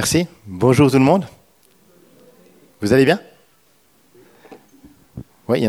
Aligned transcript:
Merci. 0.00 0.26
Bonjour 0.46 0.90
tout 0.90 0.96
le 0.96 1.04
monde. 1.04 1.26
Vous 2.80 2.94
allez 2.94 3.04
bien? 3.04 3.20
Oui, 5.46 5.60
il 5.60 5.64
y, 5.64 5.68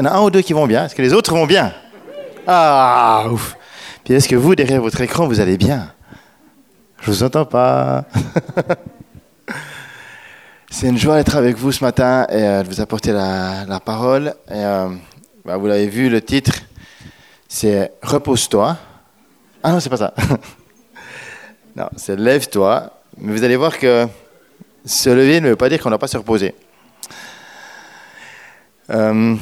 en 0.00 0.04
a, 0.04 0.10
un 0.12 0.22
ou 0.22 0.30
deux 0.30 0.40
qui 0.40 0.52
vont 0.52 0.68
bien. 0.68 0.84
Est-ce 0.84 0.94
que 0.94 1.02
les 1.02 1.12
autres 1.12 1.34
vont 1.34 1.46
bien? 1.46 1.72
Ah, 2.46 3.24
ouf. 3.28 3.56
Puis 4.04 4.14
est-ce 4.14 4.28
que 4.28 4.36
vous, 4.36 4.54
derrière 4.54 4.80
votre 4.80 5.00
écran, 5.00 5.26
vous 5.26 5.40
allez 5.40 5.56
bien? 5.56 5.92
Je 7.00 7.10
vous 7.10 7.24
entends 7.24 7.44
pas. 7.44 8.04
C'est 10.70 10.86
une 10.86 10.96
joie 10.96 11.16
d'être 11.16 11.34
avec 11.34 11.56
vous 11.56 11.72
ce 11.72 11.82
matin 11.82 12.28
et 12.30 12.34
euh, 12.34 12.62
de 12.62 12.68
vous 12.68 12.80
apporter 12.80 13.10
la, 13.10 13.80
parole. 13.84 14.32
Euh, 14.52 14.94
bah, 15.44 15.56
vous 15.56 15.66
l'avez 15.66 15.88
vu, 15.88 16.08
le 16.08 16.22
titre, 16.22 16.52
c'est 17.48 17.94
Repose-toi. 18.00 18.76
Ah 19.60 19.72
non, 19.72 19.80
c'est 19.80 19.90
pas 19.90 19.96
ça. 19.96 20.14
non, 21.76 21.88
c'est 21.96 22.14
Lève-toi. 22.14 23.01
Mais 23.18 23.32
vous 23.32 23.44
allez 23.44 23.56
voir 23.56 23.78
que 23.78 24.06
se 24.84 25.10
lever 25.10 25.40
ne 25.40 25.50
veut 25.50 25.56
pas 25.56 25.68
dire 25.68 25.80
qu'on 25.80 25.88
ne 25.88 25.92
doit 25.92 25.98
pas 25.98 26.08
se 26.08 26.16
reposer. 26.16 26.54
Euh, 28.90 29.36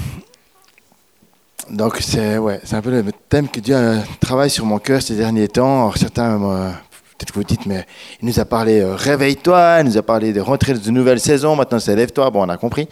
donc 1.70 1.98
c'est 2.00 2.36
ouais, 2.36 2.60
un 2.72 2.82
peu 2.82 2.90
le 2.90 3.04
thème 3.28 3.48
que 3.48 3.60
Dieu 3.60 3.76
euh, 3.76 3.98
travaille 4.18 4.50
sur 4.50 4.66
mon 4.66 4.78
cœur 4.78 5.00
ces 5.00 5.14
derniers 5.14 5.46
temps. 5.46 5.82
Alors, 5.82 5.96
certains, 5.96 6.42
euh, 6.42 6.70
peut-être 7.16 7.32
que 7.32 7.38
vous 7.38 7.44
dites, 7.44 7.64
mais 7.66 7.86
il 8.20 8.26
nous 8.26 8.40
a 8.40 8.44
parlé 8.44 8.80
euh, 8.80 8.96
réveille-toi, 8.96 9.78
il 9.80 9.86
nous 9.86 9.96
a 9.96 10.02
parlé 10.02 10.32
de 10.32 10.40
rentrer 10.40 10.74
dans 10.74 10.82
une 10.82 10.94
nouvelle 10.94 11.20
saison, 11.20 11.54
maintenant 11.54 11.78
c'est 11.78 11.94
lève-toi. 11.94 12.28
Bon, 12.30 12.44
on 12.44 12.48
a 12.48 12.56
compris. 12.56 12.88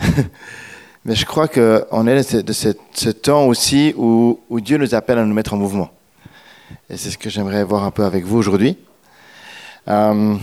mais 1.04 1.14
je 1.14 1.24
crois 1.24 1.46
qu'on 1.46 2.06
est 2.08 2.42
de 2.42 2.52
ce, 2.52 2.68
ce 2.92 3.10
temps 3.10 3.46
aussi 3.46 3.94
où, 3.96 4.40
où 4.50 4.60
Dieu 4.60 4.76
nous 4.76 4.92
appelle 4.94 5.18
à 5.18 5.24
nous 5.24 5.34
mettre 5.34 5.54
en 5.54 5.56
mouvement. 5.56 5.90
Et 6.90 6.96
c'est 6.96 7.10
ce 7.10 7.18
que 7.18 7.30
j'aimerais 7.30 7.62
voir 7.62 7.84
un 7.84 7.92
peu 7.92 8.04
avec 8.04 8.24
vous 8.24 8.38
aujourd'hui. 8.38 8.76
Euh, 9.88 10.36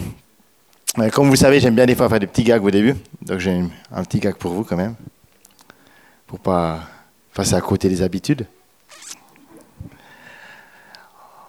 euh, 0.99 1.09
comme 1.09 1.29
vous 1.29 1.35
savez, 1.35 1.59
j'aime 1.59 1.75
bien 1.75 1.85
des 1.85 1.95
fois 1.95 2.07
faire 2.07 2.19
des 2.19 2.27
petits 2.27 2.43
gags 2.43 2.63
au 2.63 2.71
début. 2.71 2.95
Donc 3.21 3.39
j'ai 3.39 3.63
un, 3.91 4.03
petit 4.03 4.19
gag 4.19 4.35
pour 4.35 4.53
vous 4.53 4.63
quand 4.63 4.77
même. 4.77 4.95
Pour 6.27 6.39
pas 6.39 6.79
passer 7.33 7.55
à 7.55 7.61
côté 7.61 7.89
des 7.89 8.01
habitudes. 8.01 8.45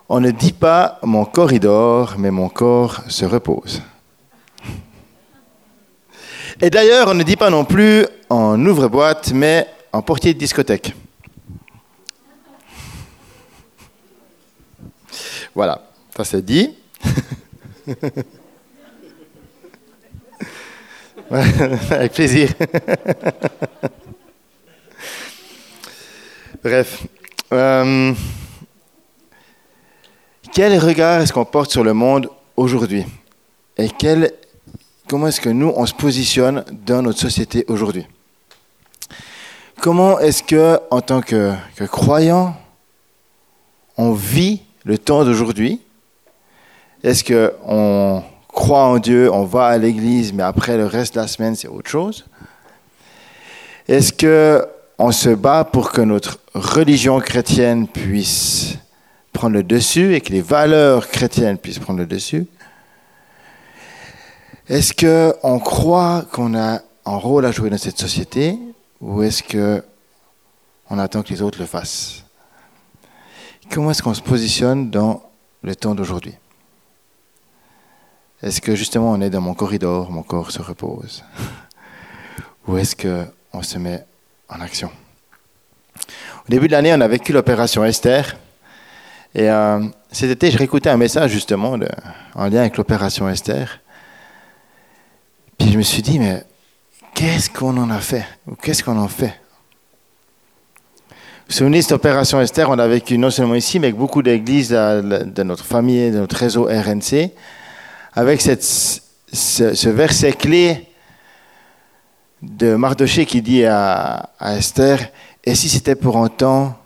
On 0.08 0.20
ne 0.20 0.30
dit 0.30 0.52
pas 0.52 0.98
mon 1.02 1.26
dort, 1.60 2.14
mais 2.18 2.30
mon 2.30 2.48
corps 2.48 3.02
se 3.08 3.24
repose. 3.24 3.82
Et 6.60 6.70
d'ailleurs, 6.70 7.08
on 7.08 7.14
ne 7.14 7.22
dit 7.22 7.36
pas 7.36 7.50
non 7.50 7.64
plus 7.64 8.06
en 8.28 8.64
ouvre-boîte, 8.64 9.32
mais 9.32 9.66
en 9.92 10.02
portier 10.02 10.34
de 10.34 10.38
discothèque. 10.38 10.94
Voilà, 15.54 15.82
ça 16.16 16.24
c'est 16.24 16.44
dit. 16.44 16.74
Avec 21.30 22.12
plaisir. 22.12 22.50
Bref. 26.62 27.06
Euh, 27.52 28.14
quel 30.52 30.78
regard 30.78 31.20
est-ce 31.20 31.32
qu'on 31.32 31.44
porte 31.44 31.70
sur 31.70 31.84
le 31.84 31.92
monde 31.92 32.30
aujourd'hui? 32.56 33.04
Et 33.76 33.88
quel, 33.90 34.32
comment 35.08 35.26
est-ce 35.26 35.40
que 35.40 35.50
nous, 35.50 35.72
on 35.76 35.84
se 35.86 35.94
positionne 35.94 36.64
dans 36.86 37.02
notre 37.02 37.18
société 37.18 37.64
aujourd'hui? 37.68 38.06
Comment 39.80 40.18
est-ce 40.20 40.42
que, 40.42 40.80
en 40.90 41.00
tant 41.00 41.20
que 41.20 41.54
croyant, 41.86 42.56
on 43.96 44.12
vit 44.12 44.62
le 44.84 44.96
temps 44.98 45.24
d'aujourd'hui? 45.24 45.80
Est-ce 47.04 47.22
qu'on 47.22 48.24
croit 48.48 48.84
en 48.84 48.96
Dieu, 48.96 49.30
on 49.30 49.44
va 49.44 49.66
à 49.66 49.76
l'église, 49.76 50.32
mais 50.32 50.42
après 50.42 50.78
le 50.78 50.86
reste 50.86 51.16
de 51.16 51.20
la 51.20 51.26
semaine, 51.26 51.54
c'est 51.54 51.68
autre 51.68 51.90
chose? 51.90 52.24
Est-ce 53.86 54.10
que 54.10 54.66
on 54.98 55.12
se 55.12 55.28
bat 55.28 55.64
pour 55.64 55.92
que 55.92 56.00
notre 56.00 56.38
religion 56.54 57.20
chrétienne 57.20 57.86
puisse 57.86 58.78
prendre 59.34 59.52
le 59.52 59.62
dessus 59.62 60.14
et 60.14 60.22
que 60.22 60.32
les 60.32 60.40
valeurs 60.40 61.08
chrétiennes 61.10 61.58
puissent 61.58 61.78
prendre 61.78 61.98
le 61.98 62.06
dessus? 62.06 62.46
Est-ce 64.70 64.94
que 64.94 65.34
on 65.42 65.58
croit 65.58 66.24
qu'on 66.32 66.56
a 66.56 66.80
un 67.04 67.16
rôle 67.16 67.44
à 67.44 67.52
jouer 67.52 67.68
dans 67.68 67.76
cette 67.76 67.98
société 67.98 68.58
ou 69.02 69.22
est-ce 69.22 69.42
que 69.42 69.84
on 70.88 70.98
attend 70.98 71.22
que 71.22 71.28
les 71.28 71.42
autres 71.42 71.58
le 71.60 71.66
fassent? 71.66 72.24
Comment 73.70 73.90
est-ce 73.90 74.02
qu'on 74.02 74.14
se 74.14 74.22
positionne 74.22 74.88
dans 74.88 75.22
le 75.62 75.76
temps 75.76 75.94
d'aujourd'hui? 75.94 76.34
Est-ce 78.44 78.60
que 78.60 78.74
justement 78.74 79.10
on 79.12 79.22
est 79.22 79.30
dans 79.30 79.40
mon 79.40 79.54
corridor, 79.54 80.10
mon 80.10 80.22
corps 80.22 80.50
se 80.50 80.60
repose? 80.60 81.24
Ou 82.68 82.76
est-ce 82.76 82.94
qu'on 82.94 83.62
se 83.62 83.78
met 83.78 84.04
en 84.50 84.60
action? 84.60 84.90
Au 85.96 86.50
début 86.50 86.66
de 86.66 86.72
l'année, 86.72 86.92
on 86.92 87.00
a 87.00 87.08
vécu 87.08 87.32
l'opération 87.32 87.82
Esther. 87.86 88.36
Et 89.34 89.48
euh, 89.48 89.82
cet 90.12 90.30
été, 90.30 90.50
je 90.50 90.58
réécoutais 90.58 90.90
un 90.90 90.98
message 90.98 91.30
justement 91.30 91.78
en 92.34 92.46
lien 92.48 92.60
avec 92.60 92.76
l'opération 92.76 93.26
Esther. 93.30 93.80
Puis 95.56 95.72
je 95.72 95.78
me 95.78 95.82
suis 95.82 96.02
dit, 96.02 96.18
mais 96.18 96.44
qu'est-ce 97.14 97.48
qu'on 97.48 97.78
en 97.78 97.88
a 97.88 97.98
fait? 98.00 98.26
Qu'est-ce 98.60 98.84
qu'on 98.84 98.98
en 98.98 99.08
fait? 99.08 99.40
Vous 101.08 101.48
vous 101.48 101.54
souvenez, 101.54 101.80
cette 101.80 101.92
opération 101.92 102.42
Esther, 102.42 102.68
on 102.68 102.76
l'a 102.76 102.88
vécu 102.88 103.16
non 103.16 103.30
seulement 103.30 103.54
ici, 103.54 103.80
mais 103.80 103.86
avec 103.86 103.96
beaucoup 103.96 104.22
d'églises 104.22 104.68
de 104.68 105.42
notre 105.42 105.64
famille, 105.64 106.10
de 106.10 106.18
notre 106.18 106.36
réseau 106.36 106.64
RNC, 106.64 107.32
avec 108.14 108.40
ce, 108.40 109.88
verset 109.88 110.32
clé 110.32 110.88
de 112.42 112.76
Mardoché 112.76 113.26
qui 113.26 113.42
dit 113.42 113.64
à, 113.64 114.30
Esther, 114.40 115.10
et 115.42 115.54
si 115.54 115.68
c'était 115.68 115.96
pour 115.96 116.16
un 116.18 116.28
temps 116.28 116.78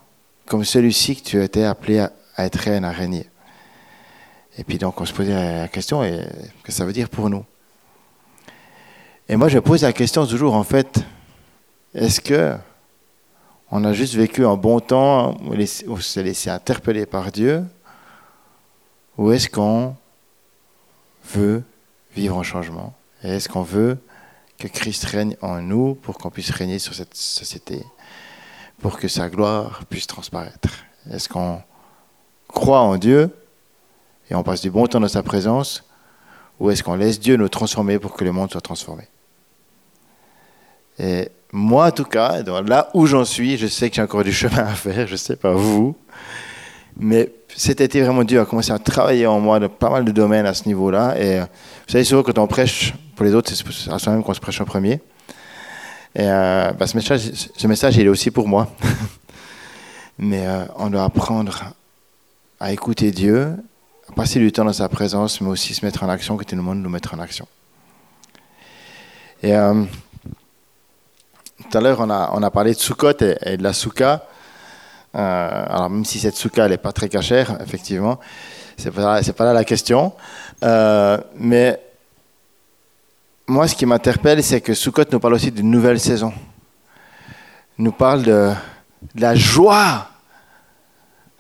comme 0.47 0.65
celui-ci 0.65 1.17
que 1.17 1.29
tu 1.29 1.43
étais 1.43 1.65
appelé 1.65 1.99
à, 1.99 2.13
être 2.39 2.57
reine, 2.57 2.85
à 2.85 2.91
régner? 2.91 3.27
Et 4.57 4.65
puis 4.65 4.79
donc 4.79 5.01
on 5.01 5.05
se 5.05 5.13
posait 5.13 5.35
la 5.61 5.69
question, 5.69 6.03
et 6.03 6.25
que 6.63 6.73
ça 6.73 6.85
veut 6.85 6.93
dire 6.93 7.09
pour 7.09 7.29
nous? 7.29 7.45
Et 9.29 9.37
moi 9.37 9.49
je 9.49 9.59
pose 9.59 9.83
la 9.83 9.93
question 9.93 10.27
toujours, 10.27 10.55
en 10.55 10.65
fait, 10.65 11.01
est-ce 11.95 12.21
que 12.21 12.55
on 13.71 13.85
a 13.85 13.93
juste 13.93 14.15
vécu 14.15 14.47
un 14.47 14.57
bon 14.57 14.81
temps, 14.81 15.37
on 15.43 16.01
s'est 16.01 16.23
laissé 16.23 16.49
interpeller 16.49 17.05
par 17.05 17.31
Dieu, 17.31 17.63
ou 19.19 19.31
est-ce 19.31 19.51
qu'on 19.51 19.95
veut 21.29 21.63
vivre 22.15 22.37
en 22.37 22.43
changement 22.43 22.95
Et 23.23 23.29
est-ce 23.29 23.49
qu'on 23.49 23.63
veut 23.63 23.99
que 24.59 24.69
Christ 24.69 25.05
règne 25.05 25.37
en 25.41 25.61
nous 25.61 25.95
pour 25.95 26.19
qu'on 26.19 26.31
puisse 26.31 26.51
régner 26.51 26.79
sur 26.79 26.95
cette 26.95 27.15
société, 27.15 27.85
pour 28.81 28.99
que 28.99 29.09
sa 29.09 29.29
gloire 29.29 29.85
puisse 29.89 30.07
transparaître? 30.07 30.85
Est-ce 31.11 31.29
qu'on 31.29 31.63
croit 32.49 32.81
en 32.81 32.97
Dieu 32.97 33.31
et 34.31 34.35
on 34.35 34.43
passe 34.43 34.61
du 34.61 34.71
bon 34.71 34.87
temps 34.87 35.01
dans 35.01 35.09
sa 35.09 35.23
présence, 35.23 35.85
ou 36.61 36.71
est-ce 36.71 36.83
qu'on 36.83 36.97
laisse 36.97 37.19
Dieu 37.19 37.37
nous 37.37 37.49
transformer 37.49 37.99
pour 37.99 38.15
que 38.15 38.25
le 38.25 38.33
monde 38.33 38.51
soit 38.51 38.61
transformé? 38.61 39.05
Et 40.99 41.31
moi, 41.53 41.87
en 41.87 41.91
tout 41.93 42.05
cas, 42.05 42.43
là 42.43 42.91
où 42.93 43.07
j'en 43.07 43.25
suis, 43.25 43.57
je 43.57 43.67
sais 43.67 43.89
que 43.89 43.97
j'ai 43.97 44.03
encore 44.03 44.25
du 44.25 44.33
chemin 44.33 44.65
à 44.65 44.75
faire, 44.75 45.07
je 45.07 45.13
ne 45.13 45.17
sais 45.17 45.37
pas 45.37 45.53
vous, 45.53 45.97
mais 46.99 47.33
cet 47.55 47.81
été, 47.81 48.03
vraiment, 48.03 48.25
Dieu 48.25 48.41
a 48.41 48.45
commencé 48.45 48.73
à 48.73 48.79
travailler 48.79 49.27
en 49.27 49.39
moi 49.39 49.61
dans 49.61 49.69
pas 49.69 49.89
mal 49.89 50.05
de 50.05 50.11
domaines 50.11 50.47
à 50.47 50.55
ce 50.55 50.67
niveau-là. 50.67 51.15
Et 51.17 51.39
euh, 51.39 51.43
vous 51.43 51.93
savez, 51.93 52.05
souvent, 52.05 52.23
quand 52.25 52.39
on 52.39 52.47
prêche 52.49 52.93
pour 53.15 53.25
les 53.25 53.35
autres, 53.35 53.53
c'est 53.53 53.91
à 53.91 53.99
soi-même 53.99 54.25
qu'on 54.25 54.35
se 54.35 54.41
prêche 54.41 54.61
en 54.61 54.65
premier. 54.65 55.01
Et 56.15 56.23
euh, 56.23 56.73
bah, 56.73 56.87
ce, 56.89 56.97
message, 56.97 57.21
ce 57.57 57.67
message, 57.69 57.97
il 57.97 58.07
est 58.07 58.09
aussi 58.09 58.33
pour 58.33 58.49
moi. 58.49 58.69
mais 60.19 60.45
euh, 60.47 60.65
on 60.77 60.91
doit 60.91 61.05
apprendre 61.05 61.73
à 62.59 62.73
écouter 62.73 63.13
Dieu, 63.13 63.55
à 64.09 64.13
passer 64.13 64.41
du 64.41 64.51
temps 64.51 64.65
dans 64.65 64.73
sa 64.73 64.89
présence, 64.89 65.41
mais 65.41 65.49
aussi 65.49 65.75
se 65.75 65.85
mettre 65.85 66.03
en 66.03 66.09
action, 66.09 66.37
que 66.37 66.45
tout 66.45 66.57
le 66.57 66.63
monde 66.63 66.83
nous 66.83 66.91
mettre 66.91 67.15
en 67.15 67.21
action. 67.21 67.47
Et 69.41 69.53
tout 71.71 71.79
à 71.79 71.81
l'heure, 71.81 72.01
on 72.01 72.11
a, 72.11 72.31
on 72.33 72.43
a 72.43 72.51
parlé 72.51 72.73
de 72.73 72.79
Sukkot 72.79 73.13
et, 73.21 73.37
et 73.43 73.57
de 73.57 73.63
la 73.63 73.73
Souka. 73.73 74.27
Euh, 75.19 75.65
alors, 75.69 75.91
même 75.91 76.05
si 76.05 76.21
cette 76.21 76.37
Souka, 76.37 76.65
elle 76.65 76.71
n'est 76.71 76.77
pas 76.77 76.93
très 76.93 77.09
cachère, 77.09 77.59
effectivement, 77.61 78.21
c'est 78.77 78.93
pas, 78.93 79.21
pas 79.21 79.45
là 79.45 79.53
la 79.53 79.65
question. 79.65 80.13
Euh, 80.63 81.19
mais 81.37 81.81
moi, 83.47 83.67
ce 83.67 83.75
qui 83.75 83.87
m'interpelle, 83.87 84.43
c'est 84.43 84.61
que 84.61 84.75
Sukkot 84.75 85.05
nous 85.11 85.19
parle 85.19 85.35
aussi 85.35 85.51
d'une 85.51 85.71
nouvelle 85.71 85.99
saison. 85.99 86.33
Il 87.79 87.85
nous 87.85 87.93
parle 87.93 88.23
de, 88.23 88.53
de 89.15 89.21
la 89.21 89.35
joie 89.35 90.09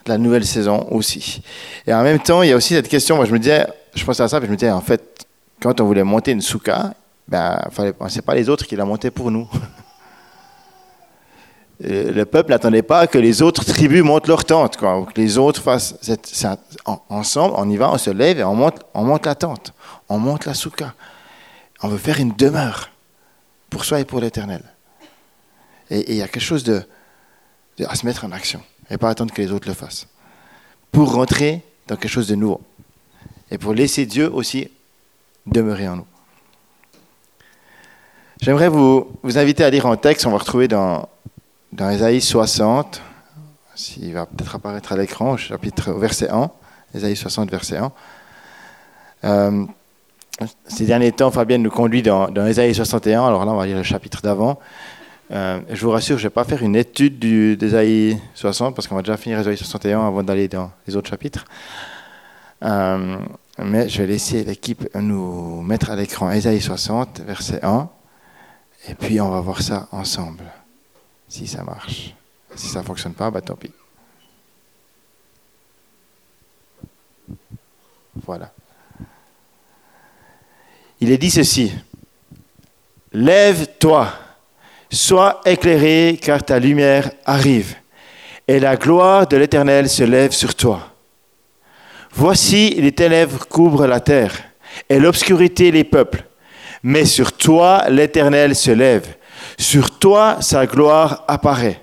de 0.05 0.11
la 0.11 0.19
nouvelle 0.19 0.47
saison 0.47 0.87
aussi. 0.91 1.43
Et 1.87 1.93
en 1.93 2.03
même 2.03 2.19
temps, 2.19 2.43
il 2.43 2.49
y 2.49 2.53
a 2.53 2.57
aussi 2.57 2.75
cette 2.75 2.89
question, 2.89 3.17
moi 3.17 3.27
je 3.27 3.33
me 3.33 3.39
disais, 3.39 3.67
je 3.95 4.05
pensais 4.05 4.23
à 4.23 4.29
ça, 4.29 4.39
puis 4.39 4.47
je 4.47 4.53
me 4.53 4.57
disais, 4.57 4.71
en 4.71 4.81
fait, 4.81 5.27
quand 5.61 5.81
on 5.81 5.85
voulait 5.85 6.05
monter 6.05 6.33
une 6.33 6.41
souka, 6.41 6.95
ben, 7.27 7.61
fallait, 7.71 7.93
c'est 8.09 8.25
pas 8.25 8.35
les 8.35 8.49
autres 8.49 8.67
qui 8.67 8.75
la 8.75 8.85
montaient 8.85 9.11
pour 9.11 9.31
nous. 9.31 9.49
Euh, 11.85 12.13
Le 12.13 12.25
peuple 12.25 12.51
n'attendait 12.51 12.83
pas 12.83 13.07
que 13.07 13.19
les 13.19 13.43
autres 13.43 13.65
tribus 13.65 14.03
montent 14.03 14.27
leur 14.27 14.45
tente, 14.45 14.77
quoi, 14.77 15.07
que 15.07 15.21
les 15.21 15.39
autres 15.39 15.63
fassent 15.63 15.95
ensemble, 17.09 17.55
on 17.57 17.69
y 17.69 17.77
va, 17.77 17.93
on 17.93 17.99
se 17.99 18.11
lève 18.11 18.41
et 18.41 18.45
on 18.45 18.55
monte, 18.55 18.81
on 18.95 19.05
monte 19.05 19.27
la 19.27 19.35
tente. 19.35 19.73
On 20.09 20.19
monte 20.19 20.45
la 20.47 20.55
souka. 20.55 20.95
On 21.83 21.89
veut 21.89 21.99
faire 21.99 22.19
une 22.19 22.35
demeure 22.35 22.91
pour 23.71 23.85
soi 23.85 24.01
et 24.01 24.05
pour 24.05 24.21
l'éternel. 24.21 24.63
Et 25.91 26.13
il 26.13 26.17
y 26.17 26.23
a 26.23 26.29
quelque 26.29 26.43
chose 26.43 26.65
de, 26.65 26.83
à 27.87 27.95
se 27.95 28.05
mettre 28.05 28.25
en 28.25 28.33
action 28.33 28.61
et 28.91 28.99
pas 28.99 29.11
attendre 29.11 29.33
que 29.33 29.41
les 29.41 29.53
autres 29.53 29.69
le 29.69 29.75
fassent. 29.75 30.09
Pour 30.91 31.13
rentrer 31.13 31.63
dans 31.87 31.97
quelque 31.97 32.11
chose 32.11 32.29
de 32.29 32.35
nouveau. 32.35 32.61
Et 33.51 33.59
pour 33.59 33.73
laisser 33.75 34.07
Dieu 34.07 34.33
aussi 34.33 34.69
demeurer 35.47 35.89
en 35.89 35.97
nous. 35.97 36.07
J'aimerais 38.41 38.69
vous, 38.69 39.11
vous 39.23 39.39
inviter 39.39 39.65
à 39.65 39.71
lire 39.71 39.87
un 39.87 39.97
texte, 39.97 40.27
on 40.27 40.31
va 40.31 40.39
retrouver 40.39 40.69
dans, 40.69 41.09
dans 41.73 41.91
Ésaïe 41.91 42.21
60, 42.21 43.03
s'il 43.75 44.13
va 44.13 44.27
peut-être 44.27 44.55
apparaître 44.55 44.93
à 44.93 44.97
l'écran, 44.97 45.37
chapitre 45.37 45.93
verset 45.93 46.31
1, 46.31 46.51
Ésaïe 46.95 47.17
60, 47.17 47.51
verset 47.51 47.77
1. 47.77 47.93
Euh, 49.25 49.65
ces 50.67 50.87
derniers 50.87 51.13
temps, 51.13 51.31
Fabienne 51.31 51.63
nous 51.63 51.71
conduit 51.71 52.03
dans, 52.03 52.29
dans 52.29 52.47
Ésaïe 52.47 52.75
61, 52.75 53.27
alors 53.27 53.45
là 53.45 53.53
on 53.53 53.57
va 53.57 53.67
lire 53.67 53.77
le 53.77 53.83
chapitre 53.83 54.23
d'avant. 54.23 54.59
Euh, 55.31 55.61
je 55.71 55.85
vous 55.85 55.91
rassure, 55.91 56.17
je 56.17 56.25
ne 56.25 56.29
vais 56.29 56.35
pas 56.35 56.45
faire 56.45 56.63
une 56.63 56.77
étude 56.77 57.19
d'Ésaïe 57.19 58.19
60 58.35 58.75
parce 58.75 58.89
qu'on 58.89 58.95
va 58.95 59.03
déjà 59.03 59.17
finir 59.17 59.39
Ésaïe 59.41 59.57
61 59.57 60.07
avant 60.07 60.23
d'aller 60.23 60.49
dans 60.49 60.71
les 60.87 60.97
autres 60.97 61.11
chapitres. 61.11 61.45
Euh, 62.65 63.19
mais 63.59 63.89
je 63.89 64.03
vais 64.03 64.07
laisser 64.07 64.45
l'équipe 64.45 64.89
nous 64.95 65.61
mettre 65.63 65.91
à 65.91 65.97
l'écran 65.97 66.31
Ésaïe 66.31 66.61
60, 66.61 67.21
verset 67.27 67.61
1. 67.63 67.89
Et 68.89 68.95
puis 68.95 69.21
on 69.21 69.29
va 69.29 69.41
voir 69.41 69.61
ça 69.61 69.89
ensemble, 69.93 70.45
si 71.29 71.47
ça 71.47 71.63
marche. 71.63 72.15
Si 72.55 72.69
ça 72.69 72.81
ne 72.81 72.85
fonctionne 72.85 73.15
pas, 73.15 73.31
bah 73.31 73.41
tant 73.41 73.55
pis. 73.55 73.73
Voilà. 78.25 78.53
Il 81.01 81.13
est 81.13 81.19
dit 81.19 81.31
ceci. 81.31 81.73
Lève-toi 83.13 84.13
Sois 84.91 85.43
éclairé 85.45 86.19
car 86.21 86.43
ta 86.43 86.59
lumière 86.59 87.11
arrive, 87.27 87.77
et 88.47 88.59
la 88.59 88.77
gloire 88.77 89.27
de 89.27 89.37
l'Éternel 89.37 89.89
se 89.89 90.03
lève 90.03 90.33
sur 90.33 90.55
toi. 90.55 90.95
Voici 92.13 92.71
les 92.71 92.93
ténèbres 92.93 93.47
couvrent 93.47 93.87
la 93.87 94.01
terre, 94.01 94.35
et 94.89 94.99
l'obscurité 94.99 95.71
les 95.71 95.85
peuples. 95.85 96.25
Mais 96.83 97.05
sur 97.05 97.33
toi 97.33 97.85
l'Éternel 97.91 98.57
se 98.57 98.71
lève, 98.71 99.18
sur 99.59 99.99
toi 99.99 100.39
sa 100.41 100.67
gloire 100.67 101.25
apparaît. 101.29 101.83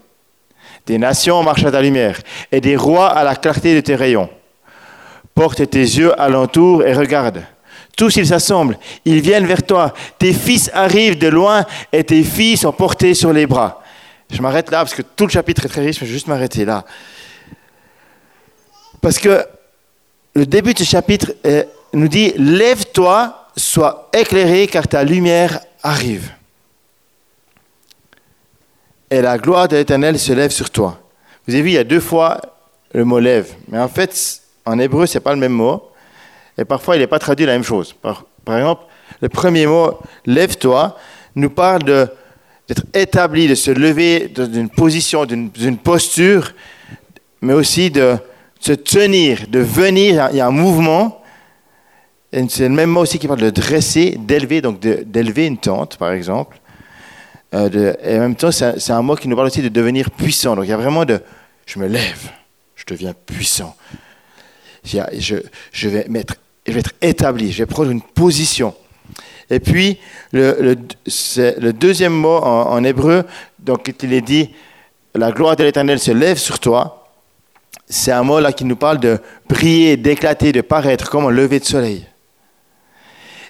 Des 0.88 0.98
nations 0.98 1.44
marchent 1.44 1.66
à 1.66 1.72
ta 1.72 1.82
lumière, 1.82 2.20
et 2.52 2.62
des 2.62 2.76
rois 2.76 3.10
à 3.10 3.24
la 3.24 3.36
clarté 3.36 3.76
de 3.76 3.82
tes 3.82 3.96
rayons. 3.96 4.30
Porte 5.34 5.70
tes 5.70 5.80
yeux 5.80 6.20
alentour 6.20 6.84
et 6.84 6.94
regarde. 6.94 7.44
Tous 7.98 8.16
ils 8.16 8.28
s'assemblent, 8.28 8.78
ils 9.04 9.22
viennent 9.22 9.46
vers 9.46 9.64
toi. 9.64 9.94
Tes 10.18 10.34
fils 10.34 10.70
arrivent 10.74 11.18
de 11.18 11.28
loin 11.28 11.66
et 11.92 12.04
tes 12.04 12.24
filles 12.24 12.58
sont 12.58 12.72
portées 12.72 13.14
sur 13.14 13.34
les 13.34 13.46
bras. 13.46 13.82
Je 14.32 14.42
m'arrête 14.42 14.72
là 14.72 14.80
parce 14.80 14.94
que 14.94 15.02
tout 15.02 15.26
le 15.26 15.32
chapitre 15.32 15.66
est 15.66 15.70
très 15.70 15.82
riche, 15.82 16.02
mais 16.02 16.08
je 16.08 16.12
vais 16.12 16.18
juste 16.18 16.28
m'arrêter 16.28 16.66
là. 16.66 16.86
Parce 19.02 19.20
que 19.20 19.46
le 20.34 20.46
début 20.46 20.74
du 20.74 20.84
chapitre 20.84 21.34
euh, 21.46 21.64
nous 21.94 22.08
dit 22.08 22.34
Lève-toi, 22.38 23.48
sois 23.56 24.10
éclairé, 24.14 24.68
car 24.68 24.88
ta 24.88 25.04
lumière 25.04 25.60
arrive. 25.84 26.32
Et 29.16 29.22
la 29.22 29.38
gloire 29.38 29.70
de 29.70 29.78
l'Éternel 29.78 30.20
se 30.20 30.34
lève 30.34 30.52
sur 30.52 30.70
toi. 30.70 31.00
Vous 31.48 31.54
avez 31.54 31.64
vu, 31.64 31.70
il 31.70 31.76
y 31.76 31.78
a 31.78 31.86
deux 31.86 32.02
fois 32.02 32.42
le 32.94 33.06
mot 33.06 33.18
lève. 33.18 33.48
Mais 33.70 33.80
en 33.80 33.88
fait, 33.88 34.42
en 34.66 34.78
hébreu, 34.78 35.06
ce 35.06 35.14
n'est 35.18 35.22
pas 35.22 35.34
le 35.34 35.40
même 35.40 35.54
mot. 35.54 35.84
Et 36.58 36.66
parfois, 36.66 36.98
il 36.98 37.00
n'est 37.00 37.08
pas 37.08 37.18
traduit 37.18 37.46
la 37.46 37.54
même 37.54 37.64
chose. 37.64 37.94
Par, 37.94 38.26
exemple, 38.58 38.84
le 39.22 39.30
premier 39.30 39.68
mot, 39.68 39.98
lève-toi, 40.26 40.98
nous 41.34 41.50
parle 41.50 41.84
d'être 41.84 42.84
établi, 42.94 43.48
de 43.48 43.56
se 43.56 43.72
lever 43.72 44.28
d'une 44.28 44.70
position, 44.70 45.26
d'une 45.26 45.78
posture, 45.78 46.52
mais 47.40 47.54
aussi 47.54 47.92
de 47.92 48.18
se 48.60 48.74
tenir, 48.74 49.46
de 49.48 49.60
venir. 49.60 50.28
Il 50.32 50.40
y 50.40 50.42
a 50.42 50.48
un 50.48 50.52
mouvement. 50.52 51.22
C'est 52.50 52.68
le 52.68 52.76
même 52.76 52.90
mot 52.90 53.04
aussi 53.04 53.18
qui 53.18 53.30
parle 53.30 53.40
de 53.40 53.50
dresser, 53.50 54.18
d'élever, 54.20 54.60
donc 54.60 54.82
d'élever 54.82 55.46
une 55.46 55.58
tente, 55.58 55.96
par 55.96 56.12
exemple. 56.12 56.60
Euh, 57.54 57.94
et 58.04 58.18
en 58.18 58.22
même 58.22 58.36
temps, 58.36 58.52
c'est 58.52 58.92
un, 58.92 59.02
mot 59.02 59.16
qui 59.16 59.28
nous 59.28 59.36
parle 59.36 59.48
aussi 59.48 59.62
de 59.62 59.70
devenir 59.70 60.12
puissant. 60.12 60.56
Donc 60.56 60.66
il 60.66 60.70
y 60.70 60.74
a 60.74 60.78
vraiment 60.78 61.06
de 61.06 61.22
je 61.66 61.80
me 61.80 61.88
lève, 61.88 62.30
je 62.76 62.84
deviens 62.88 63.14
puissant. 63.14 63.76
Je, 64.84 65.36
je 65.72 65.90
vais 65.90 66.06
mettre 66.10 66.36
je 66.68 66.74
vais 66.74 66.80
être 66.80 66.94
établi, 67.02 67.52
je 67.52 67.60
vais 67.60 67.66
prendre 67.66 67.92
une 67.92 68.02
position. 68.02 68.74
Et 69.50 69.60
puis, 69.60 70.00
le, 70.32 70.76
le, 71.60 71.74
deuxième 71.74 72.14
mot 72.14 72.38
en, 72.38 72.84
hébreu, 72.84 73.24
donc 73.60 73.94
il 74.02 74.14
est 74.14 74.22
dit, 74.22 74.50
la 75.14 75.32
gloire 75.32 75.56
de 75.56 75.64
l'Éternel 75.64 76.00
se 76.00 76.12
lève 76.12 76.38
sur 76.38 76.60
toi. 76.60 77.08
C'est 77.88 78.12
un 78.12 78.24
mot 78.24 78.40
là 78.40 78.52
qui 78.52 78.66
nous 78.66 78.76
parle 78.76 79.00
de 79.00 79.20
briller, 79.48 79.98
d'éclater, 79.98 80.52
de 80.52 80.62
paraître 80.62 81.10
comme 81.12 81.26
un 81.28 81.32
lever 81.32 81.60
de 81.60 81.66
soleil. 81.66 82.08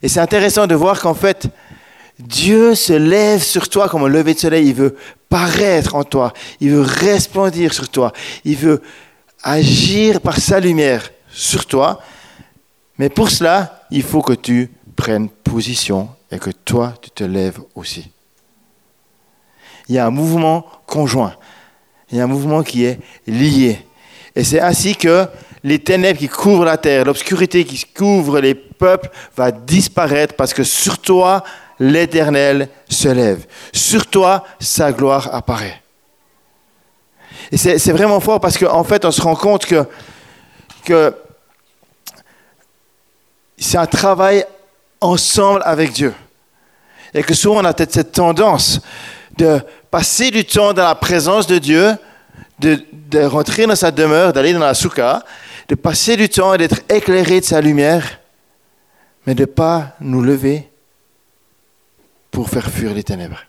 Et 0.01 0.09
c'est 0.09 0.19
intéressant 0.19 0.67
de 0.67 0.75
voir 0.75 0.99
qu'en 0.99 1.13
fait, 1.13 1.47
Dieu 2.19 2.75
se 2.75 2.93
lève 2.93 3.41
sur 3.41 3.67
toi 3.69 3.89
comme 3.89 4.03
un 4.03 4.09
lever 4.09 4.33
de 4.33 4.39
soleil. 4.39 4.69
Il 4.69 4.75
veut 4.75 4.95
paraître 5.29 5.95
en 5.95 6.03
toi. 6.03 6.33
Il 6.61 6.71
veut 6.71 6.81
resplendir 6.81 7.73
sur 7.73 7.89
toi. 7.89 8.13
Il 8.43 8.55
veut 8.55 8.81
agir 9.43 10.21
par 10.21 10.37
sa 10.37 10.59
lumière 10.59 11.11
sur 11.29 11.65
toi. 11.65 12.01
Mais 12.97 13.09
pour 13.09 13.29
cela, 13.29 13.85
il 13.91 14.03
faut 14.03 14.21
que 14.21 14.33
tu 14.33 14.71
prennes 14.95 15.29
position 15.29 16.09
et 16.31 16.39
que 16.39 16.51
toi, 16.51 16.93
tu 17.01 17.09
te 17.09 17.23
lèves 17.23 17.59
aussi. 17.75 18.09
Il 19.89 19.95
y 19.95 19.99
a 19.99 20.05
un 20.05 20.11
mouvement 20.11 20.65
conjoint. 20.87 21.35
Il 22.11 22.17
y 22.17 22.21
a 22.21 22.23
un 22.23 22.27
mouvement 22.27 22.63
qui 22.63 22.85
est 22.85 22.99
lié. 23.27 23.85
Et 24.35 24.43
c'est 24.43 24.59
ainsi 24.59 24.95
que 24.95 25.27
les 25.63 25.79
ténèbres 25.79 26.19
qui 26.19 26.27
couvrent 26.27 26.65
la 26.65 26.77
terre, 26.77 27.05
l'obscurité 27.05 27.65
qui 27.65 27.83
couvre 27.85 28.39
les 28.39 28.55
peuples 28.55 29.09
va 29.35 29.51
disparaître 29.51 30.35
parce 30.35 30.53
que 30.53 30.63
sur 30.63 30.99
toi, 30.99 31.43
l'Éternel 31.79 32.69
se 32.89 33.07
lève. 33.07 33.45
Sur 33.73 34.07
toi, 34.07 34.43
sa 34.59 34.91
gloire 34.91 35.29
apparaît. 35.33 35.81
Et 37.51 37.57
c'est 37.57 37.91
vraiment 37.91 38.19
fort 38.19 38.39
parce 38.39 38.57
qu'en 38.57 38.83
fait, 38.83 39.05
on 39.05 39.11
se 39.11 39.21
rend 39.21 39.35
compte 39.35 39.65
que, 39.65 39.85
que 40.83 41.13
c'est 43.57 43.77
un 43.77 43.85
travail 43.85 44.45
ensemble 45.01 45.61
avec 45.63 45.91
Dieu. 45.91 46.13
Et 47.13 47.23
que 47.23 47.33
souvent 47.33 47.61
on 47.61 47.65
a 47.65 47.73
peut-être 47.73 47.93
cette 47.93 48.11
tendance 48.11 48.81
de 49.37 49.59
passer 49.91 50.31
du 50.31 50.45
temps 50.45 50.73
dans 50.73 50.83
la 50.83 50.95
présence 50.95 51.47
de 51.47 51.57
Dieu, 51.57 51.95
de, 52.59 52.79
rentrer 53.23 53.65
dans 53.65 53.75
sa 53.75 53.91
demeure, 53.91 54.33
d'aller 54.33 54.53
dans 54.53 54.59
la 54.59 54.73
souka, 54.73 55.23
de 55.69 55.75
passer 55.75 56.17
du 56.17 56.27
temps 56.27 56.53
et 56.53 56.57
d'être 56.57 56.81
éclairé 56.89 57.39
de 57.39 57.45
sa 57.45 57.61
lumière, 57.61 58.19
mais 59.25 59.35
de 59.35 59.41
ne 59.41 59.45
pas 59.45 59.95
nous 60.01 60.21
lever 60.21 60.69
pour 62.35 62.49
faire 62.49 62.69
fuir 62.69 62.93
les 62.93 63.05
ténèbres. 63.05 63.45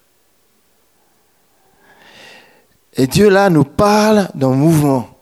Et 2.94 3.08
Dieu 3.08 3.28
là 3.28 3.50
nous 3.50 3.64
parle 3.64 4.30
d'un 4.34 4.52
mouvement, 4.52 5.18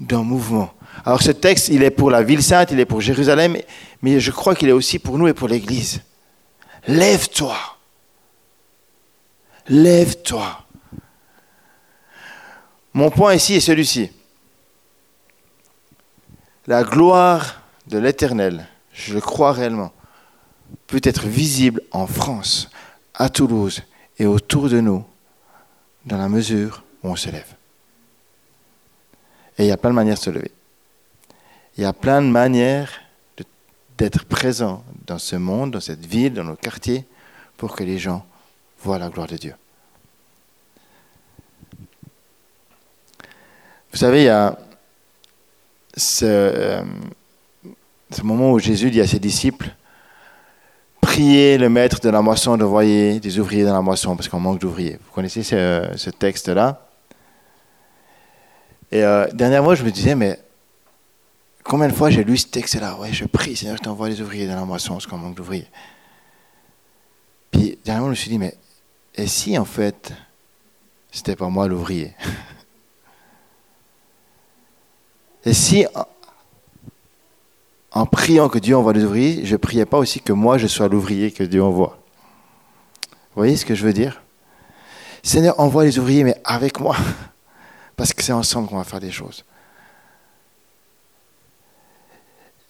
d'un 0.00 0.24
mouvement. 0.24 0.74
Alors 1.04 1.22
ce 1.22 1.30
texte, 1.30 1.68
il 1.68 1.84
est 1.84 1.92
pour 1.92 2.10
la 2.10 2.24
ville 2.24 2.42
sainte, 2.42 2.72
il 2.72 2.80
est 2.80 2.84
pour 2.84 3.00
Jérusalem, 3.00 3.56
mais 4.02 4.18
je 4.18 4.32
crois 4.32 4.56
qu'il 4.56 4.68
est 4.68 4.72
aussi 4.72 4.98
pour 4.98 5.18
nous 5.18 5.28
et 5.28 5.34
pour 5.34 5.46
l'Église. 5.46 6.02
Lève-toi. 6.88 7.56
Lève-toi. 9.68 10.66
Mon 12.92 13.10
point 13.10 13.34
ici 13.34 13.54
est 13.54 13.60
celui-ci. 13.60 14.10
La 16.66 16.82
gloire 16.82 17.62
de 17.86 17.98
l'Éternel, 17.98 18.66
je 18.92 19.20
crois 19.20 19.52
réellement, 19.52 19.92
peut 20.90 21.00
être 21.04 21.26
visible 21.26 21.82
en 21.92 22.08
France, 22.08 22.68
à 23.14 23.28
Toulouse 23.28 23.82
et 24.18 24.26
autour 24.26 24.68
de 24.68 24.80
nous, 24.80 25.04
dans 26.04 26.18
la 26.18 26.28
mesure 26.28 26.82
où 27.02 27.10
on 27.10 27.16
se 27.16 27.30
lève. 27.30 27.54
Et 29.56 29.64
il 29.64 29.68
y 29.68 29.72
a 29.72 29.76
plein 29.76 29.90
de 29.90 29.94
manières 29.94 30.16
de 30.16 30.20
se 30.20 30.30
lever. 30.30 30.50
Il 31.76 31.82
y 31.82 31.86
a 31.86 31.92
plein 31.92 32.20
de 32.20 32.26
manières 32.26 32.90
d'être 33.96 34.24
présent 34.24 34.82
dans 35.06 35.18
ce 35.18 35.36
monde, 35.36 35.70
dans 35.70 35.80
cette 35.80 36.04
ville, 36.04 36.34
dans 36.34 36.44
nos 36.44 36.56
quartiers, 36.56 37.04
pour 37.56 37.76
que 37.76 37.84
les 37.84 37.98
gens 37.98 38.26
voient 38.82 38.98
la 38.98 39.10
gloire 39.10 39.28
de 39.28 39.36
Dieu. 39.36 39.54
Vous 43.92 43.98
savez, 43.98 44.22
il 44.22 44.26
y 44.26 44.28
a 44.28 44.58
ce, 45.96 46.24
euh, 46.24 46.82
ce, 48.10 48.22
moment 48.22 48.52
où 48.52 48.58
Jésus 48.58 48.90
dit 48.90 49.00
à 49.00 49.06
ses 49.06 49.18
disciples, 49.18 49.74
priez 51.00 51.58
le 51.58 51.68
maître 51.68 52.00
de 52.00 52.08
la 52.08 52.22
moisson 52.22 52.56
d'envoyer 52.56 53.20
des 53.20 53.38
ouvriers 53.38 53.64
dans 53.64 53.72
la 53.72 53.80
moisson, 53.80 54.16
parce 54.16 54.28
qu'on 54.28 54.40
manque 54.40 54.60
d'ouvriers. 54.60 54.98
Vous 55.04 55.12
connaissez 55.12 55.42
ce, 55.42 56.10
texte-là? 56.10 56.86
Et 58.92 59.04
euh, 59.04 59.28
dernièrement, 59.32 59.74
je 59.74 59.84
me 59.84 59.90
disais, 59.90 60.14
mais 60.14 60.38
combien 61.64 61.88
de 61.88 61.92
fois 61.92 62.10
j'ai 62.10 62.24
lu 62.24 62.36
ce 62.36 62.46
texte-là? 62.46 62.98
Ouais, 62.98 63.12
je 63.12 63.24
prie, 63.24 63.56
Seigneur, 63.56 63.76
je 63.76 63.82
t'envoie 63.82 64.08
les 64.08 64.20
ouvriers 64.20 64.46
dans 64.46 64.56
la 64.56 64.64
moisson, 64.64 64.94
parce 64.94 65.06
qu'on 65.06 65.18
manque 65.18 65.36
d'ouvriers. 65.36 65.68
Puis, 67.50 67.78
dernièrement, 67.84 68.08
je 68.08 68.10
me 68.10 68.16
suis 68.16 68.30
dit, 68.30 68.38
mais 68.38 68.54
et 69.14 69.26
si 69.26 69.58
en 69.58 69.64
fait, 69.64 70.12
c'était 71.10 71.36
pas 71.36 71.48
moi 71.48 71.66
l'ouvrier? 71.68 72.14
Et 75.44 75.54
si, 75.54 75.86
en 77.92 78.06
priant 78.06 78.48
que 78.48 78.58
Dieu 78.58 78.76
envoie 78.76 78.92
des 78.92 79.04
ouvriers, 79.04 79.44
je 79.44 79.52
ne 79.52 79.56
priais 79.56 79.86
pas 79.86 79.98
aussi 79.98 80.20
que 80.20 80.32
moi 80.32 80.58
je 80.58 80.66
sois 80.66 80.88
l'ouvrier 80.88 81.32
que 81.32 81.42
Dieu 81.42 81.62
envoie 81.62 81.98
Vous 83.02 83.42
voyez 83.42 83.56
ce 83.56 83.64
que 83.64 83.74
je 83.74 83.84
veux 83.84 83.92
dire? 83.92 84.22
Seigneur, 85.22 85.58
envoie 85.60 85.84
les 85.84 85.98
ouvriers, 85.98 86.24
mais 86.24 86.40
avec 86.44 86.80
moi. 86.80 86.96
Parce 87.96 88.14
que 88.14 88.22
c'est 88.22 88.32
ensemble 88.32 88.68
qu'on 88.68 88.78
va 88.78 88.84
faire 88.84 89.00
des 89.00 89.10
choses. 89.10 89.44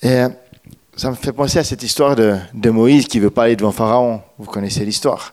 Et 0.03 0.25
ça 0.97 1.11
me 1.11 1.15
fait 1.15 1.33
penser 1.33 1.59
à 1.59 1.65
cette 1.65 1.83
histoire 1.83 2.17
de, 2.17 2.37
de 2.53 2.71
Moïse 2.71 3.07
qui 3.07 3.21
veut 3.21 3.31
pas 3.31 3.45
aller 3.45 3.57
devant 3.57 3.71
Pharaon. 3.71 4.23
Vous 4.39 4.47
connaissez 4.47 4.85
l'histoire. 4.85 5.33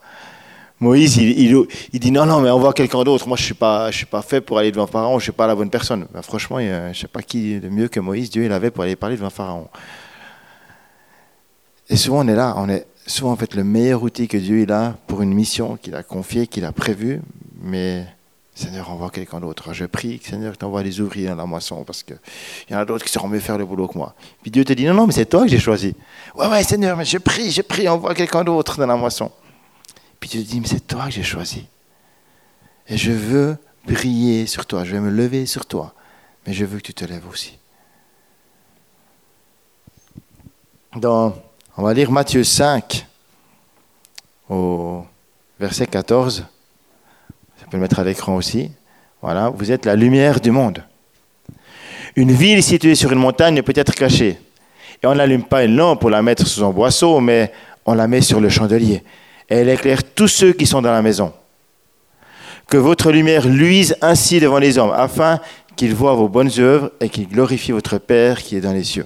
Moïse, 0.79 1.17
il, 1.17 2.00
dit 2.00 2.12
non, 2.12 2.25
non, 2.27 2.39
mais 2.39 2.51
on 2.51 2.60
voit 2.60 2.74
quelqu'un 2.74 3.03
d'autre. 3.03 3.27
Moi, 3.27 3.36
je 3.36 3.41
ne 3.41 3.46
suis, 3.46 3.53
pas, 3.55 3.89
je 3.89 3.98
suis 3.98 4.05
pas 4.05 4.22
fait 4.22 4.41
pour 4.41 4.60
aller 4.60 4.72
devant 4.72 4.86
Pharaon, 4.86 5.13
je 5.13 5.15
ne 5.15 5.22
suis 5.22 5.31
pas 5.31 5.48
la 5.48 5.55
bonne 5.55 5.72
personne. 5.72 6.07
Ben, 6.13 6.22
franchement, 6.22 6.60
je 6.60 6.89
ne 6.89 6.93
sais 6.93 7.07
pas 7.07 7.24
qui 7.24 7.60
de 7.60 7.69
mieux 7.69 7.88
que 7.88 8.00
Moïse, 8.00 8.29
Dieu, 8.29 8.46
il 8.46 8.51
avait 8.51 8.69
pour 8.69 8.84
aller 8.84 8.96
parler 8.96 9.15
devant 9.15 9.31
Pharaon. 9.31 9.67
Et 11.89 11.96
souvent, 11.96 12.24
on 12.24 12.27
est 12.27 12.36
là, 12.36 12.53
on 12.57 12.69
est 12.69 12.86
souvent 13.07 13.31
en 13.31 13.36
fait 13.36 13.55
le 13.55 13.63
meilleur 13.63 14.03
outil 14.03 14.27
que 14.27 14.38
Dieu 14.38 14.60
il 14.60 14.72
a 14.72 14.96
pour 15.07 15.22
une 15.22 15.34
mission 15.34 15.77
qu'il 15.77 15.96
a 15.96 16.03
confiée, 16.03 16.46
qu'il 16.46 16.65
a 16.65 16.72
prévue, 16.72 17.22
mais 17.62 18.05
Seigneur, 18.53 18.89
envoie 18.91 19.10
quelqu'un 19.10 19.39
d'autre. 19.39 19.72
Je 19.74 19.86
prie, 19.86 20.19
Seigneur, 20.24 20.57
t'envoie 20.57 20.84
les 20.84 21.00
ouvriers 21.00 21.27
dans 21.27 21.36
la 21.36 21.46
moisson 21.46 21.84
parce 21.84 22.03
qu'il 22.03 22.17
y 22.69 22.75
en 22.75 22.79
a 22.79 22.86
d'autres 22.86 23.05
qui 23.05 23.12
sauront 23.12 23.27
mieux 23.27 23.39
faire 23.39 23.57
le 23.57 23.65
boulot 23.65 23.88
que 23.88 23.98
moi. 23.98 24.15
Puis 24.41 24.51
Dieu 24.51 24.65
te 24.65 24.74
dit, 24.74 24.86
non, 24.86 24.96
non, 24.96 25.07
mais 25.07 25.13
c'est 25.13 25.27
toi 25.27 25.43
que 25.43 25.48
j'ai 25.48 25.60
choisi. 25.60 25.96
Ouais, 26.36 26.48
ouais, 26.48 26.63
Seigneur, 26.63 26.98
mais 26.98 27.05
je 27.05 27.19
prie, 27.19 27.51
je 27.51 27.62
prie, 27.62 27.88
envoie 27.88 28.15
quelqu'un 28.15 28.43
d'autre 28.43 28.77
dans 28.79 28.88
la 28.88 28.96
moisson. 28.96 29.31
Puis 30.19 30.29
tu 30.29 30.43
te 30.43 30.50
dis, 30.50 30.59
mais 30.59 30.67
c'est 30.67 30.86
toi 30.86 31.05
que 31.05 31.12
j'ai 31.12 31.24
choisi. 31.24 31.65
Et 32.88 32.97
je 32.97 33.12
veux 33.12 33.57
briller 33.86 34.45
sur 34.47 34.65
toi, 34.65 34.83
je 34.83 34.91
vais 34.91 35.00
me 35.00 35.09
lever 35.09 35.45
sur 35.45 35.65
toi, 35.65 35.93
mais 36.45 36.53
je 36.53 36.65
veux 36.65 36.77
que 36.77 36.83
tu 36.83 36.93
te 36.93 37.05
lèves 37.05 37.27
aussi. 37.29 37.57
Dans, 40.95 41.36
on 41.75 41.83
va 41.83 41.93
lire 41.93 42.12
Matthieu 42.12 42.43
5, 42.43 43.05
au 44.50 45.05
verset 45.59 45.88
14. 45.88 46.45
Ça 47.59 47.65
peut 47.69 47.77
le 47.77 47.81
mettre 47.81 48.00
à 48.00 48.03
l'écran 48.03 48.36
aussi. 48.36 48.71
Voilà, 49.21 49.50
vous 49.50 49.71
êtes 49.71 49.86
la 49.86 49.95
lumière 49.95 50.39
du 50.39 50.51
monde. 50.51 50.83
Une 52.15 52.31
ville 52.31 52.63
située 52.63 52.95
sur 52.95 53.12
une 53.12 53.19
montagne 53.19 53.55
ne 53.55 53.62
peut 53.62 53.74
être 53.75 53.93
cachée. 53.93 54.39
Et 55.03 55.05
on 55.07 55.13
n'allume 55.13 55.43
pas 55.43 55.63
une 55.63 55.75
lampe 55.75 56.00
pour 56.01 56.09
la 56.09 56.21
mettre 56.21 56.47
sous 56.47 56.63
un 56.65 56.71
boisseau, 56.71 57.19
mais 57.19 57.51
on 57.86 57.93
la 57.93 58.07
met 58.07 58.21
sur 58.21 58.39
le 58.39 58.50
chandelier 58.50 59.03
elle 59.49 59.69
éclaire 59.69 60.03
tous 60.03 60.27
ceux 60.27 60.53
qui 60.53 60.65
sont 60.65 60.81
dans 60.81 60.91
la 60.91 61.01
maison. 61.01 61.33
Que 62.67 62.77
votre 62.77 63.11
lumière 63.11 63.47
luise 63.47 63.95
ainsi 64.01 64.39
devant 64.39 64.59
les 64.59 64.77
hommes, 64.77 64.93
afin 64.95 65.39
qu'ils 65.75 65.95
voient 65.95 66.15
vos 66.15 66.27
bonnes 66.27 66.51
œuvres 66.57 66.91
et 66.99 67.07
qu'ils 67.09 67.29
glorifient 67.29 67.71
votre 67.71 67.97
Père 67.97 68.41
qui 68.41 68.57
est 68.57 68.61
dans 68.61 68.73
les 68.73 68.83
cieux. 68.83 69.05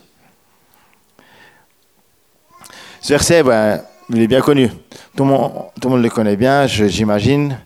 Ce 3.02 3.10
verset, 3.14 3.44
ben, 3.44 3.82
il 4.10 4.22
est 4.22 4.28
bien 4.28 4.42
connu. 4.42 4.70
Tout 5.16 5.24
le 5.24 5.30
monde, 5.30 5.52
tout 5.80 5.88
le, 5.88 5.96
monde 5.96 6.04
le 6.04 6.10
connaît 6.10 6.38
bien, 6.38 6.68
j'imagine. 6.68 7.58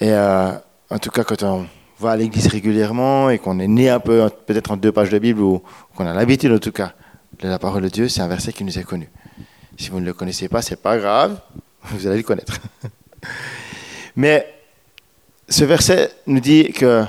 Et 0.00 0.10
euh, 0.10 0.52
en 0.88 0.98
tout 0.98 1.10
cas, 1.10 1.24
quand 1.24 1.42
on 1.42 1.66
va 1.98 2.12
à 2.12 2.16
l'église 2.16 2.46
régulièrement 2.46 3.30
et 3.30 3.38
qu'on 3.38 3.58
est 3.58 3.68
né 3.68 3.90
un 3.90 4.00
peu, 4.00 4.28
peut-être 4.46 4.70
en 4.70 4.76
deux 4.76 4.92
pages 4.92 5.10
de 5.10 5.18
Bible, 5.18 5.40
ou 5.40 5.62
qu'on 5.94 6.06
a 6.06 6.14
l'habitude 6.14 6.52
en 6.52 6.58
tout 6.58 6.72
cas 6.72 6.92
de 7.38 7.48
la 7.48 7.58
parole 7.58 7.82
de 7.82 7.88
Dieu, 7.88 8.08
c'est 8.08 8.20
un 8.20 8.28
verset 8.28 8.52
qui 8.52 8.64
nous 8.64 8.78
est 8.78 8.84
connu. 8.84 9.08
Si 9.76 9.90
vous 9.90 10.00
ne 10.00 10.06
le 10.06 10.12
connaissez 10.12 10.48
pas, 10.48 10.62
c'est 10.62 10.80
pas 10.80 10.98
grave. 10.98 11.40
Vous 11.84 12.06
allez 12.06 12.18
le 12.18 12.22
connaître. 12.22 12.58
Mais 14.16 14.46
ce 15.48 15.64
verset 15.64 16.10
nous 16.26 16.40
dit 16.40 16.72
que 16.72 17.04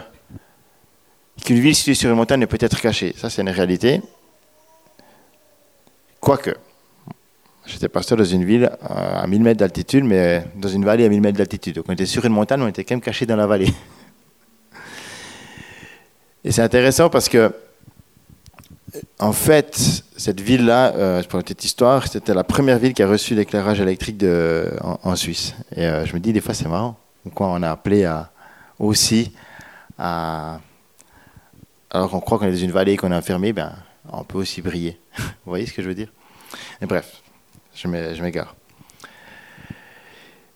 qu'une 1.43 1.59
ville 1.59 1.75
située 1.75 1.95
sur 1.95 2.09
une 2.09 2.15
montagne 2.15 2.39
ne 2.39 2.45
peut 2.45 2.57
être 2.59 2.79
cachée. 2.79 3.13
Ça, 3.17 3.29
c'est 3.29 3.41
une 3.41 3.49
réalité. 3.49 4.01
Quoique, 6.19 6.51
j'étais 7.65 7.89
pasteur 7.89 8.17
dans 8.17 8.23
une 8.23 8.45
ville 8.45 8.71
à 8.81 9.25
1000 9.25 9.41
mètres 9.41 9.59
d'altitude, 9.59 10.03
mais 10.03 10.45
dans 10.55 10.69
une 10.69 10.85
vallée 10.85 11.05
à 11.05 11.09
1000 11.09 11.19
mètres 11.19 11.37
d'altitude. 11.37 11.75
Donc 11.75 11.85
on 11.87 11.93
était 11.93 12.05
sur 12.05 12.23
une 12.25 12.33
montagne, 12.33 12.61
on 12.61 12.67
était 12.67 12.83
quand 12.83 12.95
même 12.95 13.01
caché 13.01 13.25
dans 13.25 13.35
la 13.35 13.47
vallée. 13.47 13.73
Et 16.43 16.51
c'est 16.51 16.61
intéressant 16.61 17.09
parce 17.09 17.27
que 17.27 17.51
en 19.19 19.33
fait, 19.33 20.03
cette 20.17 20.41
ville-là, 20.41 20.93
euh, 20.95 21.23
pour 21.23 21.39
une 21.39 21.43
petite 21.43 21.63
histoire, 21.63 22.07
c'était 22.07 22.33
la 22.33 22.43
première 22.43 22.77
ville 22.77 22.93
qui 22.93 23.03
a 23.03 23.07
reçu 23.07 23.35
l'éclairage 23.35 23.79
électrique 23.79 24.23
en, 24.81 25.15
Suisse. 25.15 25.53
Et 25.75 25.85
euh, 25.85 26.05
je 26.05 26.13
me 26.13 26.19
dis, 26.19 26.33
des 26.33 26.41
fois, 26.41 26.53
c'est 26.53 26.67
marrant. 26.67 26.97
Quoi, 27.33 27.47
on 27.47 27.61
a 27.63 27.71
appelé 27.71 28.09
aussi 28.79 29.31
à. 29.97 30.59
Alors 31.89 32.09
qu'on 32.09 32.21
croit 32.21 32.39
qu'on 32.39 32.45
est 32.45 32.51
dans 32.51 32.57
une 32.57 32.71
vallée 32.71 32.93
et 32.93 32.97
qu'on 32.97 33.11
est 33.11 33.15
enfermé, 33.15 33.53
ben, 33.53 33.73
on 34.11 34.23
peut 34.23 34.37
aussi 34.37 34.61
briller. 34.61 34.99
Vous 35.17 35.23
voyez 35.45 35.65
ce 35.65 35.73
que 35.73 35.81
je 35.81 35.87
veux 35.87 35.95
dire? 35.95 36.11
Et 36.81 36.85
bref, 36.85 37.21
je 37.75 37.87
m'égare. 37.87 38.55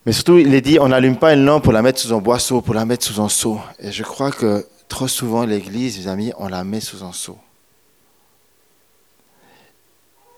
Mais 0.06 0.12
surtout, 0.12 0.38
il 0.38 0.54
est 0.54 0.60
dit 0.60 0.78
on 0.80 0.88
n'allume 0.88 1.16
pas 1.16 1.34
une 1.34 1.44
lampe 1.44 1.64
pour 1.64 1.72
la 1.72 1.82
mettre 1.82 2.00
sous 2.00 2.14
un 2.14 2.20
boisseau, 2.20 2.62
pour 2.62 2.74
la 2.74 2.84
mettre 2.84 3.04
sous 3.04 3.20
un 3.20 3.28
seau. 3.28 3.60
Et 3.78 3.92
je 3.92 4.02
crois 4.02 4.30
que 4.30 4.66
trop 4.88 5.08
souvent, 5.08 5.44
l'église, 5.44 5.98
les 5.98 6.08
amis, 6.08 6.32
on 6.38 6.48
la 6.48 6.64
met 6.64 6.80
sous 6.80 7.04
un 7.04 7.12
seau. 7.12 7.38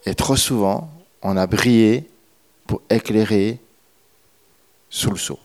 Et 0.09 0.15
trop 0.15 0.35
souvent, 0.35 0.89
on 1.21 1.37
a 1.37 1.45
brillé 1.45 2.09
pour 2.65 2.81
éclairer 2.89 3.59
sous 4.89 5.11
le 5.11 5.17
seau. 5.17 5.37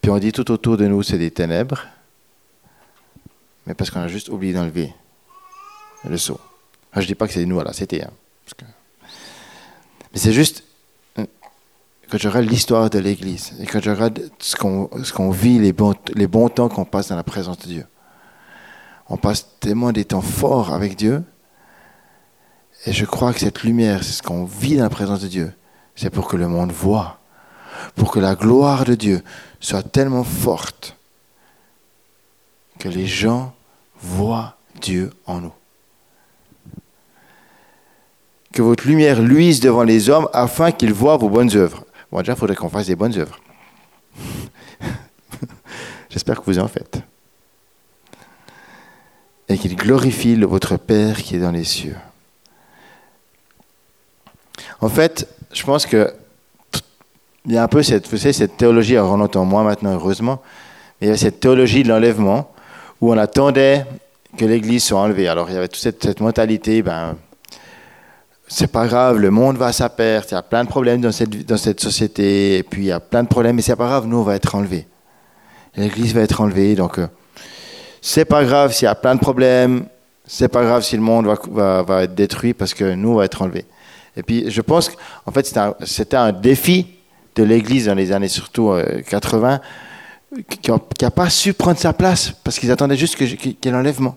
Puis 0.00 0.10
on 0.10 0.16
dit 0.16 0.32
tout 0.32 0.50
autour 0.50 0.78
de 0.78 0.86
nous, 0.86 1.02
c'est 1.02 1.18
des 1.18 1.30
ténèbres, 1.30 1.84
mais 3.66 3.74
parce 3.74 3.90
qu'on 3.90 4.00
a 4.00 4.08
juste 4.08 4.30
oublié 4.30 4.54
d'enlever 4.54 4.94
le 6.08 6.16
seau. 6.16 6.40
je 6.94 7.00
ne 7.00 7.04
dis 7.04 7.14
pas 7.14 7.26
que 7.26 7.34
c'est 7.34 7.44
nous 7.44 7.60
à 7.60 7.64
la 7.64 7.72
CT, 7.72 8.06
mais 10.10 10.18
c'est 10.18 10.32
juste 10.32 10.64
euh, 11.18 11.26
que 12.08 12.16
je 12.16 12.26
regarde 12.26 12.46
l'histoire 12.48 12.88
de 12.88 13.00
l'Église 13.00 13.52
et 13.60 13.66
que 13.66 13.82
je 13.82 13.90
regarde 13.90 14.30
ce 14.38 14.56
qu'on 14.56 15.30
vit, 15.30 15.58
les 15.58 15.74
bons, 15.74 15.94
les 16.14 16.26
bons 16.26 16.48
temps 16.48 16.70
qu'on 16.70 16.86
passe 16.86 17.08
dans 17.08 17.16
la 17.16 17.22
présence 17.22 17.58
de 17.58 17.66
Dieu. 17.66 17.86
On 19.10 19.18
passe 19.18 19.46
tellement 19.60 19.92
des 19.92 20.06
temps 20.06 20.22
forts 20.22 20.72
avec 20.72 20.96
Dieu 20.96 21.22
et 22.86 22.92
je 22.92 23.04
crois 23.04 23.32
que 23.32 23.40
cette 23.40 23.62
lumière, 23.62 24.04
c'est 24.04 24.12
ce 24.12 24.22
qu'on 24.22 24.44
vit 24.44 24.76
dans 24.76 24.82
la 24.82 24.90
présence 24.90 25.20
de 25.20 25.28
Dieu. 25.28 25.52
C'est 25.96 26.10
pour 26.10 26.28
que 26.28 26.36
le 26.36 26.48
monde 26.48 26.72
voit, 26.72 27.18
pour 27.94 28.10
que 28.10 28.20
la 28.20 28.34
gloire 28.34 28.84
de 28.84 28.94
Dieu 28.94 29.22
soit 29.60 29.82
tellement 29.82 30.24
forte 30.24 30.96
que 32.78 32.88
les 32.88 33.06
gens 33.06 33.54
voient 34.00 34.56
Dieu 34.80 35.10
en 35.26 35.40
nous. 35.40 35.52
Que 38.52 38.62
votre 38.62 38.86
lumière 38.86 39.22
luise 39.22 39.60
devant 39.60 39.84
les 39.84 40.10
hommes 40.10 40.28
afin 40.32 40.70
qu'ils 40.70 40.92
voient 40.92 41.16
vos 41.16 41.30
bonnes 41.30 41.56
œuvres. 41.56 41.84
Bon, 42.12 42.18
déjà, 42.18 42.32
il 42.32 42.38
faudrait 42.38 42.56
qu'on 42.56 42.68
fasse 42.68 42.86
des 42.86 42.96
bonnes 42.96 43.16
œuvres. 43.18 43.38
J'espère 46.10 46.40
que 46.40 46.44
vous 46.46 46.58
en 46.58 46.68
faites. 46.68 46.98
Et 49.48 49.58
qu'ils 49.58 49.76
glorifient 49.76 50.36
votre 50.42 50.76
Père 50.76 51.22
qui 51.22 51.36
est 51.36 51.40
dans 51.40 51.50
les 51.50 51.64
cieux. 51.64 51.96
En 54.80 54.88
fait, 54.88 55.28
je 55.52 55.62
pense 55.64 55.86
que 55.86 56.12
il 57.46 57.52
y 57.52 57.58
a 57.58 57.62
un 57.62 57.68
peu 57.68 57.82
cette, 57.82 58.08
vous 58.08 58.16
savez, 58.16 58.32
cette 58.32 58.56
théologie, 58.56 58.96
alors 58.96 59.12
on 59.12 59.20
entend 59.20 59.44
moins 59.44 59.64
maintenant, 59.64 59.92
heureusement, 59.92 60.40
mais 61.00 61.08
il 61.08 61.10
y 61.10 61.12
a 61.12 61.16
cette 61.16 61.40
théologie 61.40 61.82
de 61.82 61.88
l'enlèvement 61.88 62.50
où 63.00 63.12
on 63.12 63.18
attendait 63.18 63.84
que 64.38 64.46
l'Église 64.46 64.84
soit 64.84 65.00
enlevée. 65.00 65.28
Alors 65.28 65.50
il 65.50 65.54
y 65.54 65.58
avait 65.58 65.68
toute 65.68 65.82
cette, 65.82 66.20
mentalité, 66.20 66.82
ben, 66.82 67.16
c'est 68.48 68.72
pas 68.72 68.86
grave, 68.86 69.18
le 69.18 69.30
monde 69.30 69.58
va 69.58 69.66
à 69.66 69.72
sa 69.72 69.90
perte, 69.90 70.30
il 70.30 70.34
y 70.34 70.38
a 70.38 70.42
plein 70.42 70.64
de 70.64 70.68
problèmes 70.68 71.02
dans 71.02 71.12
cette, 71.12 71.46
dans 71.46 71.56
cette 71.56 71.80
société, 71.80 72.58
et 72.58 72.62
puis 72.62 72.82
il 72.82 72.86
y 72.86 72.92
a 72.92 73.00
plein 73.00 73.22
de 73.22 73.28
problèmes, 73.28 73.56
mais 73.56 73.62
c'est 73.62 73.76
pas 73.76 73.86
grave, 73.86 74.06
nous 74.06 74.18
on 74.18 74.22
va 74.22 74.36
être 74.36 74.54
enlevés. 74.54 74.86
L'Église 75.76 76.14
va 76.14 76.22
être 76.22 76.40
enlevée, 76.40 76.74
donc 76.74 76.98
euh, 76.98 77.08
c'est 78.00 78.24
pas 78.24 78.44
grave 78.44 78.72
s'il 78.72 78.86
y 78.86 78.88
a 78.88 78.94
plein 78.94 79.16
de 79.16 79.20
problèmes, 79.20 79.86
c'est 80.26 80.48
pas 80.48 80.62
grave 80.62 80.82
si 80.82 80.96
le 80.96 81.02
monde 81.02 81.26
va, 81.26 81.36
va, 81.50 81.82
va 81.82 82.02
être 82.04 82.14
détruit 82.14 82.54
parce 82.54 82.72
que 82.72 82.94
nous 82.94 83.10
on 83.10 83.14
va 83.16 83.26
être 83.26 83.42
enlevés. 83.42 83.66
Et 84.16 84.22
puis, 84.22 84.50
je 84.50 84.60
pense 84.60 84.90
qu'en 84.90 85.32
fait, 85.32 85.46
c'était 85.84 86.16
un, 86.16 86.32
défi 86.32 86.86
de 87.34 87.42
l'Église 87.42 87.86
dans 87.86 87.94
les 87.94 88.12
années 88.12 88.28
surtout 88.28 88.72
80, 89.08 89.60
euh, 90.32 90.40
qui 90.60 90.70
n'a 90.70 91.10
pas 91.10 91.30
su 91.30 91.52
prendre 91.52 91.78
sa 91.78 91.92
place 91.92 92.32
parce 92.44 92.58
qu'ils 92.58 92.70
attendaient 92.70 92.96
juste 92.96 93.16
qu'il 93.16 93.50
y 93.50 93.56
ait 93.64 93.70
l'enlèvement. 93.70 94.16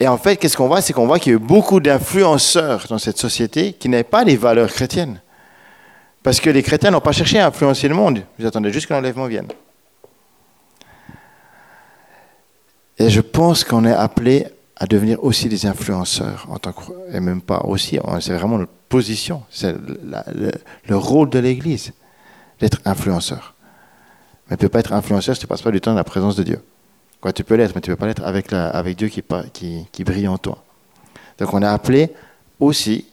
Et 0.00 0.06
en 0.06 0.16
fait, 0.16 0.36
qu'est-ce 0.36 0.56
qu'on 0.56 0.68
voit? 0.68 0.80
C'est 0.80 0.92
qu'on 0.92 1.06
voit 1.06 1.18
qu'il 1.18 1.32
y 1.32 1.34
a 1.34 1.38
eu 1.38 1.42
beaucoup 1.42 1.80
d'influenceurs 1.80 2.86
dans 2.88 2.98
cette 2.98 3.18
société 3.18 3.72
qui 3.72 3.88
n'avaient 3.88 4.04
pas 4.04 4.24
les 4.24 4.36
valeurs 4.36 4.70
chrétiennes. 4.70 5.20
Parce 6.22 6.40
que 6.40 6.50
les 6.50 6.62
chrétiens 6.62 6.90
n'ont 6.90 7.00
pas 7.00 7.12
cherché 7.12 7.38
à 7.40 7.46
influencer 7.46 7.88
le 7.88 7.94
monde, 7.94 8.22
ils 8.38 8.46
attendaient 8.46 8.72
juste 8.72 8.86
que 8.86 8.94
l'enlèvement 8.94 9.26
vienne. 9.26 9.48
Et 12.98 13.10
je 13.10 13.20
pense 13.20 13.64
qu'on 13.64 13.84
est 13.84 13.92
appelé 13.92 14.46
à 14.78 14.86
devenir 14.86 15.22
aussi 15.24 15.48
des 15.48 15.66
influenceurs, 15.66 16.46
en 16.48 16.58
tant 16.58 16.72
que, 16.72 16.92
et 17.12 17.18
même 17.18 17.42
pas 17.42 17.62
aussi, 17.64 17.98
c'est 18.20 18.34
vraiment 18.34 18.58
notre 18.58 18.72
position, 18.88 19.42
c'est 19.50 19.74
le, 19.74 20.96
rôle 20.96 21.30
de 21.30 21.40
l'Église, 21.40 21.92
d'être 22.60 22.80
influenceur. 22.84 23.54
Mais 24.48 24.56
tu 24.56 24.64
ne 24.64 24.68
peux 24.68 24.72
pas 24.72 24.78
être 24.78 24.92
influenceur 24.92 25.34
si 25.34 25.40
tu 25.40 25.46
ne 25.46 25.48
passes 25.48 25.62
pas 25.62 25.72
du 25.72 25.80
temps 25.80 25.90
dans 25.90 25.96
la 25.96 26.04
présence 26.04 26.36
de 26.36 26.44
Dieu. 26.44 26.60
Quoi, 27.20 27.32
tu 27.32 27.42
peux 27.42 27.56
l'être, 27.56 27.74
mais 27.74 27.80
tu 27.80 27.90
ne 27.90 27.96
peux 27.96 28.00
pas 28.00 28.06
l'être 28.06 28.24
avec, 28.24 28.52
avec 28.52 28.96
Dieu 28.96 29.08
qui, 29.08 29.22
qui, 29.52 29.86
qui 29.90 30.04
brille 30.04 30.28
en 30.28 30.38
toi. 30.38 30.62
Donc 31.38 31.52
on 31.52 31.60
est 31.60 31.66
appelé 31.66 32.12
aussi 32.60 33.06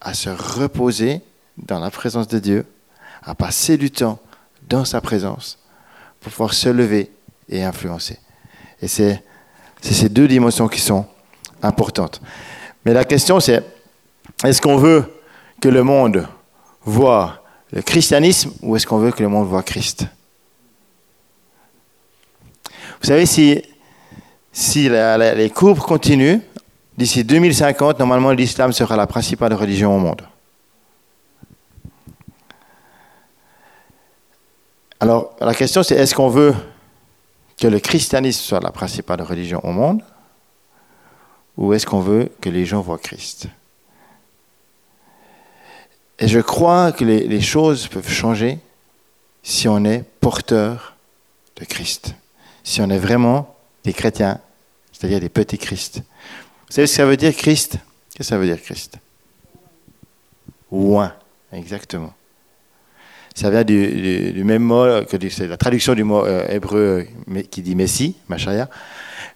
à 0.00 0.14
se 0.14 0.30
reposer 0.30 1.20
dans 1.56 1.78
la 1.78 1.90
présence 1.90 2.26
de 2.26 2.40
Dieu, 2.40 2.66
à 3.22 3.36
passer 3.36 3.76
du 3.76 3.90
temps 3.92 4.18
dans 4.68 4.84
sa 4.84 5.00
présence 5.00 5.58
pour 6.20 6.32
pouvoir 6.32 6.54
se 6.54 6.68
lever 6.68 7.10
et 7.48 7.62
influencer. 7.62 8.18
Et 8.82 8.88
c'est 8.88 9.22
ces 9.80 10.08
deux 10.08 10.28
dimensions 10.28 10.68
qui 10.68 10.80
sont 10.80 11.06
importantes. 11.62 12.20
Mais 12.84 12.92
la 12.92 13.04
question 13.04 13.40
c'est, 13.40 13.64
est-ce 14.44 14.60
qu'on 14.60 14.76
veut 14.76 15.04
que 15.60 15.68
le 15.68 15.82
monde 15.82 16.26
voit 16.82 17.42
le 17.72 17.82
christianisme 17.82 18.52
ou 18.62 18.76
est-ce 18.76 18.86
qu'on 18.86 18.98
veut 18.98 19.12
que 19.12 19.22
le 19.22 19.28
monde 19.28 19.46
voit 19.46 19.62
Christ? 19.62 20.06
Vous 23.00 23.06
savez, 23.06 23.26
si, 23.26 23.62
si 24.52 24.88
les 24.88 25.50
courbes 25.54 25.78
continuent, 25.78 26.40
d'ici 26.96 27.22
2050, 27.22 27.98
normalement 28.00 28.32
l'islam 28.32 28.72
sera 28.72 28.96
la 28.96 29.06
principale 29.06 29.54
religion 29.54 29.94
au 29.94 29.98
monde. 29.98 30.22
Alors, 35.00 35.36
la 35.40 35.54
question 35.54 35.84
c'est 35.84 35.94
est-ce 35.94 36.14
qu'on 36.14 36.28
veut 36.28 36.54
que 37.58 37.66
le 37.66 37.80
christianisme 37.80 38.40
soit 38.40 38.60
la 38.60 38.70
principale 38.70 39.22
religion 39.22 39.60
au 39.64 39.72
monde 39.72 40.02
ou 41.56 41.72
est-ce 41.72 41.86
qu'on 41.86 42.00
veut 42.00 42.30
que 42.40 42.48
les 42.48 42.64
gens 42.64 42.80
voient 42.80 42.98
Christ? 42.98 43.48
Et 46.20 46.28
je 46.28 46.38
crois 46.38 46.92
que 46.92 47.04
les, 47.04 47.40
choses 47.40 47.88
peuvent 47.88 48.08
changer 48.08 48.58
si 49.42 49.68
on 49.68 49.84
est 49.84 50.04
porteur 50.20 50.96
de 51.56 51.64
Christ, 51.64 52.14
si 52.64 52.80
on 52.80 52.90
est 52.90 52.98
vraiment 52.98 53.56
des 53.84 53.92
chrétiens, 53.92 54.40
c'est-à-dire 54.92 55.20
des 55.20 55.28
petits 55.28 55.58
Christ. 55.58 56.02
Vous 56.68 56.74
savez 56.74 56.86
ce 56.86 56.92
que 56.92 56.96
ça 56.96 57.06
veut 57.06 57.16
dire 57.16 57.34
Christ? 57.36 57.72
Qu'est-ce 57.72 58.18
que 58.18 58.24
ça 58.24 58.38
veut 58.38 58.46
dire 58.46 58.60
Christ? 58.60 58.98
Loin, 60.70 61.14
exactement. 61.52 62.12
Ça 63.38 63.50
vient 63.50 63.62
du, 63.62 64.42
même 64.44 64.64
mot, 64.64 64.84
que 65.08 65.16
c'est 65.28 65.46
la 65.46 65.56
traduction 65.56 65.94
du 65.94 66.02
mot 66.02 66.26
euh, 66.26 66.44
hébreu 66.48 67.06
qui 67.52 67.62
dit 67.62 67.76
Messie, 67.76 68.16
Machaya, 68.28 68.68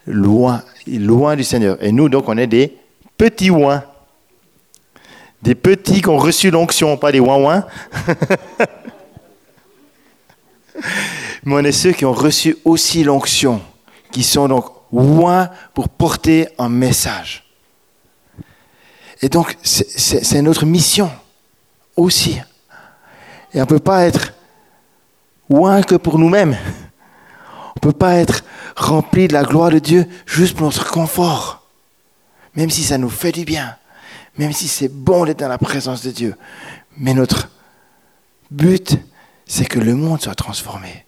loin, 0.08 0.64
loin 0.88 1.36
du 1.36 1.44
Seigneur. 1.44 1.80
Et 1.80 1.92
nous, 1.92 2.08
donc, 2.08 2.28
on 2.28 2.36
est 2.36 2.48
des 2.48 2.76
petits 3.16 3.50
ouins. 3.50 3.84
Des 5.40 5.54
petits 5.54 6.02
qui 6.02 6.08
ont 6.08 6.18
reçu 6.18 6.50
l'onction, 6.50 6.96
pas 6.96 7.12
des 7.12 7.20
ouin 7.20 7.64
Mais 11.44 11.54
on 11.54 11.60
est 11.60 11.70
ceux 11.70 11.92
qui 11.92 12.04
ont 12.04 12.12
reçu 12.12 12.56
aussi 12.64 13.04
l'onction, 13.04 13.62
qui 14.10 14.24
sont 14.24 14.48
donc 14.48 14.64
ouins 14.90 15.48
pour 15.74 15.88
porter 15.88 16.48
un 16.58 16.68
message. 16.68 17.44
Et 19.20 19.28
donc, 19.28 19.56
c'est 19.62 20.42
notre 20.42 20.66
mission 20.66 21.08
aussi. 21.94 22.40
Et 23.54 23.58
on 23.58 23.60
ne 23.60 23.66
peut 23.66 23.78
pas 23.78 24.04
être 24.04 24.32
loin 25.50 25.82
que 25.82 25.94
pour 25.94 26.18
nous-mêmes. 26.18 26.56
On 27.52 27.72
ne 27.76 27.80
peut 27.80 27.98
pas 27.98 28.14
être 28.16 28.44
rempli 28.76 29.28
de 29.28 29.32
la 29.32 29.44
gloire 29.44 29.70
de 29.70 29.78
Dieu 29.78 30.06
juste 30.26 30.56
pour 30.56 30.66
notre 30.66 30.90
confort. 30.90 31.66
Même 32.54 32.70
si 32.70 32.82
ça 32.82 32.98
nous 32.98 33.10
fait 33.10 33.32
du 33.32 33.44
bien. 33.44 33.76
Même 34.38 34.52
si 34.52 34.68
c'est 34.68 34.88
bon 34.88 35.24
d'être 35.24 35.40
dans 35.40 35.48
la 35.48 35.58
présence 35.58 36.02
de 36.02 36.10
Dieu. 36.10 36.34
Mais 36.96 37.14
notre 37.14 37.48
but, 38.50 38.98
c'est 39.46 39.66
que 39.66 39.78
le 39.78 39.94
monde 39.94 40.20
soit 40.20 40.34
transformé. 40.34 41.04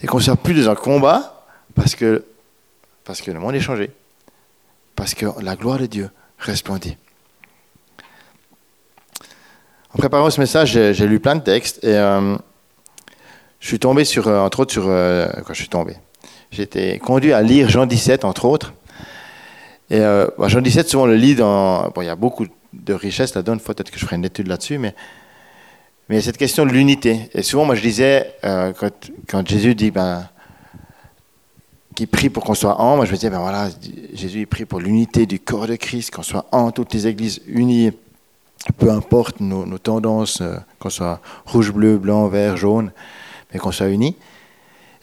Et 0.00 0.06
qu'on 0.06 0.18
ne 0.18 0.22
soit 0.22 0.36
plus 0.36 0.64
dans 0.64 0.70
un 0.70 0.74
combat 0.74 1.46
parce 1.74 1.94
que, 1.94 2.24
parce 3.04 3.22
que 3.22 3.30
le 3.30 3.40
monde 3.40 3.54
est 3.54 3.60
changé. 3.60 3.90
Parce 4.96 5.14
que 5.14 5.26
la 5.40 5.56
gloire 5.56 5.78
de 5.78 5.86
Dieu 5.86 6.10
resplendit. 6.38 6.96
En 9.94 9.98
préparant 9.98 10.28
ce 10.28 10.40
message, 10.40 10.72
j'ai 10.72 11.06
lu 11.06 11.20
plein 11.20 11.36
de 11.36 11.40
textes 11.40 11.84
et 11.84 11.94
euh, 11.94 12.36
je 13.60 13.68
suis 13.68 13.78
tombé 13.78 14.04
sur, 14.04 14.26
euh, 14.26 14.40
entre 14.40 14.58
autres, 14.60 14.72
sur. 14.72 14.86
Euh, 14.88 15.28
quand 15.46 15.54
je 15.54 15.60
suis 15.60 15.68
tombé 15.68 15.96
été 16.56 17.00
conduit 17.00 17.32
à 17.32 17.42
lire 17.42 17.68
Jean 17.68 17.84
17, 17.84 18.24
entre 18.24 18.44
autres. 18.44 18.74
Et 19.90 19.98
bah, 19.98 20.46
Jean 20.46 20.60
17, 20.60 20.88
souvent 20.88 21.02
on 21.02 21.06
le 21.06 21.16
lit 21.16 21.34
dans. 21.34 21.88
Bon, 21.90 22.02
il 22.02 22.06
y 22.06 22.08
a 22.08 22.14
beaucoup 22.14 22.46
de 22.72 22.94
richesses 22.94 23.34
là-dedans, 23.34 23.58
peut-être 23.58 23.90
que 23.90 23.98
je 23.98 24.04
ferai 24.04 24.14
une 24.16 24.24
étude 24.24 24.46
là-dessus, 24.46 24.78
mais. 24.78 24.94
Mais 26.08 26.20
cette 26.20 26.36
question 26.36 26.64
de 26.64 26.70
l'unité. 26.70 27.30
Et 27.32 27.42
souvent, 27.42 27.64
moi, 27.64 27.74
je 27.74 27.80
disais, 27.80 28.36
quand, 28.42 29.48
Jésus 29.48 29.74
dit 29.74 29.90
ben, 29.90 30.28
qu'il 31.96 32.06
prie 32.06 32.28
pour 32.28 32.44
qu'on 32.44 32.54
soit 32.54 32.80
en, 32.80 32.96
moi, 32.96 33.04
je 33.04 33.10
me 33.10 33.16
disais, 33.16 33.30
ben 33.30 33.40
voilà, 33.40 33.68
Jésus, 34.12 34.40
il 34.40 34.46
prie 34.46 34.64
pour 34.64 34.80
l'unité 34.80 35.26
du 35.26 35.40
corps 35.40 35.66
de 35.66 35.76
Christ, 35.76 36.14
qu'on 36.14 36.22
soit 36.22 36.46
en, 36.52 36.70
toutes 36.72 36.92
les 36.92 37.06
églises 37.08 37.40
unies 37.46 37.90
peu 38.72 38.90
importe 38.90 39.40
nos, 39.40 39.78
tendances, 39.78 40.40
euh, 40.40 40.56
qu'on 40.78 40.90
soit 40.90 41.20
rouge, 41.44 41.72
bleu, 41.72 41.98
blanc, 41.98 42.26
vert, 42.28 42.56
jaune, 42.56 42.92
mais 43.52 43.58
qu'on 43.58 43.72
soit 43.72 43.88
unis. 43.88 44.16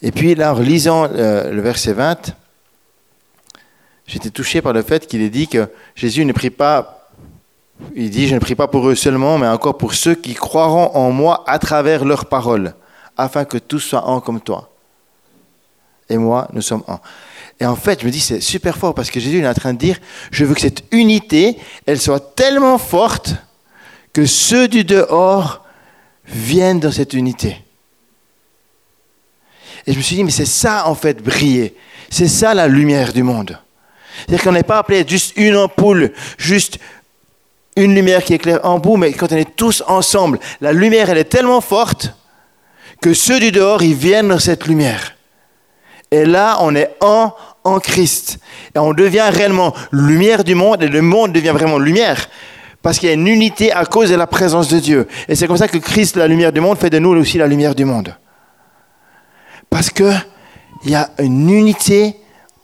Et 0.01 0.11
puis 0.11 0.35
là, 0.35 0.53
en 0.53 0.59
lisant 0.59 1.07
euh, 1.11 1.51
le 1.51 1.61
verset 1.61 1.93
20, 1.93 2.35
j'étais 4.07 4.31
touché 4.31 4.61
par 4.61 4.73
le 4.73 4.81
fait 4.81 5.05
qu'il 5.07 5.21
est 5.21 5.29
dit 5.29 5.47
que 5.47 5.69
Jésus 5.95 6.25
ne 6.25 6.33
prie 6.33 6.49
pas, 6.49 7.09
il 7.95 8.09
dit, 8.09 8.27
je 8.27 8.35
ne 8.35 8.39
prie 8.39 8.55
pas 8.55 8.67
pour 8.67 8.87
eux 8.89 8.95
seulement, 8.95 9.37
mais 9.37 9.47
encore 9.47 9.77
pour 9.77 9.93
ceux 9.93 10.15
qui 10.15 10.33
croiront 10.33 10.91
en 10.95 11.11
moi 11.11 11.43
à 11.47 11.59
travers 11.59 12.03
leurs 12.03 12.25
paroles, 12.25 12.73
afin 13.17 13.45
que 13.45 13.57
tous 13.57 13.79
soient 13.79 14.07
un 14.07 14.19
comme 14.19 14.41
toi. 14.41 14.69
Et 16.09 16.17
moi, 16.17 16.47
nous 16.51 16.61
sommes 16.61 16.83
un. 16.87 16.99
Et 17.59 17.65
en 17.65 17.75
fait, 17.75 18.01
je 18.01 18.05
me 18.07 18.11
dis, 18.11 18.19
c'est 18.19 18.41
super 18.41 18.75
fort 18.75 18.95
parce 18.95 19.11
que 19.11 19.19
Jésus 19.19 19.39
est 19.39 19.47
en 19.47 19.53
train 19.53 19.73
de 19.73 19.77
dire, 19.77 19.99
je 20.31 20.45
veux 20.45 20.55
que 20.55 20.61
cette 20.61 20.83
unité, 20.91 21.57
elle 21.85 22.01
soit 22.01 22.35
tellement 22.35 22.79
forte 22.79 23.35
que 24.13 24.25
ceux 24.25 24.67
du 24.67 24.83
dehors 24.83 25.65
viennent 26.25 26.79
dans 26.79 26.91
cette 26.91 27.13
unité. 27.13 27.57
Et 29.87 29.93
je 29.93 29.97
me 29.97 30.03
suis 30.03 30.15
dit, 30.17 30.23
mais 30.23 30.31
c'est 30.31 30.45
ça 30.45 30.87
en 30.87 30.95
fait 30.95 31.21
briller. 31.23 31.75
C'est 32.09 32.27
ça 32.27 32.53
la 32.53 32.67
lumière 32.67 33.13
du 33.13 33.23
monde. 33.23 33.57
C'est-à-dire 34.19 34.43
qu'on 34.43 34.51
n'est 34.51 34.63
pas 34.63 34.79
appelé 34.79 35.05
juste 35.07 35.33
une 35.37 35.55
ampoule, 35.55 36.11
juste 36.37 36.77
une 37.75 37.95
lumière 37.95 38.23
qui 38.23 38.33
éclaire 38.33 38.59
en 38.63 38.79
bout, 38.79 38.97
mais 38.97 39.13
quand 39.13 39.31
on 39.31 39.37
est 39.37 39.55
tous 39.55 39.81
ensemble, 39.87 40.39
la 40.59 40.73
lumière, 40.73 41.09
elle 41.09 41.17
est 41.17 41.25
tellement 41.25 41.61
forte 41.61 42.13
que 43.01 43.13
ceux 43.13 43.39
du 43.39 43.51
dehors, 43.51 43.81
ils 43.81 43.95
viennent 43.95 44.27
dans 44.27 44.39
cette 44.39 44.67
lumière. 44.67 45.15
Et 46.11 46.25
là, 46.25 46.57
on 46.59 46.75
est 46.75 46.93
en, 46.99 47.33
en 47.63 47.79
Christ. 47.79 48.39
Et 48.75 48.79
on 48.79 48.93
devient 48.93 49.29
réellement 49.31 49.73
lumière 49.91 50.43
du 50.43 50.53
monde, 50.53 50.83
et 50.83 50.87
le 50.87 51.01
monde 51.01 51.31
devient 51.31 51.49
vraiment 51.53 51.79
lumière. 51.79 52.29
Parce 52.81 52.97
qu'il 52.97 53.09
y 53.09 53.11
a 53.11 53.15
une 53.15 53.27
unité 53.27 53.71
à 53.71 53.85
cause 53.85 54.09
de 54.09 54.15
la 54.15 54.27
présence 54.27 54.67
de 54.69 54.79
Dieu. 54.79 55.07
Et 55.27 55.35
c'est 55.35 55.47
comme 55.47 55.57
ça 55.57 55.67
que 55.67 55.77
Christ, 55.77 56.15
la 56.15 56.27
lumière 56.27 56.51
du 56.51 56.61
monde, 56.61 56.77
fait 56.77 56.89
de 56.89 56.99
nous 56.99 57.11
aussi 57.11 57.37
la 57.37 57.47
lumière 57.47 57.75
du 57.75 57.85
monde. 57.85 58.15
Parce 59.69 59.89
qu'il 59.89 60.11
y 60.85 60.95
a 60.95 61.09
une 61.19 61.49
unité 61.49 62.15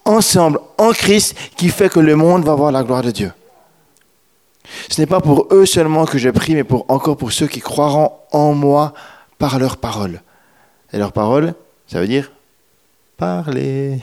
ensemble 0.04 0.58
en 0.76 0.90
Christ 0.90 1.36
qui 1.56 1.68
fait 1.68 1.88
que 1.88 2.00
le 2.00 2.16
monde 2.16 2.44
va 2.44 2.54
voir 2.54 2.72
la 2.72 2.82
gloire 2.82 3.02
de 3.02 3.10
Dieu. 3.10 3.32
Ce 4.88 5.00
n'est 5.00 5.06
pas 5.06 5.20
pour 5.20 5.48
eux 5.52 5.66
seulement 5.66 6.04
que 6.04 6.18
je 6.18 6.28
prie, 6.30 6.54
mais 6.54 6.64
pour, 6.64 6.84
encore 6.88 7.16
pour 7.16 7.32
ceux 7.32 7.46
qui 7.46 7.60
croiront 7.60 8.12
en 8.32 8.52
moi 8.52 8.92
par 9.38 9.58
leur 9.58 9.76
parole. 9.76 10.20
Et 10.92 10.98
leur 10.98 11.12
parole, 11.12 11.54
ça 11.86 12.00
veut 12.00 12.06
dire 12.06 12.32
parler. 13.16 14.00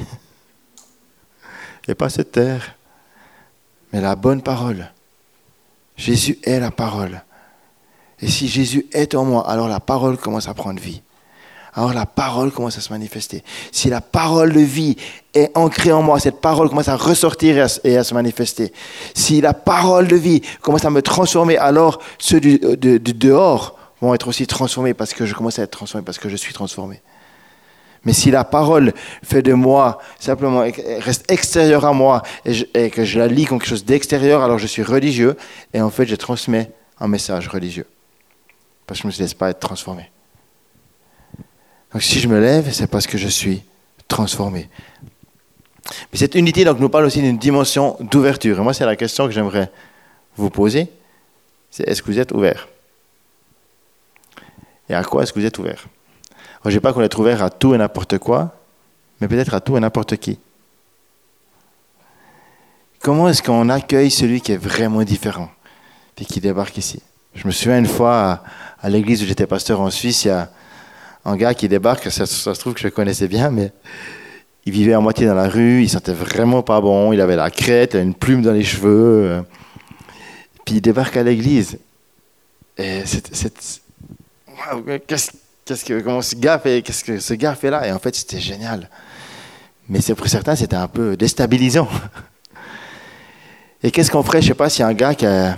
Et 1.88 1.93
pas 1.93 2.10
se 2.10 2.21
taire, 2.21 2.75
mais 3.93 4.01
la 4.01 4.15
bonne 4.15 4.41
parole. 4.41 4.91
Jésus 5.95 6.39
est 6.43 6.60
la 6.60 6.71
parole. 6.71 7.23
Et 8.21 8.27
si 8.27 8.47
Jésus 8.47 8.86
est 8.91 9.15
en 9.15 9.25
moi, 9.25 9.49
alors 9.49 9.67
la 9.67 9.79
parole 9.79 10.17
commence 10.17 10.47
à 10.47 10.53
prendre 10.53 10.79
vie. 10.79 11.01
Alors 11.73 11.93
la 11.93 12.05
parole 12.05 12.51
commence 12.51 12.77
à 12.77 12.81
se 12.81 12.91
manifester. 12.91 13.43
Si 13.71 13.89
la 13.89 13.99
parole 13.99 14.53
de 14.53 14.62
vie 14.62 14.95
est 15.34 15.51
ancrée 15.55 15.91
en 15.91 16.01
moi, 16.01 16.19
cette 16.19 16.39
parole 16.39 16.69
commence 16.69 16.88
à 16.88 16.95
ressortir 16.95 17.58
et 17.84 17.97
à, 17.97 18.03
se 18.03 18.13
manifester. 18.13 18.71
Si 19.13 19.41
la 19.41 19.53
parole 19.53 20.08
de 20.08 20.15
vie 20.15 20.41
commence 20.62 20.86
à 20.86 20.89
me 20.89 21.01
transformer, 21.01 21.58
alors 21.58 21.99
ceux 22.17 22.39
du, 22.39 22.60
du 22.77 23.13
dehors 23.13 23.77
vont 23.99 24.13
être 24.13 24.29
aussi 24.29 24.47
transformés 24.47 24.93
parce 24.93 25.13
que 25.13 25.25
je 25.25 25.34
commence 25.34 25.60
à 25.60 25.63
être 25.63 25.71
transformé, 25.71 26.05
parce 26.05 26.17
que 26.17 26.29
je 26.29 26.38
suis 26.38 26.53
transformé. 26.53 27.01
Mais 28.06 28.13
si 28.13 28.30
la 28.30 28.44
parole 28.44 28.94
fait 29.24 29.41
de 29.41 29.54
moi, 29.54 30.00
simplement, 30.20 30.63
reste 31.00 31.30
extérieure 31.32 31.86
à 31.86 31.94
moi, 31.94 32.22
et, 32.46 32.89
que 32.91 33.04
je 33.04 33.20
la 33.20 33.28
lis 33.28 33.46
comme 33.46 33.60
quelque 33.60 33.68
chose 33.68 33.86
d'extérieur, 33.86 34.44
alors 34.44 34.60
je 34.60 34.68
suis 34.68 34.84
religieux, 34.84 35.36
et 35.74 35.82
en 35.82 35.89
fait 35.89 36.06
je 36.06 36.15
transmets 36.15 36.72
un 37.00 37.08
message 37.08 37.48
religieux. 37.48 37.88
Parce 38.86 39.00
que 39.00 39.10
je 39.10 39.15
ne 39.15 39.18
me 39.18 39.24
laisse 39.24 39.34
pas 39.34 39.50
être 39.50 39.60
transformé. 39.60 40.12
Donc 41.91 42.04
si 42.04 42.20
je 42.20 42.28
me 42.28 42.39
lève, 42.39 42.72
c'est 42.72 42.88
parce 42.88 43.08
que 43.08 43.18
je 43.18 43.28
suis 43.28 43.63
transformé. 44.08 44.70
Mais 46.12 46.20
cette 46.20 46.36
unité 46.36 46.63
donc, 46.63 46.80
nous 46.80 46.89
parle 46.89 47.06
aussi 47.06 47.22
d'une 47.22 47.38
dimension 47.38 47.98
d'ouverture. 48.00 48.60
Et 48.60 48.62
moi, 48.62 48.74
c'est 48.74 48.86
la 48.86 48.96
question 48.96 49.26
que 49.26 49.32
j'aimerais 49.32 49.72
vous 50.36 50.50
poser. 50.50 50.89
C'est 51.72 51.88
est-ce 51.88 52.02
que 52.02 52.12
vous 52.12 52.20
êtes 52.20 52.32
ouvert? 52.32 52.68
Et 54.89 54.94
à 54.94 55.04
quoi 55.04 55.24
est-ce 55.24 55.34
que 55.34 55.39
vous 55.39 55.46
êtes 55.46 55.58
ouvert? 55.58 55.86
Je 56.65 56.75
ne 56.75 56.80
pas 56.80 56.93
qu'on 56.93 57.01
est 57.01 57.15
ouvert 57.17 57.43
à 57.43 57.49
tout 57.49 57.75
et 57.75 57.78
n'importe 57.78 58.17
quoi, 58.17 58.56
mais 59.21 59.28
peut-être 59.28 59.54
à 59.54 59.62
tout 59.62 59.78
et 59.78 59.80
n'importe 59.80 60.17
qui. 60.17 60.39
Comment 62.99 63.30
est-ce 63.30 63.43
qu'on 63.43 63.69
accueille 63.69 64.10
celui 64.10 64.41
qui 64.41 64.51
est 64.51 64.58
vraiment 64.58 65.04
différent 65.04 65.51
et 66.19 66.25
qui 66.25 66.41
débarque 66.41 66.78
ici? 66.78 67.04
Je 67.36 67.45
me 67.45 67.51
souviens 67.51 67.78
une 67.78 67.86
fois 67.86 68.41
à, 68.82 68.89
l'église 68.89 69.21
où 69.21 69.25
j'étais 69.25 69.45
pasteur 69.45 69.80
en 69.80 69.91
Suisse, 69.91 70.25
il 70.25 70.30
y 70.30 70.32
a 70.32 70.49
un 71.23 71.36
gars 71.36 71.54
qui 71.54 71.67
débarque, 71.67 72.12
ça, 72.12 72.25
se 72.25 72.49
trouve 72.51 72.73
que 72.73 72.80
je 72.80 72.88
le 72.88 72.91
connaissais 72.91 73.28
bien, 73.28 73.51
mais 73.51 73.71
il 74.65 74.73
vivait 74.73 74.93
à 74.93 74.99
moitié 74.99 75.28
dans 75.28 75.36
la 75.36 75.47
rue, 75.47 75.84
il 75.84 75.89
sentait 75.89 76.13
vraiment 76.13 76.63
pas 76.63 76.82
bon, 76.82 77.13
il 77.13 77.21
avait 77.21 77.36
la 77.36 77.51
crête, 77.51 77.93
il 77.93 77.97
avait 77.97 78.06
une 78.06 78.15
plume 78.15 78.41
dans 78.41 78.54
les 78.54 78.63
cheveux. 78.63 79.30
Euh. 79.30 79.41
Puis 80.65 80.75
il 80.75 80.82
débarque 80.82 81.15
à 81.17 81.21
l'église. 81.21 81.78
Et 82.78 83.04
c'est. 83.06 83.54
qu'est-ce, 85.06 85.32
que, 85.65 85.99
comment 86.01 86.21
ce 86.21 86.36
gars 86.36 86.60
fait, 86.60 86.84
qu'est-ce 86.84 87.04
que 87.04 87.19
ce 87.19 87.34
gars 87.34 87.56
fait 87.56 87.71
là? 87.71 87.88
Et 87.88 87.91
en 87.91 87.97
fait, 87.97 88.15
c'était 88.15 88.39
génial. 88.39 88.88
Mais 89.89 89.99
c'est 89.99 90.13
pour 90.13 90.28
certains, 90.28 90.56
c'était 90.56 90.75
un 90.75 90.88
peu 90.88 91.17
déstabilisant. 91.17 91.88
Et 93.84 93.91
qu'est-ce 93.91 94.12
qu'on 94.12 94.23
ferait? 94.23 94.41
Je 94.41 94.47
ne 94.47 94.54
sais 94.54 94.56
pas 94.56 94.67
a 94.67 94.88
un 94.88 94.93
gars 94.93 95.15
qui 95.15 95.25
a, 95.25 95.58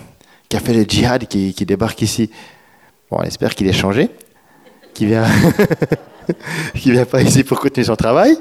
fait 0.49 0.73
le 0.73 0.83
djihad 0.83 1.27
qui, 1.27 1.53
débarque 1.65 2.01
ici. 2.01 2.29
Bon, 3.11 3.17
on 3.19 3.23
espère 3.23 3.53
qu'il 3.55 3.67
est 3.67 3.73
changé, 3.73 4.09
qu'il 4.93 5.07
vient, 5.07 5.25
qui 6.75 6.91
vient 6.91 7.05
pas 7.05 7.21
ici 7.21 7.43
pour 7.43 7.59
continuer 7.59 7.85
son 7.85 7.95
travail. 7.95 8.37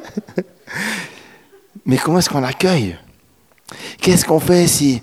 Mais 1.85 1.96
comment 1.96 2.18
est-ce 2.18 2.31
qu'on 2.31 2.40
l'accueille 2.40 2.96
Qu'est-ce 4.00 4.24
qu'on 4.24 4.40
fait 4.40 4.66
si, 4.66 5.02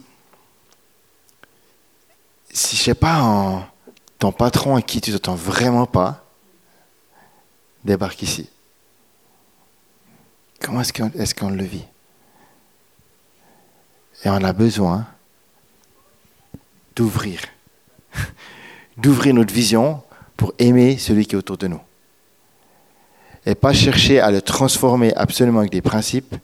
si 2.52 2.76
je 2.78 2.82
sais 2.82 2.95
pas, 2.95 3.69
ton 4.19 4.32
patron 4.32 4.76
à 4.76 4.82
qui 4.82 5.02
tu 5.02 5.12
t'attends 5.12 5.36
vraiment 5.36 5.86
pas 5.86 6.22
débarque 7.84 8.22
ici. 8.22 8.50
Comment 10.62 10.82
est-ce 10.82 11.36
qu'on 11.36 11.50
le 11.50 11.63
vit? 11.63 11.86
Et 14.24 14.30
on 14.30 14.43
a 14.43 14.54
besoin 14.54 15.06
d'ouvrir, 16.96 17.41
d'ouvrir 18.98 19.34
notre 19.34 19.54
vision 19.54 20.02
pour 20.38 20.54
aimer 20.60 20.98
celui 20.98 21.26
qui 21.26 21.36
est 21.36 21.38
autour 21.38 21.58
de 21.58 21.67
nous. 21.67 21.82
Et 23.46 23.56
pas 23.56 23.74
chercher 23.74 24.22
à 24.22 24.32
le 24.32 24.41
transformer 24.41 25.13
absolument 25.15 25.60
avec 25.60 25.72
des 25.72 25.82
principes, 25.82 26.36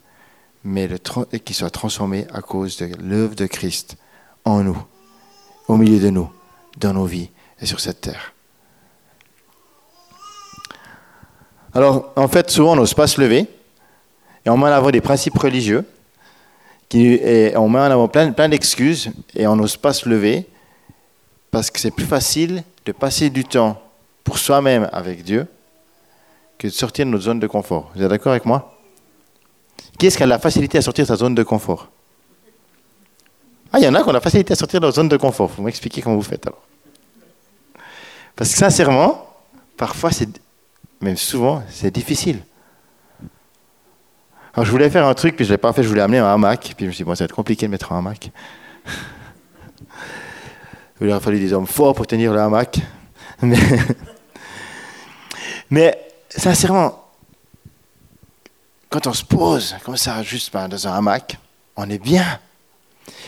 mais 0.66 0.90
qu'il 1.46 1.56
soit 1.56 1.70
transformé 1.70 2.28
à 2.34 2.42
cause 2.42 2.78
de 2.78 2.92
l'œuvre 3.02 3.36
de 3.36 3.46
Christ 3.46 3.96
en 4.44 4.64
nous, 4.64 4.86
au 5.70 5.78
milieu 5.78 6.00
de 6.00 6.10
nous, 6.10 6.30
dans 6.78 6.94
nos 6.94 7.06
vies 7.06 7.30
et 7.62 7.66
sur 7.66 7.80
cette 7.80 8.02
terre. 8.02 8.34
Alors, 11.74 12.12
en 12.16 12.28
fait, 12.28 12.50
souvent, 12.50 12.74
on 12.74 12.76
n'ose 12.76 12.94
pas 12.94 13.08
se 13.08 13.22
lever 13.22 13.48
et 14.46 14.50
on 14.50 14.58
met 14.58 14.70
en 14.70 14.74
avant 14.74 14.92
des 14.92 15.02
principes 15.02 15.38
religieux 15.38 15.86
qui, 16.88 17.06
et 17.06 17.56
on 17.56 17.70
met 17.70 17.80
en 17.80 17.84
avant 17.84 18.08
plein, 18.08 18.32
plein 18.32 18.50
d'excuses 18.50 19.12
et 19.36 19.46
on 19.48 19.56
n'ose 19.56 19.78
pas 19.78 19.94
se 19.94 20.10
lever 20.10 20.48
parce 21.52 21.70
que 21.70 21.80
c'est 21.80 21.92
plus 21.92 22.06
facile 22.06 22.64
de 22.86 22.92
passer 22.92 23.30
du 23.30 23.44
temps 23.44 23.82
pour 24.24 24.38
soi-même 24.38 24.90
avec 24.92 25.24
Dieu 25.24 25.48
que 26.58 26.68
de 26.68 26.74
sortir 26.74 27.06
de 27.06 27.12
notre 27.12 27.24
zone 27.24 27.40
de 27.40 27.48
confort. 27.48 27.92
Vous 27.96 28.04
êtes 28.04 28.10
d'accord 28.10 28.32
avec 28.32 28.46
moi? 28.46 28.78
Qui 29.98 30.08
est-ce 30.08 30.18
qui 30.18 30.24
a 30.24 30.28
la 30.28 30.40
facilité 30.40 30.78
à 30.78 30.82
sortir 30.82 31.04
de 31.04 31.08
sa 31.08 31.16
zone 31.16 31.36
de 31.36 31.44
confort? 31.44 31.90
Ah, 33.72 33.80
il 33.80 33.86
y 33.86 33.88
en 33.88 33.94
a 33.94 34.02
qui 34.02 34.10
ont 34.10 34.14
la 34.14 34.22
facilité 34.22 34.54
à 34.54 34.56
sortir 34.56 34.80
de 34.80 34.86
leur 34.86 34.94
zone 34.94 35.10
de 35.10 35.18
confort. 35.18 35.50
Vous 35.56 35.64
m'expliquez 35.64 36.02
comment 36.02 36.16
vous 36.16 36.22
faites 36.22 36.46
alors. 36.48 36.62
Parce 38.36 38.52
que 38.52 38.58
sincèrement, 38.58 39.28
parfois, 39.78 40.12
c'est, 40.12 40.30
même 41.02 41.18
souvent, 41.18 41.64
c'est 41.70 41.94
difficile. 41.94 42.40
Alors 44.54 44.66
je 44.66 44.72
voulais 44.72 44.90
faire 44.90 45.06
un 45.06 45.14
truc, 45.14 45.36
puis 45.36 45.46
je 45.46 45.50
ne 45.50 45.54
l'ai 45.54 45.58
pas 45.58 45.72
fait, 45.74 45.84
je 45.84 45.88
voulais 45.88 46.02
amener 46.02 46.18
un 46.18 46.34
hamac, 46.34 46.74
puis 46.76 46.86
je 46.86 46.86
me 46.86 46.92
suis 46.92 47.04
dit, 47.04 47.08
bon, 47.08 47.16
ça 47.16 47.24
va 47.24 47.26
être 47.26 47.36
compliqué 47.36 47.66
de 47.66 47.72
mettre 47.72 47.92
un 47.92 48.00
hamac. 48.00 48.32
Il 51.02 51.10
aurait 51.10 51.20
fallu 51.22 51.40
des 51.40 51.54
hommes 51.54 51.68
forts 51.68 51.96
pour 51.96 52.06
tenir 52.08 52.34
le 52.34 52.40
hamac. 52.40 52.80
Mais, 53.42 53.58
mais 55.70 55.98
sincèrement, 56.28 57.06
quand 58.90 59.08
on 59.08 59.14
se 59.14 59.24
pose 59.24 59.78
comme 59.86 59.96
ça, 59.96 60.22
juste 60.24 60.52
ben, 60.52 60.68
dans 60.68 60.88
un 60.90 60.92
hamac, 60.92 61.38
on 61.78 61.90
est 61.90 62.04
bien. 62.04 62.26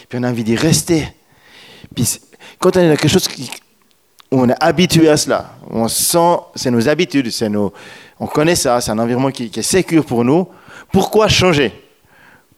Puis 0.10 0.20
on 0.20 0.24
a 0.24 0.30
envie 0.30 0.44
d'y 0.44 0.58
rester. 0.58 1.08
Puis 1.96 2.20
quand 2.60 2.76
on 2.76 2.82
est 2.82 2.90
dans 2.90 2.98
quelque 2.98 3.08
chose 3.08 3.30
où 3.30 3.42
on 4.32 4.50
est 4.50 4.64
habitué 4.64 5.10
à 5.10 5.18
cela, 5.18 5.52
on 5.70 5.88
sent, 5.88 6.38
c'est 6.56 6.72
nos 6.72 6.88
habitudes, 6.88 7.30
c'est 7.32 7.50
nos, 7.50 7.74
on 8.20 8.28
connaît 8.28 8.56
ça, 8.56 8.80
c'est 8.80 8.92
un 8.92 9.00
environnement 9.00 9.32
qui, 9.32 9.52
est 9.54 9.62
sécure 9.62 10.06
pour 10.06 10.24
nous. 10.24 10.48
Pourquoi 10.92 11.28
changer? 11.28 11.74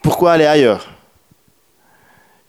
Pourquoi 0.02 0.34
aller 0.34 0.46
ailleurs? 0.46 0.88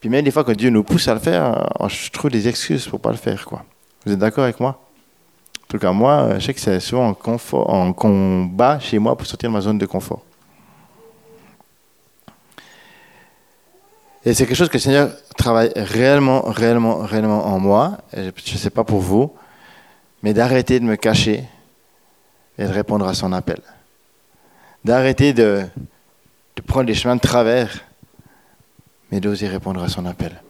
Puis 0.01 0.11
même 0.11 0.25
des 0.25 0.31
fois, 0.31 0.45
quand 0.45 0.57
Dieu 0.57 0.69
nous 0.69 0.83
pousse 0.83 1.09
à 1.09 1.15
le 1.15 1.21
faire, 1.21 1.71
je 1.89 2.11
trouve 2.11 2.31
des 2.31 2.47
excuses 2.47 2.87
pour 2.87 2.99
ne 2.99 3.03
pas 3.03 3.11
le 3.11 3.17
faire. 3.17 3.45
Quoi. 3.47 3.65
Vous 4.05 4.13
êtes 4.13 4.19
d'accord 4.19 4.45
avec 4.45 4.61
moi? 4.61 4.81
En 5.63 5.67
tout 5.69 5.79
cas, 5.79 5.93
moi, 5.93 6.39
je 6.39 6.45
sais 6.45 6.53
que 6.53 6.61
c'est 6.61 6.81
souvent 6.81 7.17
en, 7.25 7.39
en 7.53 7.93
combat 7.95 8.79
chez 8.79 8.99
moi 8.99 9.17
pour 9.17 9.27
sortir 9.27 9.49
de 9.49 9.55
ma 9.55 9.61
zone 9.63 9.79
de 9.79 9.87
confort. 9.87 10.23
Et 14.25 14.33
c'est 14.33 14.47
quelque 14.47 14.57
chose 14.57 14.69
que 14.69 14.79
le 14.79 14.81
Seigneur 14.81 15.11
travaille 15.37 15.73
réellement, 15.77 16.43
réellement, 16.43 16.99
réellement 16.99 17.47
en 17.47 17.59
moi. 17.59 17.99
je 18.15 18.31
ne 18.31 18.59
sais 18.59 18.71
pas 18.71 18.85
pour 18.85 19.01
vous, 19.01 19.35
mais 20.23 20.33
d'arrêter 20.33 20.81
de 20.81 20.85
me 20.85 20.97
cacher 20.97 21.45
et 22.57 22.65
de 22.65 22.73
répondre 22.73 23.07
à 23.07 23.15
son 23.15 23.33
appel. 23.33 23.61
D'arrêter 24.85 25.33
de, 25.33 25.65
de 26.57 26.63
prendre 26.63 26.87
les 26.87 26.95
chemins 26.95 27.17
de 27.17 27.21
travers, 27.21 27.85
mais 29.11 29.21
d'oser 29.21 29.49
répondre 29.49 29.83
à 29.83 29.89
son 29.89 30.07
appel. 30.07 30.43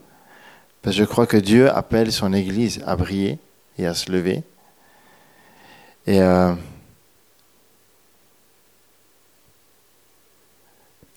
Parce 0.82 0.96
que 0.96 1.02
je 1.02 1.08
crois 1.08 1.26
que 1.26 1.36
Dieu 1.36 1.74
appelle 1.74 2.12
son 2.12 2.32
Église 2.32 2.82
à 2.86 2.94
briller 2.94 3.38
et 3.78 3.86
à 3.86 3.94
se 3.94 4.12
lever 4.12 4.44
et 6.06 6.20
euh, 6.20 6.52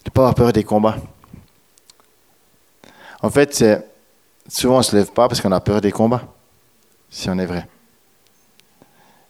ne 0.05 0.09
pas 0.11 0.21
avoir 0.21 0.35
peur 0.35 0.53
des 0.53 0.63
combats. 0.63 0.97
En 3.21 3.29
fait, 3.29 3.53
c'est 3.53 3.85
souvent 4.47 4.77
on 4.77 4.81
se 4.81 4.95
lève 4.95 5.11
pas 5.11 5.27
parce 5.27 5.41
qu'on 5.41 5.51
a 5.51 5.59
peur 5.59 5.81
des 5.81 5.91
combats, 5.91 6.23
si 7.09 7.29
on 7.29 7.37
est 7.37 7.45
vrai. 7.45 7.67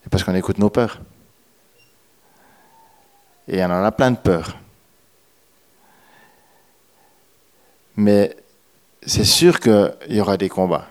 Parce 0.10 0.24
qu'on 0.24 0.36
écoute 0.36 0.58
nos 0.58 0.70
peurs. 0.70 1.00
Et 3.48 3.64
on 3.64 3.66
en 3.66 3.84
a 3.84 3.92
plein 3.92 4.12
de 4.12 4.18
peurs. 4.18 4.58
Mais 7.96 8.36
c'est 9.06 9.26
sûr 9.26 9.60
qu'il 9.60 9.96
y 10.10 10.22
aura 10.22 10.38
des 10.38 10.50
combats. 10.50 10.88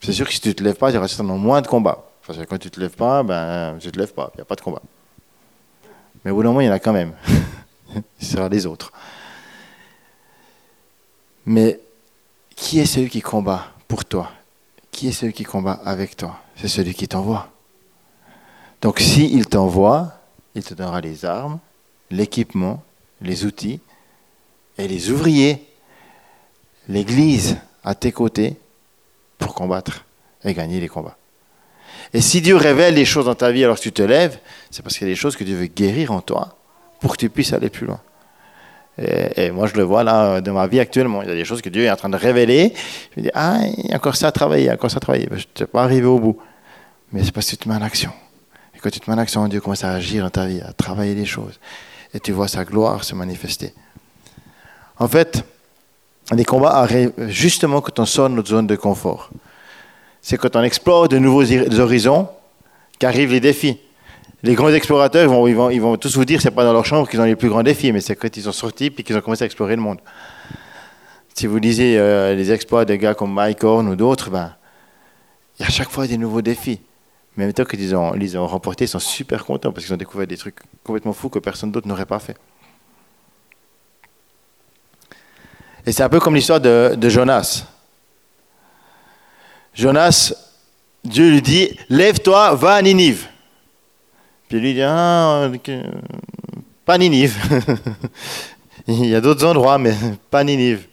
C'est 0.00 0.12
sûr 0.12 0.26
que 0.26 0.32
si 0.32 0.40
tu 0.40 0.48
ne 0.48 0.52
te 0.52 0.62
lèves 0.62 0.76
pas, 0.76 0.90
il 0.90 0.94
y 0.94 0.98
aura 0.98 1.08
certainement 1.08 1.38
moins 1.38 1.62
de 1.62 1.66
combats. 1.66 2.04
Parce 2.26 2.38
que 2.38 2.44
quand 2.44 2.58
tu 2.58 2.68
ne 2.68 2.72
te 2.72 2.80
lèves 2.80 2.96
pas, 2.96 3.22
ben, 3.22 3.76
tu 3.78 3.86
ne 3.86 3.92
te 3.92 3.98
lèves 3.98 4.12
pas, 4.12 4.30
il 4.34 4.38
n'y 4.38 4.42
a 4.42 4.44
pas 4.44 4.56
de 4.56 4.60
combat. 4.60 4.82
Mais 6.24 6.30
au 6.30 6.34
bout 6.34 6.42
d'un 6.42 6.48
moment, 6.48 6.60
il 6.60 6.66
y 6.66 6.70
en 6.70 6.72
a 6.72 6.78
quand 6.78 6.92
même. 6.92 7.12
Ce 8.18 8.32
sera 8.32 8.48
les 8.48 8.66
autres. 8.66 8.92
Mais 11.46 11.80
qui 12.56 12.78
est 12.80 12.86
celui 12.86 13.10
qui 13.10 13.20
combat 13.20 13.72
pour 13.88 14.04
toi? 14.04 14.30
Qui 14.90 15.08
est 15.08 15.12
celui 15.12 15.32
qui 15.32 15.44
combat 15.44 15.80
avec 15.84 16.16
toi? 16.16 16.40
C'est 16.56 16.68
celui 16.68 16.94
qui 16.94 17.08
t'envoie. 17.08 17.48
Donc 18.80 19.00
s'il 19.00 19.46
t'envoie, 19.46 20.12
il 20.54 20.62
te 20.62 20.74
donnera 20.74 21.00
les 21.00 21.24
armes, 21.24 21.58
l'équipement, 22.10 22.82
les 23.20 23.44
outils 23.44 23.80
et 24.78 24.86
les 24.86 25.10
ouvriers, 25.10 25.66
l'Église 26.88 27.56
à 27.82 27.94
tes 27.94 28.12
côtés 28.12 28.56
pour 29.38 29.54
combattre 29.54 30.04
et 30.44 30.54
gagner 30.54 30.80
les 30.80 30.88
combats. 30.88 31.16
Et 32.12 32.20
si 32.20 32.40
Dieu 32.40 32.56
révèle 32.56 32.94
des 32.94 33.04
choses 33.04 33.26
dans 33.26 33.34
ta 33.34 33.50
vie 33.50 33.64
alors 33.64 33.76
que 33.76 33.82
tu 33.82 33.92
te 33.92 34.02
lèves, 34.02 34.38
c'est 34.70 34.82
parce 34.82 34.96
qu'il 34.96 35.06
y 35.06 35.10
a 35.10 35.12
des 35.12 35.18
choses 35.18 35.36
que 35.36 35.44
Dieu 35.44 35.56
veut 35.56 35.66
guérir 35.66 36.12
en 36.12 36.20
toi 36.20 36.56
pour 37.00 37.12
que 37.12 37.18
tu 37.18 37.30
puisses 37.30 37.52
aller 37.52 37.70
plus 37.70 37.86
loin. 37.86 38.00
Et, 38.98 39.50
moi, 39.50 39.66
je 39.66 39.74
le 39.74 39.82
vois 39.82 40.04
là 40.04 40.40
dans 40.40 40.52
ma 40.52 40.66
vie 40.66 40.80
actuellement. 40.80 41.22
Il 41.22 41.28
y 41.28 41.32
a 41.32 41.34
des 41.34 41.44
choses 41.44 41.60
que 41.60 41.68
Dieu 41.68 41.84
est 41.84 41.90
en 41.90 41.96
train 41.96 42.08
de 42.08 42.16
révéler. 42.16 42.72
Je 43.14 43.20
me 43.20 43.24
dis, 43.26 43.30
ah, 43.34 43.58
il 43.78 43.90
y 43.90 43.92
a 43.92 43.96
encore 43.96 44.16
ça 44.16 44.28
à 44.28 44.32
travailler, 44.32 44.70
encore 44.70 44.90
ça 44.90 44.98
à 44.98 45.00
travailler. 45.00 45.26
Ben, 45.26 45.38
je 45.38 45.44
ne 45.44 45.56
suis 45.56 45.66
pas 45.66 45.82
arrivé 45.82 46.06
au 46.06 46.18
bout. 46.18 46.38
Mais 47.12 47.24
c'est 47.24 47.32
parce 47.32 47.46
que 47.46 47.50
tu 47.50 47.56
te 47.56 47.68
mets 47.68 47.74
en 47.74 47.82
action. 47.82 48.12
Et 48.74 48.78
quand 48.78 48.90
tu 48.90 49.00
te 49.00 49.10
mets 49.10 49.16
en 49.16 49.20
action, 49.20 49.46
Dieu 49.48 49.60
commence 49.60 49.84
à 49.84 49.92
agir 49.92 50.22
dans 50.22 50.30
ta 50.30 50.46
vie, 50.46 50.60
à 50.60 50.72
travailler 50.72 51.14
des 51.14 51.26
choses. 51.26 51.58
Et 52.12 52.20
tu 52.20 52.32
vois 52.32 52.48
sa 52.48 52.64
gloire 52.64 53.02
se 53.02 53.14
manifester. 53.14 53.74
En 54.98 55.08
fait, 55.08 55.44
les 56.32 56.44
combats 56.44 56.76
arrivent 56.76 57.12
justement 57.28 57.80
quand 57.80 57.98
on 57.98 58.06
sort 58.06 58.30
de 58.30 58.34
notre 58.34 58.48
zone 58.48 58.66
de 58.66 58.76
confort 58.76 59.30
c'est 60.24 60.38
quand 60.38 60.56
on 60.56 60.62
explore 60.62 61.06
de 61.06 61.18
nouveaux 61.18 61.44
horizons 61.78 62.28
qu'arrivent 62.98 63.32
les 63.32 63.40
défis. 63.40 63.78
Les 64.44 64.54
grands 64.54 64.68
explorateurs, 64.68 65.22
ils 65.22 65.28
vont, 65.30 65.46
ils 65.46 65.56
vont, 65.56 65.70
ils 65.70 65.80
vont 65.80 65.96
tous 65.96 66.14
vous 66.18 66.26
dire 66.26 66.42
c'est 66.42 66.50
pas 66.50 66.64
dans 66.64 66.74
leur 66.74 66.84
chambre 66.84 67.08
qu'ils 67.08 67.18
ont 67.18 67.24
les 67.24 67.34
plus 67.34 67.48
grands 67.48 67.62
défis, 67.62 67.92
mais 67.92 68.02
c'est 68.02 68.14
quand 68.14 68.36
ils 68.36 68.42
sont 68.42 68.52
sortis 68.52 68.90
puis 68.90 69.02
qu'ils 69.02 69.16
ont 69.16 69.22
commencé 69.22 69.42
à 69.42 69.46
explorer 69.46 69.74
le 69.74 69.80
monde. 69.80 70.00
Si 71.32 71.46
vous 71.46 71.56
lisez 71.56 71.98
euh, 71.98 72.34
les 72.34 72.52
exploits 72.52 72.84
de 72.84 72.94
gars 72.94 73.14
comme 73.14 73.32
Mike 73.32 73.64
Horn 73.64 73.88
ou 73.88 73.96
d'autres, 73.96 74.28
ben, 74.28 74.54
il 75.58 75.62
y 75.62 75.64
a 75.64 75.68
à 75.68 75.70
chaque 75.70 75.88
fois 75.88 76.06
des 76.06 76.18
nouveaux 76.18 76.42
défis. 76.42 76.78
Mais 77.38 77.46
maintenant 77.46 77.64
qu'ils 77.64 77.96
ont, 77.96 78.14
ils 78.16 78.36
ont 78.36 78.46
remporté, 78.46 78.84
ils 78.84 78.88
sont 78.88 78.98
super 78.98 79.46
contents 79.46 79.72
parce 79.72 79.86
qu'ils 79.86 79.94
ont 79.94 79.96
découvert 79.96 80.26
des 80.26 80.36
trucs 80.36 80.58
complètement 80.84 81.14
fous 81.14 81.30
que 81.30 81.38
personne 81.38 81.72
d'autre 81.72 81.88
n'aurait 81.88 82.04
pas 82.04 82.18
fait. 82.18 82.36
Et 85.86 85.92
c'est 85.92 86.02
un 86.02 86.10
peu 86.10 86.20
comme 86.20 86.34
l'histoire 86.34 86.60
de 86.60 87.08
Jonas. 87.08 87.64
Jonas, 89.72 90.34
Dieu 91.02 91.30
lui 91.30 91.40
dit, 91.40 91.78
lève-toi, 91.88 92.54
va 92.56 92.74
à 92.74 92.82
Ninive. 92.82 93.28
Puis 94.54 94.60
lui 94.60 94.80
ah, 94.82 95.50
pas 96.84 96.96
Ninive. 96.96 97.36
il 98.86 99.06
y 99.06 99.14
a 99.16 99.20
d'autres 99.20 99.44
endroits, 99.44 99.78
mais 99.78 99.96
pas 100.30 100.44
Ninive. 100.44 100.86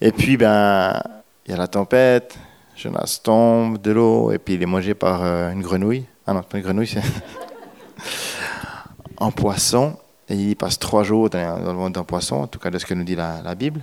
Et 0.00 0.12
puis, 0.12 0.36
ben, 0.36 1.02
il 1.44 1.50
y 1.50 1.54
a 1.54 1.56
la 1.56 1.66
tempête, 1.66 2.38
Jonas 2.76 3.18
tombe 3.20 3.82
de 3.82 3.90
l'eau, 3.90 4.30
et 4.30 4.38
puis 4.38 4.54
il 4.54 4.62
est 4.62 4.66
mangé 4.66 4.94
par 4.94 5.24
euh, 5.24 5.50
une 5.50 5.60
grenouille. 5.60 6.04
Ah 6.24 6.32
non, 6.32 6.44
pas 6.44 6.58
une 6.58 6.62
grenouille, 6.62 6.86
c'est 6.86 7.02
un 9.18 9.32
poisson. 9.32 9.96
Et 10.28 10.36
il 10.36 10.54
passe 10.54 10.78
trois 10.78 11.02
jours 11.02 11.30
dans, 11.30 11.66
le 11.66 11.72
monde 11.72 11.94
d'un 11.94 12.04
poisson, 12.04 12.36
en 12.36 12.46
tout 12.46 12.60
cas 12.60 12.70
de 12.70 12.78
ce 12.78 12.86
que 12.86 12.94
nous 12.94 13.02
dit 13.02 13.16
la, 13.16 13.56
Bible. 13.56 13.80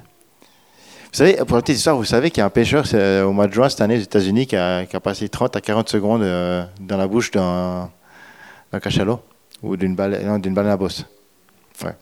Vous 1.11 1.17
savez, 1.17 1.35
pour 1.45 1.57
la 1.57 1.61
petite 1.61 1.79
histoire, 1.79 1.97
vous 1.97 2.05
savez 2.05 2.31
qu'il 2.31 2.39
y 2.39 2.43
a 2.43 2.45
un 2.45 2.49
pêcheur 2.49 2.85
au 3.25 3.33
mois 3.33 3.47
de 3.47 3.53
juin 3.53 3.67
cette 3.67 3.81
année 3.81 3.97
aux 3.97 4.03
États-Unis 4.03 4.47
qui 4.47 4.55
a, 4.55 4.85
passé 5.03 5.27
30 5.27 5.57
à 5.57 5.59
40 5.59 5.89
secondes 5.89 6.21
euh, 6.21 6.63
dans 6.79 6.95
la 6.95 7.09
bouche 7.09 7.31
d'un 7.31 7.89
cachalot 8.79 9.21
ou 9.61 9.75
d'une 9.77 9.95
baleine 9.95 10.67
à 10.67 10.77
bosse. 10.77 11.05
Ouais. 11.83 11.95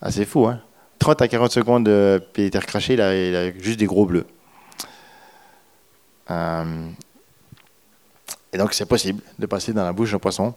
Ah, 0.00 0.10
fou, 0.10 0.46
hein 0.46 0.60
30 0.98 1.22
à 1.22 1.28
40 1.28 1.52
secondes, 1.52 1.88
euh, 1.88 2.18
puis 2.32 2.44
il 2.44 2.46
était 2.46 2.58
il 2.90 3.00
a, 3.00 3.52
juste 3.60 3.78
des 3.78 3.86
gros 3.86 4.06
bleus. 4.06 4.26
Euh, 6.30 6.88
et 8.52 8.58
donc 8.58 8.72
c'est 8.72 8.86
possible 8.86 9.22
de 9.38 9.46
passer 9.46 9.72
dans 9.72 9.84
la 9.84 9.92
bouche 9.92 10.12
d'un 10.12 10.18
poisson. 10.18 10.54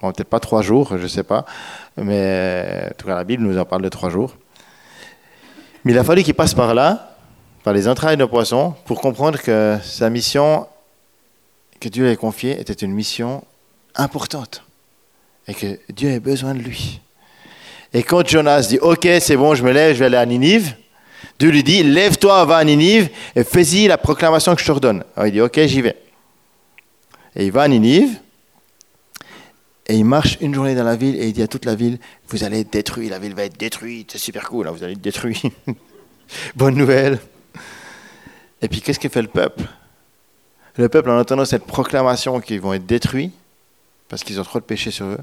Bon, 0.00 0.12
peut-être 0.12 0.28
pas 0.28 0.40
trois 0.40 0.62
jours, 0.62 0.96
je 0.98 1.06
sais 1.06 1.22
pas, 1.22 1.46
mais 1.96 2.88
en 2.90 2.94
tout 2.94 3.06
cas 3.06 3.14
la 3.14 3.24
Bible 3.24 3.42
nous 3.42 3.58
en 3.58 3.64
parle 3.64 3.82
de 3.82 3.88
trois 3.88 4.10
jours. 4.10 4.36
Mais 5.84 5.92
il 5.92 5.98
a 5.98 6.04
fallu 6.04 6.22
qu'il 6.22 6.34
passe 6.34 6.54
par 6.54 6.74
là, 6.74 7.16
par 7.62 7.72
les 7.72 7.88
entrailles 7.88 8.16
d'un 8.16 8.26
poisson, 8.26 8.74
pour 8.84 9.00
comprendre 9.00 9.40
que 9.40 9.78
sa 9.82 10.10
mission 10.10 10.66
que 11.84 11.90
Dieu 11.90 12.04
lui 12.04 12.12
a 12.12 12.16
confiée 12.16 12.58
était 12.58 12.72
une 12.72 12.92
mission 12.92 13.44
importante 13.94 14.64
et 15.46 15.52
que 15.52 15.78
Dieu 15.92 16.08
avait 16.08 16.18
besoin 16.18 16.54
de 16.54 16.60
lui. 16.60 17.02
Et 17.92 18.02
quand 18.02 18.26
Jonas 18.26 18.68
dit 18.70 18.78
Ok, 18.78 19.06
c'est 19.20 19.36
bon, 19.36 19.54
je 19.54 19.62
me 19.62 19.70
lève, 19.70 19.92
je 19.92 19.98
vais 19.98 20.06
aller 20.06 20.16
à 20.16 20.24
Ninive, 20.24 20.74
Dieu 21.38 21.50
lui 21.50 21.62
dit 21.62 21.82
Lève-toi, 21.82 22.42
va 22.46 22.56
à 22.56 22.64
Ninive 22.64 23.10
et 23.36 23.44
fais-y 23.44 23.86
la 23.86 23.98
proclamation 23.98 24.54
que 24.54 24.62
je 24.62 24.66
te 24.66 24.72
redonne. 24.72 25.04
Alors 25.14 25.26
il 25.26 25.32
dit 25.32 25.42
Ok, 25.42 25.60
j'y 25.66 25.82
vais. 25.82 25.96
Et 27.36 27.44
il 27.44 27.52
va 27.52 27.62
à 27.64 27.68
Ninive 27.68 28.18
et 29.86 29.96
il 29.96 30.06
marche 30.06 30.38
une 30.40 30.54
journée 30.54 30.74
dans 30.74 30.84
la 30.84 30.96
ville 30.96 31.16
et 31.16 31.26
il 31.28 31.34
dit 31.34 31.42
à 31.42 31.48
toute 31.48 31.66
la 31.66 31.74
ville 31.74 31.98
Vous 32.28 32.44
allez 32.44 32.60
être 32.60 32.72
détruits, 32.72 33.10
la 33.10 33.18
ville 33.18 33.34
va 33.34 33.44
être 33.44 33.58
détruite, 33.58 34.12
c'est 34.12 34.18
super 34.18 34.48
cool, 34.48 34.68
hein, 34.68 34.70
vous 34.70 34.82
allez 34.84 34.94
être 34.94 35.02
détruits. 35.02 35.42
Bonne 36.56 36.76
nouvelle. 36.76 37.18
Et 38.62 38.68
puis 38.68 38.80
qu'est-ce 38.80 38.98
que 38.98 39.10
fait 39.10 39.20
le 39.20 39.28
peuple? 39.28 39.64
Le 40.76 40.88
peuple, 40.88 41.10
en 41.10 41.18
entendant 41.18 41.44
cette 41.44 41.64
proclamation 41.64 42.40
qu'ils 42.40 42.60
vont 42.60 42.72
être 42.74 42.86
détruits 42.86 43.30
parce 44.08 44.24
qu'ils 44.24 44.40
ont 44.40 44.44
trop 44.44 44.58
de 44.58 44.64
péché 44.64 44.90
sur 44.90 45.06
eux, 45.06 45.18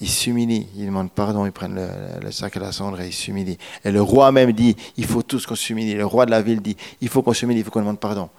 ils 0.00 0.08
s'humilient, 0.08 0.66
ils 0.76 0.86
demandent 0.86 1.10
pardon, 1.10 1.44
ils 1.44 1.52
prennent 1.52 1.78
le, 2.22 2.30
sac 2.30 2.56
à 2.56 2.60
la 2.60 2.72
cendre 2.72 3.00
et 3.00 3.08
ils 3.08 3.12
s'humilient. 3.12 3.58
Et 3.84 3.90
le 3.90 4.00
roi 4.00 4.32
même 4.32 4.52
dit, 4.52 4.76
il 4.96 5.04
faut 5.04 5.22
tous 5.22 5.46
qu'on 5.46 5.56
s'humilie. 5.56 5.94
Le 5.94 6.06
roi 6.06 6.26
de 6.26 6.30
la 6.30 6.40
ville 6.40 6.62
dit, 6.62 6.76
il 7.00 7.08
faut 7.08 7.22
qu'on 7.22 7.34
s'humilie, 7.34 7.60
il 7.60 7.64
faut 7.64 7.70
qu'on 7.70 7.80
demande 7.80 8.00
pardon. 8.00 8.30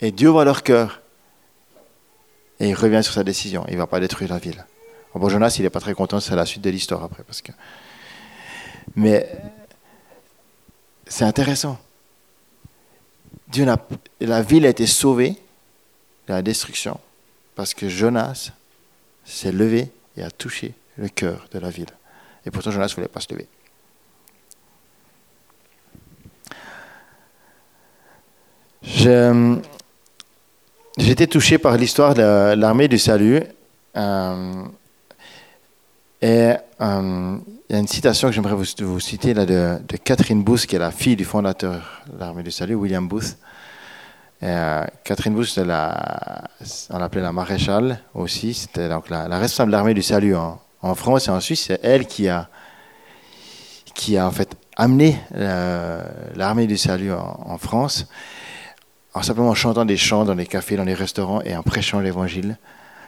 Et 0.00 0.12
Dieu 0.12 0.28
voit 0.28 0.44
leur 0.44 0.62
cœur. 0.62 1.00
Et 2.60 2.68
il 2.68 2.74
revient 2.74 3.02
sur 3.02 3.14
sa 3.14 3.24
décision. 3.24 3.64
Il 3.68 3.74
ne 3.74 3.78
va 3.78 3.86
pas 3.86 4.00
détruire 4.00 4.30
la 4.30 4.38
ville. 4.38 4.64
Bon, 5.14 5.28
Jonas, 5.28 5.56
il 5.58 5.62
n'est 5.62 5.70
pas 5.70 5.80
très 5.80 5.94
content, 5.94 6.20
c'est 6.20 6.36
la 6.36 6.46
suite 6.46 6.62
de 6.62 6.70
l'histoire 6.70 7.02
après. 7.02 7.24
Parce 7.24 7.42
que... 7.42 7.50
Mais 8.94 9.28
c'est 11.06 11.24
intéressant. 11.24 11.78
Dieu 13.48 13.66
la 14.20 14.42
ville 14.42 14.66
a 14.66 14.68
été 14.68 14.86
sauvée 14.86 15.36
de 16.26 16.32
la 16.34 16.42
destruction 16.42 17.00
parce 17.54 17.74
que 17.74 17.88
Jonas 17.88 18.52
s'est 19.24 19.52
levé 19.52 19.90
et 20.16 20.22
a 20.22 20.30
touché 20.30 20.74
le 20.96 21.08
cœur 21.08 21.48
de 21.52 21.58
la 21.58 21.70
ville. 21.70 21.88
Et 22.44 22.50
pourtant, 22.50 22.70
Jonas 22.70 22.88
ne 22.88 22.94
voulait 22.94 23.08
pas 23.08 23.20
se 23.20 23.32
lever. 23.32 23.46
J'ai 30.98 31.10
été 31.10 31.26
touché 31.26 31.58
par 31.58 31.76
l'histoire 31.76 32.14
de 32.14 32.54
l'armée 32.54 32.88
du 32.88 32.98
salut. 32.98 33.42
Euh, 33.96 34.64
et 36.20 36.52
euh, 36.80 37.38
il 37.68 37.72
y 37.72 37.76
a 37.76 37.80
une 37.80 37.88
citation 37.88 38.28
que 38.28 38.34
j'aimerais 38.34 38.54
vous, 38.54 39.00
citer 39.00 39.34
là, 39.34 39.44
de, 39.46 39.78
Catherine 40.02 40.42
Booth, 40.42 40.66
qui 40.66 40.76
est 40.76 40.78
la 40.78 40.90
fille 40.90 41.16
du 41.16 41.24
fondateur 41.24 42.02
de 42.12 42.18
l'armée 42.18 42.42
du 42.42 42.50
salut, 42.50 42.74
William 42.74 43.06
Booth. 43.06 43.36
Euh, 44.42 44.84
Catherine 45.04 45.34
Booth, 45.34 45.58
on 45.58 46.98
l'appelait 46.98 47.22
la 47.22 47.32
maréchale 47.32 48.00
aussi. 48.14 48.54
C'était 48.54 48.88
donc 48.88 49.10
la, 49.10 49.26
responsable 49.38 49.72
de 49.72 49.76
l'armée 49.76 49.94
du 49.94 50.02
salut 50.02 50.36
en, 50.36 50.60
en 50.82 50.94
France 50.94 51.28
et 51.28 51.30
en 51.30 51.40
Suisse, 51.40 51.64
c'est 51.66 51.80
elle 51.82 52.06
qui 52.06 52.28
a, 52.28 52.48
qui 53.94 54.16
a 54.16 54.26
en 54.26 54.30
fait 54.30 54.56
amené 54.76 55.18
euh, 55.34 56.02
l'armée 56.36 56.68
du 56.68 56.78
salut 56.78 57.12
en, 57.12 57.58
France, 57.58 58.06
en 59.12 59.22
simplement 59.22 59.54
chantant 59.54 59.84
des 59.84 59.96
chants 59.96 60.24
dans 60.24 60.34
les 60.34 60.46
cafés, 60.46 60.76
dans 60.76 60.84
les 60.84 60.94
restaurants 60.94 61.42
et 61.42 61.56
en 61.56 61.62
prêchant 61.62 61.98
l'évangile. 61.98 62.58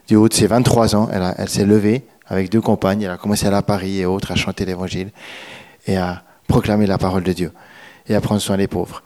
Du 0.09 0.17
haut 0.17 0.29
de 0.29 0.35
ses 0.35 0.47
23 0.47 0.97
ans, 0.97 1.09
elle, 1.13 1.49
s'est 1.49 1.65
levée 1.65 2.05
avec 2.27 2.51
deux 2.51 2.61
compagnes, 2.61 3.03
elle 3.03 3.11
a 3.11 3.17
commencé 3.17 3.45
à 3.45 3.49
aller 3.49 3.57
à 3.57 3.63
Paris 3.63 4.01
et 4.01 4.07
autres 4.07 4.33
à 4.33 4.37
chanter 4.37 4.65
l'évangile 4.65 5.11
et 5.87 5.97
à 5.97 6.23
proclamer 6.49 6.87
la 6.87 6.99
parole 6.99 7.23
de 7.23 7.33
Dieu 7.33 7.53
et 8.09 8.15
à 8.15 8.21
prendre 8.21 8.41
soin 8.41 8.57
des 8.57 8.67
pauvres. 8.69 9.03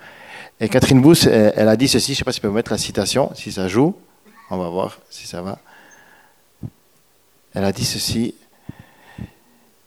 Et 0.60 0.68
Catherine 0.68 1.00
Booth, 1.00 1.26
elle, 1.26 1.68
a 1.68 1.76
dit 1.76 1.88
ceci, 1.88 2.08
je 2.08 2.12
ne 2.12 2.16
sais 2.18 2.24
pas 2.24 2.32
si 2.32 2.36
je 2.38 2.42
peux 2.42 2.50
mettre 2.50 2.70
la 2.70 2.78
citation, 2.78 3.30
si 3.34 3.52
ça 3.52 3.68
joue, 3.68 3.94
on 4.50 4.56
va 4.56 4.68
voir 4.68 4.98
si 5.10 5.26
ça 5.26 5.42
va. 5.42 5.58
Elle 7.54 7.64
a 7.64 7.72
dit 7.72 7.84
ceci, 7.84 8.34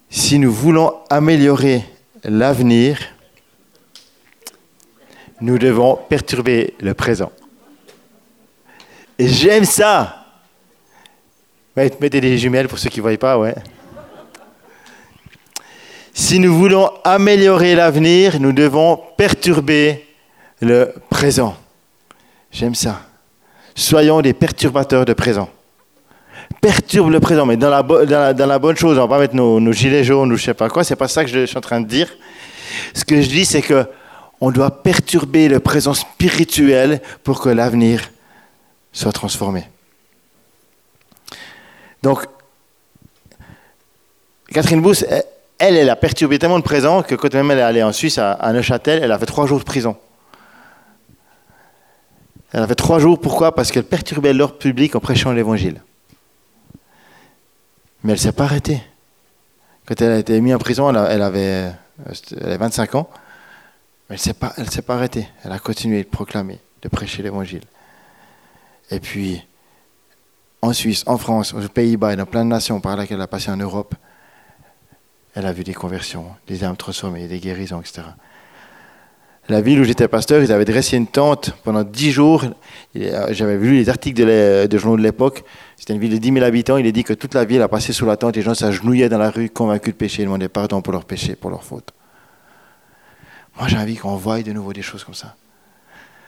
si 0.10 0.39
nous 0.39 0.52
voulons 0.52 0.93
améliorer 1.10 1.84
l'avenir, 2.24 3.00
nous 5.41 5.58
devons 5.58 5.98
perturber 6.10 6.74
le 6.80 6.93
présent. 6.93 7.32
J'aime 9.20 9.65
ça. 9.65 10.27
Mettez 11.78 12.22
des 12.22 12.38
jumelles 12.38 12.68
pour 12.68 12.80
ceux 12.80 12.90
qui 12.90 13.00
ne 13.00 13.04
voient 13.04 13.18
pas, 13.18 13.38
ouais. 13.38 13.56
Si 16.13 16.40
nous 16.40 16.58
voulons 16.58 16.92
améliorer 17.04 17.76
l'avenir, 17.76 18.40
nous 18.40 18.52
devons 18.52 19.00
perturber 19.18 20.06
le 20.62 20.94
présent. 21.10 21.56
J'aime 22.52 22.76
ça. 22.76 23.02
Soyons 23.76 24.22
des 24.22 24.34
perturbateurs 24.34 25.06
de 25.06 25.13
présent 25.13 25.50
perturbe 26.62 27.12
le 27.12 27.20
présent, 27.20 27.46
mais 27.46 27.58
dans 27.58 27.70
la, 27.70 28.60
bonne 28.60 28.78
chose. 28.78 28.98
On 28.98 29.02
va 29.02 29.08
pas 29.08 29.20
mettre 29.20 29.36
nos, 29.36 29.72
gilets 29.72 30.04
jaunes 30.04 30.32
ou 30.32 30.38
je 30.38 30.44
sais 30.44 30.54
pas 30.54 30.70
quoi. 30.70 30.84
C'est 30.84 30.96
pas 30.96 31.08
ça 31.08 31.24
que 31.24 31.30
je 31.30 31.46
suis 31.46 31.58
en 31.58 31.62
train 31.62 31.82
de 31.82 31.88
dire. 31.88 32.10
Ce 32.94 33.06
que 33.06 33.22
je 33.22 33.28
dis, 33.28 33.46
c'est 33.46 33.62
que 33.62 33.86
on 34.40 34.52
doit 34.52 34.84
perturber 34.84 35.48
le 35.48 35.60
présent 35.60 35.94
spirituel 35.94 37.02
pour 37.24 37.42
que 37.42 37.50
l'avenir 37.50 38.12
soit 38.92 39.12
transformé. 39.12 39.63
Donc, 42.04 42.26
Catherine 44.52 44.82
Booth, 44.82 45.06
elle, 45.60 45.78
elle 45.78 45.90
a 45.90 45.96
perturbé 45.96 46.40
tellement 46.40 46.58
le 46.58 46.64
présent 46.64 47.04
que 47.04 47.16
quand 47.16 47.34
même 47.34 47.52
elle 47.52 47.60
est 47.60 47.64
allée 47.64 47.84
en 47.84 47.92
Suisse, 47.92 48.18
à, 48.18 48.52
Neuchâtel, 48.54 49.04
elle 49.04 49.12
a 49.12 49.20
fait 49.20 49.26
trois 49.26 49.48
jours 49.48 49.60
de 49.60 49.64
prison. 49.64 49.98
Elle 52.54 52.64
a 52.64 52.68
fait 52.68 52.76
trois 52.76 53.00
jours, 53.00 53.20
pourquoi? 53.20 53.54
Parce 53.54 53.72
qu'elle 53.72 53.84
perturbait 53.84 54.34
l'ordre 54.34 54.58
public 54.58 54.96
en 54.96 55.00
prêchant 55.00 55.32
l'évangile. 55.32 55.82
Mais 58.04 58.14
elle 58.14 58.20
ne 58.20 58.22
s'est 58.22 58.32
pas 58.32 58.46
arrêtée. 58.46 58.82
Quand 59.86 60.00
elle 60.02 60.12
a 60.12 60.18
été 60.18 60.40
mise 60.40 60.56
en 60.56 60.60
prison, 60.60 60.90
elle, 60.90 61.22
avait, 61.22 61.72
25 62.42 62.96
ans. 62.96 63.10
Mais 64.10 64.16
elle 64.16 64.64
ne 64.64 64.70
s'est 64.70 64.82
pas, 64.82 64.96
arrêtée. 64.96 65.28
Elle 65.44 65.52
a 65.52 65.60
continué 65.60 66.04
de 66.04 66.08
proclamer, 66.08 66.60
de 66.82 66.88
prêcher 66.88 67.22
l'évangile. 67.24 67.64
Et 68.92 69.00
puis, 69.00 69.46
en 70.62 70.74
Suisse, 70.74 71.04
en 71.06 71.17
France, 71.17 71.54
aux 71.54 71.67
Pays-Bas 71.67 72.13
et 72.13 72.15
dans 72.15 72.26
plein 72.26 72.43
de 72.43 72.50
nations 72.50 72.80
par 72.80 72.98
lesquelles 72.98 73.17
elle 73.17 73.24
a 73.24 73.28
passé 73.28 73.52
en 73.52 73.58
Europe, 73.58 73.96
elle 75.36 75.46
a 75.46 75.54
vu 75.54 75.63
des 75.63 75.74
conversions, 75.74 76.26
des 76.48 76.63
âmes 76.63 76.78
transformées, 76.78 77.28
des 77.28 77.39
guérisons, 77.39 77.80
etc. 77.80 78.02
La 79.50 79.62
ville 79.62 79.80
où 79.80 79.84
j'étais 79.86 80.08
pasteur, 80.10 80.41
ils 80.43 80.52
avaient 80.52 80.65
dressé 80.65 80.98
une 80.98 81.08
tente 81.08 81.52
pendant 81.63 81.84
dix 81.84 82.12
jours. 82.12 82.43
J'avais 82.93 83.56
vu 83.56 83.76
les 83.76 83.88
articles 83.88 84.20
de, 84.26 84.78
journaux 84.78 84.98
de 84.98 85.04
l'époque. 85.04 85.43
C'était 85.78 85.93
une 85.93 86.00
ville 86.00 86.12
de 86.12 86.17
10 86.17 86.34
000 86.34 86.46
habitants. 86.46 86.76
Il 86.76 86.86
est 86.86 86.91
dit 86.91 87.06
que 87.06 87.13
toute 87.13 87.34
la 87.34 87.46
ville 87.46 87.62
a 87.62 87.70
passé 87.70 87.93
sous 87.93 88.06
la 88.06 88.17
tente. 88.17 88.36
Les 88.36 88.41
gens 88.41 88.56
s'agenouillaient 88.56 89.08
dans 89.08 89.17
la 89.17 89.30
rue, 89.30 89.50
convaincus 89.50 89.93
de 89.93 89.98
péché. 89.98 90.24
Demandaient 90.24 90.50
pardon 90.50 90.82
pour 90.82 90.91
leurs 90.91 91.06
péchés, 91.06 91.36
pour 91.38 91.50
leurs 91.50 91.63
fautes. 91.63 91.93
Moi, 93.58 93.70
j'ai 93.70 93.78
envie 93.78 93.96
qu'on 93.96 94.17
voie 94.17 94.41
de 94.41 94.52
nouveau 94.52 94.74
des 94.74 94.82
choses 94.82 95.06
comme 95.06 95.15
ça. 95.15 95.36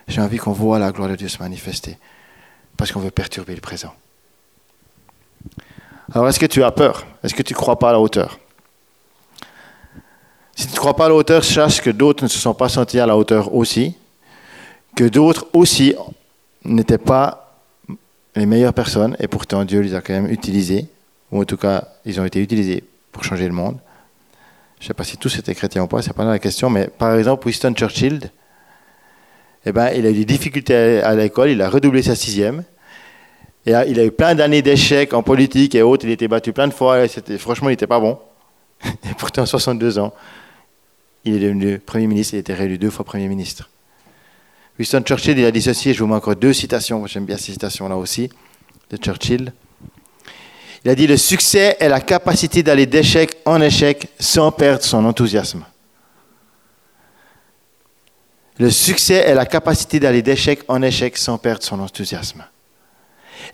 J'ai 0.07 0.21
envie 0.21 0.37
qu'on 0.37 0.53
voit 0.53 0.79
la 0.79 0.91
gloire 0.91 1.09
de 1.09 1.15
Dieu 1.15 1.27
se 1.27 1.39
manifester. 1.39 1.97
Parce 2.77 2.93
qu'on 2.93 3.01
veut 3.01 3.11
perturber 3.11 3.53
le 3.53 3.61
présent. 3.61 3.93
Alors, 6.11 6.27
est-ce 6.27 6.39
que 6.39 6.47
tu 6.47 6.63
as 6.63 6.71
peur? 6.71 7.05
Est-ce 7.23 7.35
que 7.35 7.43
tu 7.43 7.53
ne 7.53 7.57
crois 7.57 7.77
pas 7.77 7.89
à 7.89 7.91
la 7.91 7.99
hauteur? 7.99 8.39
Si 10.55 10.65
tu 10.65 10.73
ne 10.73 10.77
crois 10.77 10.95
pas 10.95 11.05
à 11.05 11.09
la 11.09 11.15
hauteur, 11.15 11.43
sache 11.43 11.81
que 11.81 11.91
d'autres 11.91 12.23
ne 12.23 12.27
se 12.27 12.39
sont 12.39 12.55
pas 12.55 12.67
sentis 12.67 12.99
à 12.99 13.05
la 13.05 13.15
hauteur 13.15 13.53
aussi, 13.53 13.95
que 14.95 15.03
d'autres 15.03 15.47
aussi 15.53 15.93
n'étaient 16.65 16.97
pas 16.97 17.61
les 18.35 18.45
meilleures 18.47 18.73
personnes, 18.73 19.15
et 19.19 19.27
pourtant 19.27 19.63
Dieu 19.63 19.81
les 19.81 19.93
a 19.93 20.01
quand 20.01 20.13
même 20.13 20.31
utilisés, 20.31 20.87
ou 21.31 21.41
en 21.41 21.45
tout 21.45 21.57
cas, 21.57 21.87
ils 22.05 22.19
ont 22.19 22.25
été 22.25 22.41
utilisés 22.41 22.83
pour 23.11 23.23
changer 23.23 23.45
le 23.45 23.53
monde. 23.53 23.77
Je 24.79 24.85
ne 24.85 24.87
sais 24.87 24.93
pas 24.93 25.03
si 25.03 25.17
tous 25.17 25.37
étaient 25.37 25.53
chrétiens 25.53 25.83
ou 25.83 25.87
pas, 25.87 26.01
c'est 26.01 26.13
pas 26.13 26.25
la 26.25 26.39
question, 26.39 26.69
mais 26.69 26.87
par 26.87 27.15
exemple, 27.15 27.45
Winston 27.45 27.73
Churchill, 27.73 28.31
eh 29.65 29.71
ben, 29.71 29.91
il 29.95 30.05
a 30.05 30.09
eu 30.09 30.13
des 30.13 30.25
difficultés 30.25 31.01
à 31.01 31.13
l'école, 31.13 31.49
il 31.49 31.61
a 31.61 31.69
redoublé 31.69 32.01
sa 32.01 32.15
sixième, 32.15 32.63
et 33.65 33.71
il 33.87 33.99
a 33.99 34.05
eu 34.05 34.11
plein 34.11 34.35
d'années 34.35 34.61
d'échecs 34.61 35.13
en 35.13 35.21
politique 35.21 35.75
et 35.75 35.81
autres, 35.81 36.05
il 36.05 36.11
été 36.11 36.27
battu 36.27 36.53
plein 36.53 36.67
de 36.67 36.73
fois, 36.73 37.07
franchement, 37.37 37.69
il 37.69 37.73
n'était 37.73 37.87
pas 37.87 37.99
bon. 37.99 38.17
Et 38.85 39.13
pourtant, 39.17 39.45
62 39.45 39.99
ans, 39.99 40.13
il 41.25 41.35
est 41.35 41.39
devenu 41.39 41.79
Premier 41.79 42.07
ministre, 42.07 42.33
il 42.35 42.37
a 42.37 42.39
été 42.39 42.53
réélu 42.53 42.77
deux 42.77 42.89
fois 42.89 43.03
Premier 43.03 43.27
ministre. 43.27 43.69
Winston 44.77 45.01
Churchill, 45.01 45.37
il 45.37 45.45
a 45.45 45.51
dit 45.51 45.61
ceci, 45.61 45.93
je 45.93 46.01
vous 46.01 46.07
mets 46.07 46.35
deux 46.35 46.53
citations, 46.53 47.05
j'aime 47.05 47.25
bien 47.25 47.35
ces 47.35 47.51
citations-là 47.51 47.97
aussi, 47.97 48.29
de 48.89 48.95
Churchill. 48.95 49.51
Il 50.85 50.91
a 50.91 50.95
dit, 50.95 51.07
le 51.07 51.17
succès 51.17 51.75
est 51.81 51.89
la 51.89 51.99
capacité 51.99 52.63
d'aller 52.63 52.85
d'échec 52.85 53.35
en 53.45 53.61
échec 53.61 54.07
sans 54.17 54.53
perdre 54.53 54.83
son 54.83 55.03
enthousiasme. 55.03 55.65
Le 58.57 58.69
succès 58.69 59.15
est 59.15 59.33
la 59.33 59.45
capacité 59.45 59.99
d'aller 59.99 60.21
d'échec 60.21 60.61
en 60.69 60.81
échec 60.81 61.17
sans 61.17 61.37
perdre 61.37 61.63
son 61.63 61.81
enthousiasme. 61.81 62.45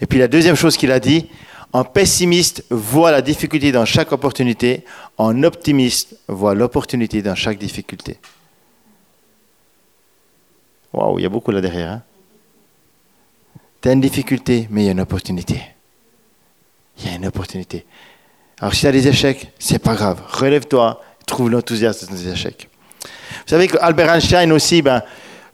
Et 0.02 0.06
puis 0.06 0.20
la 0.20 0.28
deuxième 0.28 0.56
chose 0.56 0.78
qu'il 0.78 0.92
a 0.92 1.00
dit, 1.00 1.30
un 1.74 1.84
pessimiste 1.84 2.64
voit 2.70 3.12
la 3.12 3.22
difficulté 3.22 3.72
dans 3.72 3.86
chaque 3.86 4.12
opportunité, 4.12 4.86
un 5.18 5.44
optimiste 5.44 6.18
voit 6.28 6.56
l'opportunité 6.56 7.22
dans 7.22 7.36
chaque 7.36 7.58
difficulté. 7.58 8.18
Waouh, 10.94 11.20
il 11.20 11.24
y 11.24 11.26
a 11.26 11.30
beaucoup 11.30 11.52
là 11.52 11.60
derrière. 11.60 11.92
Hein? 11.92 12.02
Tu 13.82 13.90
as 13.90 13.92
une 13.92 14.02
difficulté, 14.02 14.68
mais 14.70 14.84
il 14.84 14.86
y 14.86 14.90
a 14.90 14.94
une 14.94 15.02
opportunité. 15.02 15.62
Il 17.00 17.08
y 17.08 17.10
a 17.10 17.16
une 17.16 17.28
opportunité. 17.28 17.86
Alors 18.62 18.74
si 18.74 18.82
tu 18.82 18.88
as 18.88 18.92
des 18.94 19.08
échecs, 19.08 19.52
c'est 19.60 19.80
pas 19.80 19.96
grave. 19.96 20.22
Relève-toi, 20.30 21.02
trouve 21.26 21.50
l'enthousiasme 21.50 22.08
dans 22.08 22.16
tes 22.16 22.30
échecs. 22.30 22.70
Vous 23.04 23.50
savez 23.50 23.68
qu'Albert 23.68 24.14
Einstein 24.14 24.52
aussi, 24.54 24.82
ben, 24.82 25.04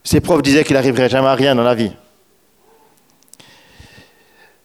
ses 0.04 0.20
profs 0.20 0.42
disaient 0.42 0.62
qu'il 0.62 0.74
n'arriverait 0.74 1.08
jamais 1.08 1.28
à 1.28 1.34
rien 1.34 1.54
dans 1.54 1.64
la 1.64 1.74
vie. 1.74 1.92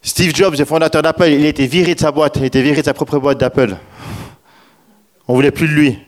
Steve 0.08 0.34
Jobs, 0.34 0.56
le 0.58 0.64
fondateur 0.64 1.02
d'Apple, 1.02 1.28
il 1.28 1.46
a 1.46 1.50
été 1.50 1.68
viré 1.68 1.94
de 1.94 2.00
sa 2.00 2.14
boîte, 2.14 2.38
il 2.38 2.44
a 2.44 2.46
été 2.46 2.62
viré 2.62 2.80
de 2.80 2.86
sa 2.86 2.94
propre 2.94 3.20
boîte 3.20 3.40
d'Apple. 3.40 3.76
On 5.28 5.36
voulait 5.36 5.52
plus 5.52 5.68
de 5.68 5.74
lui. 5.74 6.00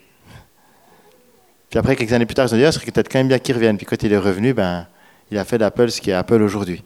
Puis 1.70 1.78
après, 1.78 1.98
quelques 1.98 2.14
années 2.14 2.26
plus 2.26 2.34
tard, 2.34 2.48
ils 2.48 2.54
ont 2.54 2.58
dit, 2.58 2.64
ah, 2.64 2.72
ce 2.72 2.80
serait 2.80 2.90
peut-être 2.92 3.12
quand 3.12 3.20
même 3.20 3.28
bien 3.28 3.40
qu'il 3.40 3.56
revienne. 3.56 3.76
Puis 3.76 3.86
quand 3.86 4.02
il 4.02 4.14
est 4.14 4.18
revenu, 4.18 4.54
ben, 4.54 4.88
il 5.32 5.38
a 5.38 5.44
fait 5.44 5.58
d'Apple 5.58 5.92
ce 5.92 6.00
qui 6.00 6.12
est 6.12 6.14
Apple 6.14 6.42
aujourd'hui. 6.42 6.82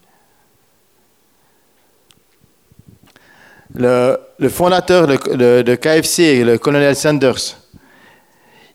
Le, 3.76 4.18
fondateur 4.50 5.06
de, 5.06 5.76
KFC, 5.76 6.44
le 6.44 6.58
colonel 6.58 6.96
Sanders, 6.96 7.60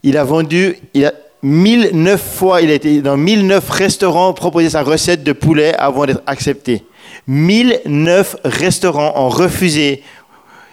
il 0.04 0.16
a 0.16 0.22
vendu, 0.22 0.78
il 0.94 1.06
a 1.06 1.12
1009 1.42 2.22
fois, 2.22 2.62
il 2.62 2.70
a 2.70 2.74
été 2.74 3.02
dans 3.02 3.16
1009 3.16 3.68
restaurants 3.68 4.32
proposer 4.32 4.70
sa 4.70 4.84
recette 4.84 5.24
de 5.24 5.32
poulet 5.32 5.74
avant 5.74 6.06
d'être 6.06 6.22
accepté. 6.24 6.84
1009 7.28 8.36
restaurants 8.44 9.12
ont 9.16 9.28
refusé 9.28 10.02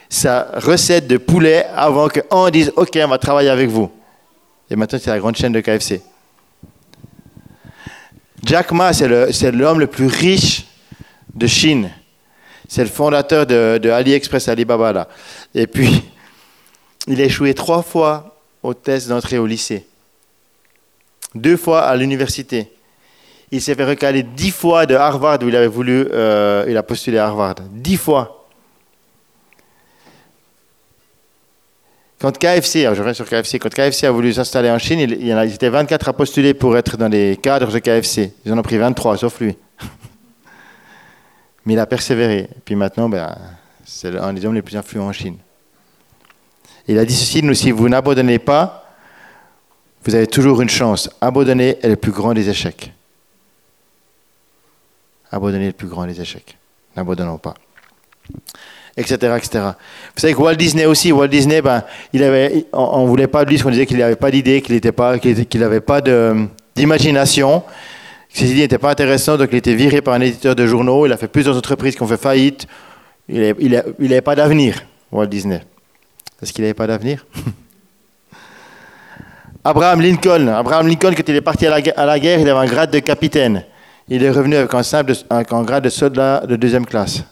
sa 0.10 0.48
recette 0.56 1.06
de 1.08 1.18
poulet 1.18 1.66
avant 1.76 2.08
qu'on 2.08 2.50
dise 2.50 2.72
OK, 2.78 2.98
on 3.04 3.08
va 3.08 3.18
travailler 3.18 3.50
avec 3.50 3.70
vous. 3.70 3.92
Et 4.70 4.76
maintenant, 4.76 4.98
c'est 5.02 5.10
la 5.10 5.20
grande 5.20 5.36
chaîne 5.36 5.52
de 5.52 5.60
KFC. 5.60 6.02
Jack 8.44 8.72
Ma, 8.72 8.94
c'est 8.94 9.52
l'homme 9.52 9.80
le, 9.80 9.88
plus 9.88 10.08
riche 10.08 10.66
de 11.34 11.46
Chine. 11.46 11.92
C'est 12.68 12.84
le 12.84 12.90
fondateur 12.90 13.46
de, 13.46 13.90
AliExpress, 13.90 14.48
Alibaba. 14.48 14.94
Là. 14.94 15.08
Et 15.54 15.68
puis, 15.68 16.04
il 17.08 17.20
a 17.22 17.26
échoué 17.26 17.54
trois 17.54 17.84
fois 17.84 18.40
au 18.64 18.74
test 18.74 19.10
d'entrée 19.10 19.38
au 19.38 19.46
lycée. 19.46 19.86
Deux 21.34 21.58
fois 21.58 21.84
à 21.84 21.96
l'université. 21.96 22.72
Il 23.52 23.62
s'est 23.62 23.76
fait 23.76 23.86
recaler 23.86 24.24
dix 24.24 24.52
fois 24.52 24.86
de 24.86 24.96
Harvard 24.96 25.40
où 25.44 25.48
il 25.48 25.56
avait 25.56 25.68
voulu, 25.68 26.08
euh, 26.12 26.66
il 26.68 26.76
a 26.78 26.84
postulé 26.84 27.18
à 27.18 27.28
Harvard. 27.28 27.56
Dix 27.72 27.98
fois. 27.98 28.48
Quand 32.20 32.36
KFC, 32.38 32.84
je 32.84 33.00
reviens 33.00 33.14
sur 33.14 33.28
KFC, 33.28 33.60
quand 33.60 33.70
KFC 33.70 34.08
a 34.08 34.12
voulu 34.12 34.34
s'installer 34.34 34.72
en 34.72 34.80
Chine, 34.80 35.00
il, 35.00 35.28
y 35.28 35.34
en 35.34 35.38
a, 35.38 35.46
étaient 35.46 35.70
24 35.70 36.10
à 36.10 36.14
postuler 36.14 36.54
pour 36.54 36.76
être 36.78 36.98
dans 36.98 37.08
les 37.08 37.38
cadres 37.38 37.72
de 37.72 37.80
KFC. 37.80 38.34
Ils 38.46 38.54
en 38.54 38.58
ont 38.58 38.64
pris 38.64 38.78
23, 38.78 39.18
sauf 39.18 39.40
lui. 39.40 39.56
Mais 41.66 41.74
il 41.74 41.80
a 41.80 41.86
persévéré. 41.86 42.50
Et 42.56 42.62
puis 42.64 42.76
maintenant, 42.76 43.10
ben, 43.10 43.36
c'est 43.86 44.18
un 44.18 44.34
des 44.34 44.44
hommes 44.46 44.56
les 44.56 44.64
plus 44.64 44.76
influents 44.76 45.08
en 45.08 45.14
Chine. 45.14 45.38
Il 46.88 46.98
a 46.98 47.06
dit 47.06 47.16
ceci, 47.16 47.44
nous, 47.44 47.54
si 47.54 47.72
vous 47.72 47.90
n'abandonnez 47.90 48.40
pas, 48.40 48.86
vous 50.04 50.16
avez 50.16 50.28
toujours 50.28 50.62
une 50.62 50.70
chance. 50.70 51.10
Abandonner 51.22 51.78
est 51.82 51.90
le 51.90 51.96
plus 51.96 52.12
grand 52.12 52.34
des 52.34 52.50
échecs. 52.50 52.92
Abandonner 55.36 55.68
le 55.68 55.74
plus 55.74 55.88
grand 55.88 56.08
des 56.08 56.20
échecs. 56.20 56.58
N'abandonnons 56.96 57.38
pas 57.38 57.54
etc., 58.98 59.16
etc. 59.38 59.64
Vous 60.16 60.22
savez 60.22 60.34
que 60.34 60.40
Walt 60.40 60.56
Disney 60.56 60.86
aussi, 60.86 61.12
Walt 61.12 61.28
Disney, 61.28 61.62
ben, 61.62 61.84
il 62.14 62.24
avait, 62.24 62.66
on 62.72 63.04
ne 63.04 63.08
voulait 63.08 63.28
pas 63.28 63.44
de 63.44 63.50
lui, 63.50 63.60
qu'on 63.60 63.70
disait 63.70 63.86
qu'il 63.86 63.98
n'avait 63.98 64.16
pas 64.16 64.32
d'idée, 64.32 64.62
qu'il 64.62 64.76
n'avait 64.76 64.92
pas, 64.92 65.20
qu'il 65.20 65.82
pas 65.86 66.02
d'imagination, 66.76 67.64
ses 68.30 68.52
idées 68.52 68.62
n'étaient 68.62 68.78
pas 68.78 68.92
intéressantes, 68.92 69.40
donc 69.40 69.50
il 69.52 69.58
était 69.58 69.76
viré 69.76 70.02
par 70.02 70.14
un 70.14 70.22
éditeur 70.22 70.56
de 70.56 70.66
journaux, 70.66 71.06
il 71.06 71.12
a 71.12 71.18
fait 71.18 71.28
plusieurs 71.28 71.58
entreprises 71.58 71.96
qui 71.96 72.04
ont 72.04 72.08
fait 72.08 72.18
faillite, 72.18 72.68
il 73.28 73.84
n'avait 74.00 74.22
pas 74.22 74.36
d'avenir, 74.36 74.82
Walt 75.12 75.28
Disney. 75.28 75.62
Est-ce 76.42 76.54
qu'il 76.54 76.64
n'avait 76.64 76.74
pas 76.74 76.88
d'avenir? 76.88 77.26
Abraham 79.64 80.00
Lincoln, 80.00 80.48
Abraham 80.48 80.88
Lincoln, 80.88 81.14
quand 81.16 81.28
il 81.28 81.36
est 81.36 81.42
parti 81.42 81.66
à 81.66 81.80
la, 81.80 81.92
à 81.98 82.06
la, 82.06 82.20
guerre, 82.20 82.40
il 82.40 82.48
avait 82.48 82.60
un 82.60 82.72
grade 82.72 82.92
de 82.92 83.00
capitaine. 83.00 83.66
Il 84.08 84.24
est 84.24 84.30
revenu 84.30 84.56
avec 84.56 84.74
un, 84.74 84.82
un 85.30 85.64
grade 85.64 85.84
de 85.84 85.90
soldat 85.90 86.46
de 86.46 86.56
deuxième 86.56 86.86
classe. 86.86 87.24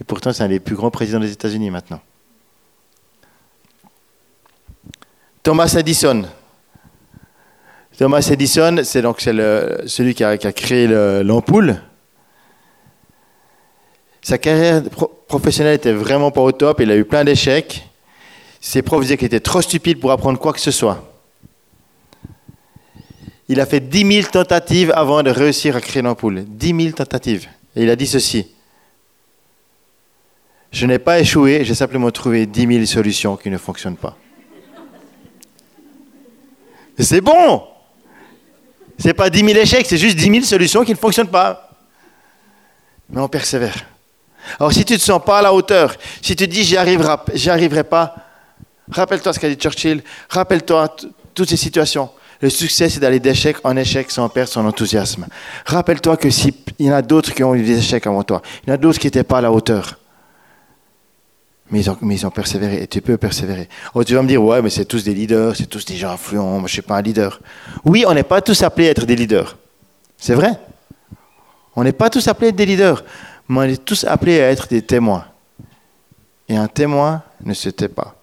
Et 0.00 0.04
pourtant, 0.04 0.32
c'est 0.32 0.42
un 0.42 0.48
des 0.48 0.60
plus 0.60 0.76
grands 0.76 0.90
présidents 0.90 1.20
des 1.20 1.32
États-Unis 1.32 1.70
maintenant. 1.70 2.00
Thomas 5.42 5.74
Edison. 5.78 6.24
Thomas 7.96 8.26
Edison, 8.30 8.80
c'est 8.82 9.02
donc 9.02 9.20
celui 9.20 10.14
qui 10.14 10.24
a, 10.24 10.36
créé 10.38 10.86
l'ampoule. 11.22 11.82
Sa 14.22 14.38
carrière 14.38 14.82
professionnelle 15.28 15.74
était 15.74 15.92
vraiment 15.92 16.30
pas 16.30 16.42
au 16.42 16.52
top. 16.52 16.80
Il 16.80 16.90
a 16.90 16.96
eu 16.96 17.04
plein 17.04 17.24
d'échecs. 17.24 17.86
Ses 18.60 18.82
profs 18.82 19.02
disaient 19.02 19.16
qu'il 19.16 19.26
était 19.26 19.40
trop 19.40 19.62
stupide 19.62 19.98
pour 19.98 20.12
apprendre 20.12 20.38
quoi 20.38 20.52
que 20.52 20.60
ce 20.60 20.70
soit. 20.70 21.09
Il 23.50 23.60
a 23.60 23.66
fait 23.66 23.80
10 23.80 24.22
000 24.22 24.28
tentatives 24.30 24.92
avant 24.94 25.24
de 25.24 25.30
réussir 25.30 25.74
à 25.74 25.80
créer 25.80 26.02
l'ampoule. 26.02 26.44
10 26.46 26.82
000 26.84 26.92
tentatives. 26.92 27.48
Et 27.74 27.82
il 27.82 27.90
a 27.90 27.96
dit 27.96 28.06
ceci. 28.06 28.46
Je 30.70 30.86
n'ai 30.86 31.00
pas 31.00 31.18
échoué, 31.18 31.64
j'ai 31.64 31.74
simplement 31.74 32.12
trouvé 32.12 32.46
10 32.46 32.74
000 32.74 32.86
solutions 32.86 33.36
qui 33.36 33.50
ne 33.50 33.58
fonctionnent 33.58 33.96
pas. 33.96 34.16
C'est 36.96 37.20
bon 37.20 37.64
C'est 38.96 39.14
pas 39.14 39.28
10 39.28 39.40
000 39.40 39.50
échecs, 39.58 39.86
c'est 39.88 39.98
juste 39.98 40.16
10 40.16 40.30
000 40.30 40.44
solutions 40.44 40.84
qui 40.84 40.92
ne 40.92 40.96
fonctionnent 40.96 41.26
pas. 41.26 41.70
Mais 43.08 43.20
on 43.20 43.28
persévère. 43.28 43.84
Alors 44.60 44.72
si 44.72 44.84
tu 44.84 44.92
ne 44.92 44.98
te 44.98 45.02
sens 45.02 45.20
pas 45.24 45.40
à 45.40 45.42
la 45.42 45.52
hauteur, 45.52 45.96
si 46.22 46.36
tu 46.36 46.46
dis 46.46 46.62
j'y 46.62 46.76
arriverai, 46.76 47.16
arriverai 47.48 47.82
pas, 47.82 48.14
rappelle-toi 48.92 49.32
ce 49.32 49.40
qu'a 49.40 49.48
dit 49.48 49.56
Churchill, 49.56 50.04
rappelle-toi 50.28 50.94
toutes 51.34 51.48
ces 51.48 51.56
situations. 51.56 52.10
Le 52.40 52.48
succès, 52.48 52.88
c'est 52.88 53.00
d'aller 53.00 53.20
d'échec 53.20 53.58
en 53.64 53.76
échec 53.76 54.10
sans 54.10 54.28
perdre 54.28 54.50
son 54.50 54.64
enthousiasme. 54.64 55.26
Rappelle-toi 55.66 56.16
que 56.16 56.30
s'il 56.30 56.54
y 56.78 56.90
en 56.90 56.94
a 56.94 57.02
d'autres 57.02 57.34
qui 57.34 57.44
ont 57.44 57.54
eu 57.54 57.62
des 57.62 57.78
échecs 57.78 58.06
avant 58.06 58.22
toi, 58.22 58.40
il 58.62 58.68
y 58.68 58.72
en 58.72 58.74
a 58.74 58.78
d'autres 58.78 58.98
qui 58.98 59.06
n'étaient 59.06 59.24
pas 59.24 59.38
à 59.38 59.40
la 59.42 59.52
hauteur. 59.52 59.98
Mais 61.70 61.82
ils, 61.82 62.26
ont, 62.26 62.30
persévéré 62.30 62.82
et 62.82 62.86
tu 62.88 63.00
peux 63.00 63.16
persévérer. 63.16 63.68
Oh, 63.94 64.02
tu 64.02 64.14
vas 64.14 64.22
me 64.22 64.28
dire, 64.28 64.42
ouais, 64.42 64.60
mais 64.60 64.70
c'est 64.70 64.86
tous 64.86 65.04
des 65.04 65.14
leaders, 65.14 65.54
c'est 65.54 65.66
tous 65.66 65.84
des 65.84 65.96
gens 65.96 66.10
influents, 66.10 66.44
moi 66.44 66.60
je 66.60 66.64
ne 66.64 66.68
suis 66.68 66.82
pas 66.82 66.96
un 66.96 67.02
leader. 67.02 67.40
Oui, 67.84 68.04
on 68.08 68.14
n'est 68.14 68.24
pas 68.24 68.40
tous 68.40 68.62
appelés 68.62 68.88
à 68.88 68.90
être 68.90 69.06
des 69.06 69.14
leaders. 69.14 69.56
C'est 70.16 70.34
vrai. 70.34 70.58
On 71.76 71.84
n'est 71.84 71.92
pas 71.92 72.10
tous 72.10 72.26
appelés 72.26 72.48
à 72.48 72.50
être 72.50 72.56
des 72.56 72.66
leaders, 72.66 73.04
mais 73.48 73.58
on 73.58 73.62
est 73.62 73.84
tous 73.84 74.04
appelés 74.04 74.40
à 74.40 74.50
être 74.50 74.66
des 74.66 74.82
témoins. 74.82 75.26
Et 76.48 76.56
un 76.56 76.66
témoin 76.66 77.22
ne 77.44 77.54
se 77.54 77.68
tait 77.68 77.88
pas, 77.88 78.16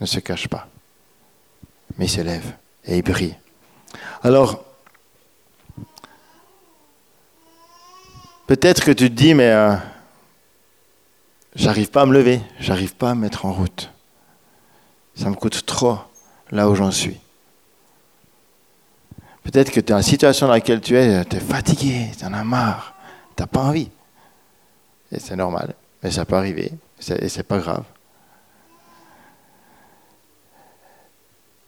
ne 0.00 0.06
se 0.06 0.20
cache 0.20 0.48
pas, 0.48 0.66
mais 1.98 2.06
il 2.06 2.10
se 2.10 2.22
lève 2.22 2.54
et 2.86 2.98
il 2.98 3.02
brille. 3.02 3.36
Alors, 4.22 4.64
peut-être 8.46 8.84
que 8.84 8.90
tu 8.90 9.10
te 9.10 9.14
dis, 9.14 9.34
mais 9.34 9.50
euh, 9.50 9.74
j'arrive 11.54 11.90
pas 11.90 12.02
à 12.02 12.06
me 12.06 12.12
lever, 12.12 12.40
j'arrive 12.58 12.94
pas 12.94 13.10
à 13.10 13.14
me 13.14 13.22
mettre 13.22 13.44
en 13.44 13.52
route. 13.52 13.90
Ça 15.14 15.30
me 15.30 15.34
coûte 15.34 15.64
trop 15.66 15.98
là 16.50 16.68
où 16.68 16.74
j'en 16.74 16.90
suis. 16.90 17.18
Peut-être 19.42 19.70
que 19.70 19.80
tu 19.80 19.86
es 19.86 19.90
dans 19.90 19.96
la 19.96 20.02
situation 20.02 20.46
dans 20.46 20.52
laquelle 20.52 20.80
tu 20.80 20.96
es, 20.96 21.24
tu 21.24 21.36
es 21.36 21.40
fatigué, 21.40 22.10
tu 22.18 22.24
en 22.24 22.32
as 22.32 22.44
marre, 22.44 22.94
tu 23.36 23.42
n'as 23.42 23.46
pas 23.46 23.60
envie. 23.60 23.88
Et 25.12 25.20
c'est 25.20 25.36
normal, 25.36 25.74
mais 26.02 26.10
ça 26.10 26.24
peut 26.24 26.34
arriver, 26.34 26.72
et 27.08 27.28
c'est 27.28 27.44
pas 27.44 27.58
grave. 27.58 27.84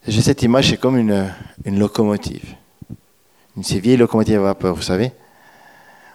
J'ai 0.09 0.23
cette 0.23 0.41
image, 0.41 0.71
c'est 0.71 0.77
comme 0.77 0.97
une, 0.97 1.31
locomotive. 1.65 2.55
Une 3.55 3.63
ces 3.63 3.79
vieilles 3.79 3.95
locomotives 3.95 4.39
à 4.39 4.41
vapeur, 4.41 4.73
vous 4.73 4.81
savez. 4.81 5.11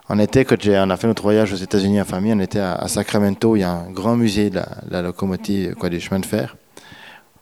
On 0.08 0.18
était, 0.18 0.44
quand 0.44 0.56
on 0.66 0.90
a 0.90 0.96
fait 0.96 1.06
notre 1.06 1.22
voyage 1.22 1.52
aux 1.52 1.56
États-Unis 1.56 2.00
en 2.00 2.04
famille, 2.04 2.32
on 2.32 2.40
était 2.40 2.58
à, 2.58 2.88
Sacramento, 2.88 3.54
il 3.54 3.60
y 3.60 3.62
a 3.62 3.70
un 3.70 3.92
grand 3.92 4.16
musée 4.16 4.50
de 4.50 4.60
la, 4.90 5.00
locomotive, 5.00 5.76
quoi, 5.76 5.90
des 5.90 6.00
chemins 6.00 6.18
de 6.18 6.26
fer. 6.26 6.56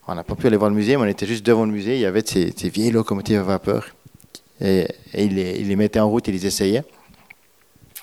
On 0.07 0.15
n'a 0.15 0.25
pas 0.25 0.35
pu 0.35 0.47
aller 0.47 0.59
voir 0.59 0.69
le 0.69 0.77
musée, 0.77 0.95
mais 0.99 1.05
on 1.05 1.07
était 1.07 1.25
juste 1.25 1.47
devant 1.47 1.65
le 1.65 1.73
musée, 1.73 1.95
il 1.95 2.03
y 2.03 2.07
avait 2.07 2.23
ces, 2.27 2.53
vieilles 2.69 2.91
locomotives 2.91 3.39
à 3.39 3.45
vapeur. 3.45 3.87
Et, 4.61 4.87
il, 5.15 5.37
les, 5.37 5.55
les, 5.55 5.77
mettait 5.77 6.01
en 6.01 6.11
route, 6.11 6.29
il 6.29 6.35
les 6.35 6.45
essayait. 6.45 6.85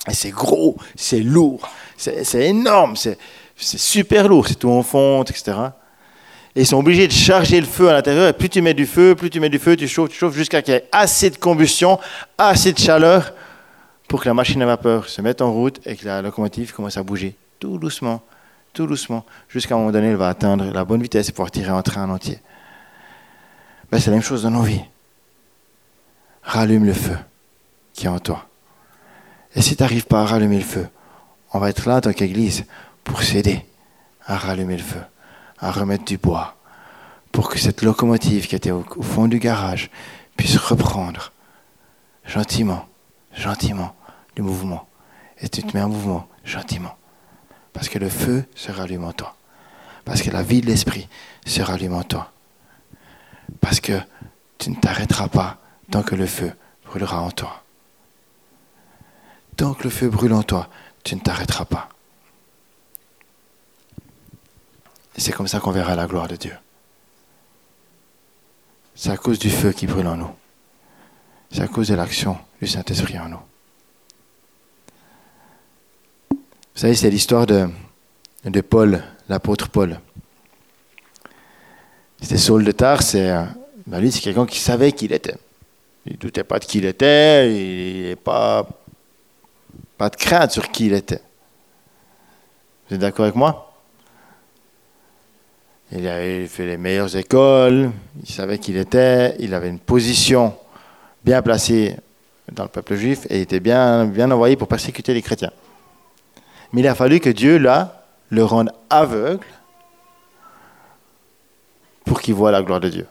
Et 0.08 0.14
c'est 0.14 0.30
gros, 0.30 0.76
c'est 0.96 1.20
lourd, 1.20 1.68
c'est 1.96 2.48
énorme, 2.48 2.96
c'est 2.96 3.16
super 3.54 4.26
lourd, 4.26 4.48
c'est 4.48 4.58
tout 4.58 4.70
en 4.70 4.82
fonte, 4.82 5.30
etc. 5.30 5.52
Ils 6.56 6.66
sont 6.66 6.78
obligés 6.78 7.06
de 7.06 7.12
charger 7.12 7.60
le 7.60 7.66
feu 7.66 7.88
à 7.88 7.92
l'intérieur. 7.92 8.28
Et 8.28 8.32
plus 8.32 8.48
tu 8.48 8.60
mets 8.60 8.74
du 8.74 8.86
feu, 8.86 9.14
plus 9.14 9.30
tu 9.30 9.38
mets 9.38 9.48
du 9.48 9.58
feu, 9.58 9.76
tu 9.76 9.86
chauffes, 9.86 10.10
tu 10.10 10.18
chauffes 10.18 10.34
jusqu'à 10.34 10.62
qu'il 10.62 10.74
y 10.74 10.76
ait 10.76 10.88
assez 10.90 11.30
de 11.30 11.36
combustion, 11.36 11.98
assez 12.38 12.72
de 12.72 12.78
chaleur 12.78 13.32
pour 14.08 14.20
que 14.20 14.28
la 14.28 14.34
machine 14.34 14.60
à 14.62 14.66
vapeur 14.66 15.08
se 15.08 15.22
mette 15.22 15.40
en 15.40 15.52
route 15.52 15.80
et 15.86 15.94
que 15.94 16.04
la 16.04 16.22
locomotive 16.22 16.74
commence 16.74 16.96
à 16.96 17.02
bouger 17.04 17.36
tout 17.60 17.78
doucement, 17.78 18.22
tout 18.72 18.86
doucement, 18.86 19.24
jusqu'à 19.48 19.74
un 19.74 19.78
moment 19.78 19.92
donné, 19.92 20.08
elle 20.08 20.16
va 20.16 20.28
atteindre 20.28 20.72
la 20.72 20.84
bonne 20.84 21.02
vitesse 21.02 21.28
et 21.28 21.32
pouvoir 21.32 21.52
tirer 21.52 21.70
un 21.70 21.82
train 21.82 22.04
en 22.04 22.14
entier. 22.14 22.40
Ben, 23.92 24.00
c'est 24.00 24.10
la 24.10 24.16
même 24.16 24.24
chose 24.24 24.42
dans 24.42 24.50
nos 24.50 24.62
vies. 24.62 24.82
Rallume 26.42 26.86
le 26.86 26.92
feu 26.92 27.16
qui 27.92 28.06
est 28.06 28.08
en 28.08 28.18
toi. 28.18 28.46
Et 29.54 29.62
si 29.62 29.76
tu 29.76 29.82
n'arrives 29.82 30.06
pas 30.06 30.22
à 30.22 30.26
rallumer 30.26 30.58
le 30.58 30.64
feu, 30.64 30.88
on 31.52 31.58
va 31.58 31.70
être 31.70 31.86
là 31.86 31.96
en 31.96 32.00
tant 32.00 32.12
qu'Église 32.12 32.64
pour 33.04 33.22
s'aider 33.22 33.64
à 34.26 34.36
rallumer 34.36 34.76
le 34.76 34.82
feu 34.82 35.00
à 35.60 35.70
remettre 35.70 36.04
du 36.04 36.18
bois 36.18 36.56
pour 37.32 37.48
que 37.48 37.58
cette 37.58 37.82
locomotive 37.82 38.46
qui 38.46 38.56
était 38.56 38.70
au, 38.70 38.84
fond 39.02 39.28
du 39.28 39.38
garage 39.38 39.90
puisse 40.36 40.56
reprendre 40.56 41.32
gentiment, 42.24 42.86
gentiment 43.34 43.94
le 44.36 44.42
mouvement. 44.42 44.88
Et 45.40 45.48
tu 45.48 45.62
te 45.62 45.76
mets 45.76 45.82
en 45.82 45.88
mouvement 45.88 46.28
gentiment. 46.44 46.96
Parce 47.72 47.88
que 47.88 47.98
le 47.98 48.08
feu 48.08 48.44
se 48.54 48.72
rallume 48.72 49.04
en 49.04 49.12
toi. 49.12 49.36
Parce 50.04 50.22
que 50.22 50.30
la 50.30 50.42
vie 50.42 50.60
de 50.60 50.66
l'esprit 50.66 51.08
se 51.46 51.62
rallume 51.62 51.94
en 51.94 52.02
toi. 52.02 52.32
Parce 53.60 53.80
que 53.80 54.00
tu 54.58 54.70
ne 54.70 54.76
t'arrêteras 54.76 55.28
pas 55.28 55.58
tant 55.90 56.02
que 56.02 56.14
le 56.14 56.26
feu 56.26 56.52
brûlera 56.84 57.20
en 57.20 57.30
toi. 57.30 57.62
Tant 59.56 59.74
que 59.74 59.84
le 59.84 59.90
feu 59.90 60.08
brûle 60.08 60.32
en 60.32 60.42
toi, 60.42 60.68
tu 61.04 61.14
ne 61.14 61.20
t'arrêteras 61.20 61.64
pas. 61.64 61.88
Et 65.16 65.20
c'est 65.20 65.32
comme 65.32 65.48
ça 65.48 65.60
qu'on 65.60 65.72
verra 65.72 65.96
la 65.96 66.06
gloire 66.06 66.28
de 66.28 66.36
Dieu. 66.36 66.56
C'est 68.94 69.10
à 69.10 69.16
cause 69.16 69.38
du 69.38 69.50
feu 69.50 69.72
qui 69.72 69.86
brûle 69.86 70.06
en 70.06 70.16
nous. 70.16 70.30
C'est 71.50 71.62
à 71.62 71.68
cause 71.68 71.88
de 71.88 71.94
l'action 71.94 72.38
du 72.60 72.68
Saint-Esprit 72.68 73.18
en 73.18 73.28
nous. 73.28 73.40
Vous 76.30 76.36
savez, 76.86 76.94
c'est 76.94 77.10
l'histoire 77.10 77.46
de, 77.46 77.68
de 78.44 78.60
Paul, 78.60 79.02
l'apôtre 79.28 79.68
Paul. 79.68 80.00
C'était 82.20 82.38
Saul 82.38 82.64
de 82.64 82.72
Tars, 82.72 83.02
c'est, 83.02 83.34
ben 83.86 84.00
lui, 84.00 84.12
c'est 84.12 84.20
quelqu'un 84.20 84.46
qui 84.46 84.58
savait 84.58 84.92
qui 84.92 85.06
il 85.06 85.12
était. 85.12 85.36
Il 86.06 86.12
ne 86.12 86.18
doutait 86.18 86.44
pas 86.44 86.58
de 86.58 86.64
qui 86.64 86.78
il 86.78 86.84
était, 86.84 87.50
il 87.52 88.02
n'avait 88.02 88.16
pas, 88.16 88.66
pas 89.98 90.08
de 90.10 90.16
crainte 90.16 90.52
sur 90.52 90.70
qui 90.70 90.86
il 90.86 90.92
était. 90.92 91.22
Vous 92.88 92.94
êtes 92.94 93.00
d'accord 93.00 93.24
avec 93.24 93.36
moi? 93.36 93.69
Il 95.92 96.06
avait 96.06 96.46
fait 96.46 96.66
les 96.66 96.76
meilleures 96.76 97.16
écoles, 97.16 97.90
il 98.22 98.30
savait 98.30 98.58
qui 98.58 98.70
il 98.70 98.76
était, 98.76 99.34
il 99.40 99.54
avait 99.54 99.68
une 99.68 99.80
position 99.80 100.54
bien 101.24 101.42
placée 101.42 101.96
dans 102.52 102.62
le 102.62 102.68
peuple 102.68 102.94
juif 102.94 103.26
et 103.28 103.38
il 103.38 103.42
était 103.42 103.60
bien, 103.60 104.04
bien 104.06 104.30
envoyé 104.30 104.56
pour 104.56 104.68
persécuter 104.68 105.14
les 105.14 105.22
chrétiens. 105.22 105.52
Mais 106.72 106.82
il 106.82 106.88
a 106.88 106.94
fallu 106.94 107.18
que 107.18 107.30
Dieu, 107.30 107.58
là, 107.58 108.04
le 108.28 108.44
rende 108.44 108.70
aveugle 108.88 109.46
pour 112.04 112.20
qu'il 112.20 112.34
voit 112.34 112.52
la 112.52 112.62
gloire 112.62 112.80
de 112.80 112.88
Dieu. 112.88 113.06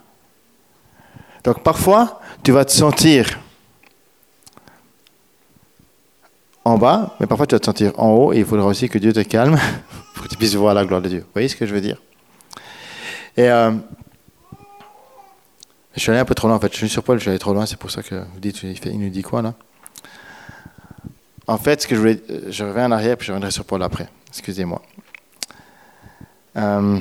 Donc 1.43 1.63
parfois, 1.63 2.21
tu 2.43 2.51
vas 2.51 2.63
te 2.63 2.71
sentir 2.71 3.39
en 6.63 6.77
bas, 6.77 7.15
mais 7.19 7.27
parfois 7.27 7.47
tu 7.47 7.55
vas 7.55 7.59
te 7.59 7.65
sentir 7.65 7.91
en 7.97 8.09
haut 8.11 8.33
et 8.33 8.39
il 8.39 8.45
faudra 8.45 8.67
aussi 8.67 8.87
que 8.87 8.97
Dieu 8.97 9.11
te 9.11 9.21
calme 9.21 9.57
pour 10.13 10.23
que 10.23 10.29
tu 10.29 10.37
puisses 10.37 10.55
voir 10.55 10.73
la 10.73 10.85
gloire 10.85 11.01
de 11.01 11.09
Dieu. 11.09 11.19
Vous 11.19 11.33
voyez 11.33 11.47
ce 11.49 11.55
que 11.55 11.65
je 11.65 11.73
veux 11.73 11.81
dire? 11.81 11.97
Et 13.39 13.49
euh, 13.49 13.71
je 15.95 16.01
suis 16.01 16.09
allé 16.11 16.19
un 16.19 16.25
peu 16.25 16.35
trop 16.35 16.49
loin 16.49 16.57
en 16.57 16.59
fait. 16.59 16.73
Je 16.73 16.77
suis 16.77 16.89
sur 16.89 17.03
Paul, 17.03 17.17
je 17.19 17.21
suis 17.21 17.29
allé 17.29 17.39
trop 17.39 17.53
loin, 17.53 17.65
c'est 17.65 17.79
pour 17.79 17.89
ça 17.89 18.03
que 18.03 18.15
vous 18.15 18.39
dites, 18.41 18.63
il 18.63 18.99
nous 18.99 19.09
dit 19.09 19.21
quoi 19.21 19.41
là 19.41 19.53
En 21.47 21.57
fait, 21.57 21.81
ce 21.81 21.87
que 21.87 21.95
je 21.95 21.99
voulais, 22.01 22.21
je 22.49 22.65
reviens 22.65 22.87
en 22.87 22.91
arrière 22.91 23.15
puis 23.15 23.27
je 23.27 23.31
reviendrai 23.31 23.51
sur 23.51 23.63
Paul 23.63 23.81
après. 23.81 24.09
Excusez-moi. 24.27 24.81
Euh, 26.57 26.99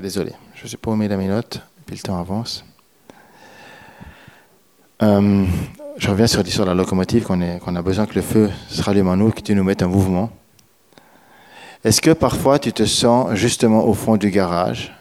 désolé, 0.00 0.32
je 0.54 0.64
ne 0.64 0.68
sais 0.68 0.78
pas 0.78 0.90
où 0.90 0.96
mettre 0.96 1.16
mes 1.16 1.28
notes, 1.28 1.60
puis 1.84 1.96
le 1.96 2.00
temps 2.00 2.18
avance. 2.18 2.64
Euh, 5.02 5.44
je 5.98 6.08
reviens 6.08 6.26
sur 6.26 6.42
l'histoire 6.42 6.66
de 6.66 6.72
la 6.72 6.76
locomotive, 6.78 7.24
qu'on 7.24 7.76
a 7.76 7.82
besoin 7.82 8.06
que 8.06 8.14
le 8.14 8.22
feu 8.22 8.50
se 8.66 8.80
rallume 8.80 9.08
en 9.08 9.16
nous, 9.18 9.30
que 9.30 9.42
tu 9.42 9.54
nous 9.54 9.62
mettes 9.62 9.82
en 9.82 9.88
mouvement. 9.88 10.30
Est-ce 11.84 12.00
que 12.00 12.10
parfois 12.10 12.58
tu 12.58 12.72
te 12.72 12.84
sens 12.84 13.34
justement 13.34 13.86
au 13.86 13.92
fond 13.92 14.16
du 14.16 14.30
garage? 14.30 14.92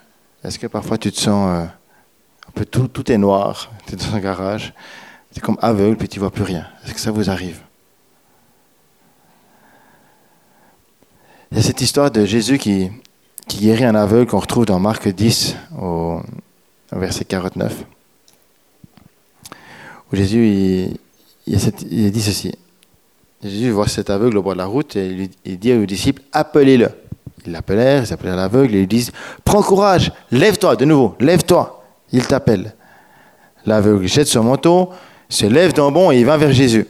Est-ce 0.44 0.60
que 0.60 0.68
parfois 0.68 0.98
tu 0.98 1.12
te 1.12 1.20
sens 1.20 1.50
euh, 1.50 1.64
un 1.64 2.52
peu 2.54 2.66
tout, 2.66 3.12
est 3.12 3.18
noir, 3.18 3.72
tu 3.88 3.94
es 3.94 3.98
dans 3.98 4.16
un 4.16 4.20
garage, 4.20 4.74
tu 5.32 5.40
es 5.40 5.42
comme 5.42 5.58
aveugle 5.62 5.96
puis 5.96 6.10
tu 6.10 6.20
vois 6.20 6.32
plus 6.32 6.44
rien 6.44 6.68
Est-ce 6.84 6.94
que 6.94 7.00
ça 7.00 7.12
vous 7.12 7.30
arrive? 7.30 7.62
Il 11.52 11.58
y 11.58 11.60
a 11.60 11.64
cette 11.64 11.82
histoire 11.82 12.12
de 12.12 12.26
Jésus 12.26 12.58
qui, 12.58 12.92
guérit 13.48 13.86
un 13.86 13.94
aveugle 13.94 14.30
qu'on 14.30 14.40
retrouve 14.40 14.66
dans 14.66 14.80
Marc 14.80 15.08
10 15.08 15.56
au, 15.80 16.20
verset 16.92 17.26
49. 17.26 17.86
Où 20.12 20.16
Jésus 20.16 20.98
il, 21.46 22.12
dit 22.12 22.22
ceci. 22.22 22.56
Jésus 23.44 23.72
voit 23.72 23.88
cet 23.88 24.10
aveugle 24.10 24.38
au 24.38 24.42
bord 24.42 24.54
de 24.54 24.60
la 24.60 24.66
route 24.66 24.96
et 24.96 25.30
il 25.44 25.60
dit 25.60 25.74
aux 25.74 25.86
disciples, 25.86 26.22
appelez-le. 26.32 26.90
Ils 27.46 27.52
l'appelèrent, 27.52 28.04
ils 28.06 28.14
appelèrent 28.14 28.38
l'aveugle 28.38 28.76
et 28.76 28.82
ils 28.82 28.88
disent, 28.88 29.12
prends 29.44 29.62
courage, 29.62 30.12
lève-toi 30.32 30.76
de 30.78 30.86
nouveau, 30.86 31.16
lève-toi. 31.20 31.84
Il 32.12 32.26
t'appelle. 32.26 32.74
L'aveugle 33.66 34.08
jette 34.08 34.28
son 34.28 34.44
manteau, 34.44 34.92
se 35.28 35.46
lève 35.46 35.74
d'un 35.74 35.92
bond 35.92 36.12
et 36.12 36.20
il 36.20 36.26
va 36.26 36.38
vers 36.38 36.54
Jésus. 36.54 36.88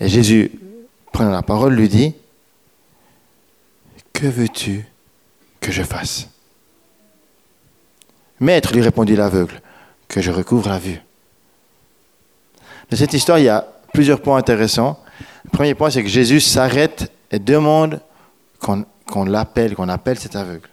Et 0.00 0.08
Jésus, 0.08 0.50
prenant 1.12 1.30
la 1.30 1.42
parole, 1.42 1.74
lui 1.74 1.88
dit, 1.88 2.14
que 4.12 4.26
veux-tu 4.26 4.84
que 5.60 5.70
je 5.70 5.82
fasse? 5.82 6.28
Maître, 8.40 8.72
lui 8.72 8.82
répondit 8.82 9.14
l'aveugle, 9.14 9.60
que 10.08 10.20
je 10.20 10.32
recouvre 10.32 10.68
la 10.68 10.78
vue. 10.78 11.00
Dans 12.90 12.96
cette 12.96 13.12
histoire, 13.12 13.38
il 13.38 13.44
y 13.44 13.48
a 13.48 13.71
plusieurs 13.92 14.20
points 14.20 14.38
intéressants. 14.38 14.98
Le 15.44 15.50
premier 15.50 15.74
point, 15.74 15.90
c'est 15.90 16.02
que 16.02 16.08
Jésus 16.08 16.40
s'arrête 16.40 17.12
et 17.30 17.38
demande 17.38 18.00
qu'on 18.58 19.24
l'appelle, 19.24 19.74
qu'on 19.74 19.88
appelle 19.88 20.18
cet 20.18 20.36
aveugle. 20.36 20.68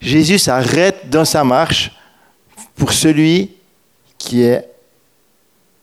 Jésus 0.00 0.38
s'arrête 0.38 1.10
dans 1.10 1.24
sa 1.24 1.44
marche 1.44 1.92
pour 2.76 2.92
celui 2.92 3.56
qui 4.18 4.42
est 4.42 4.68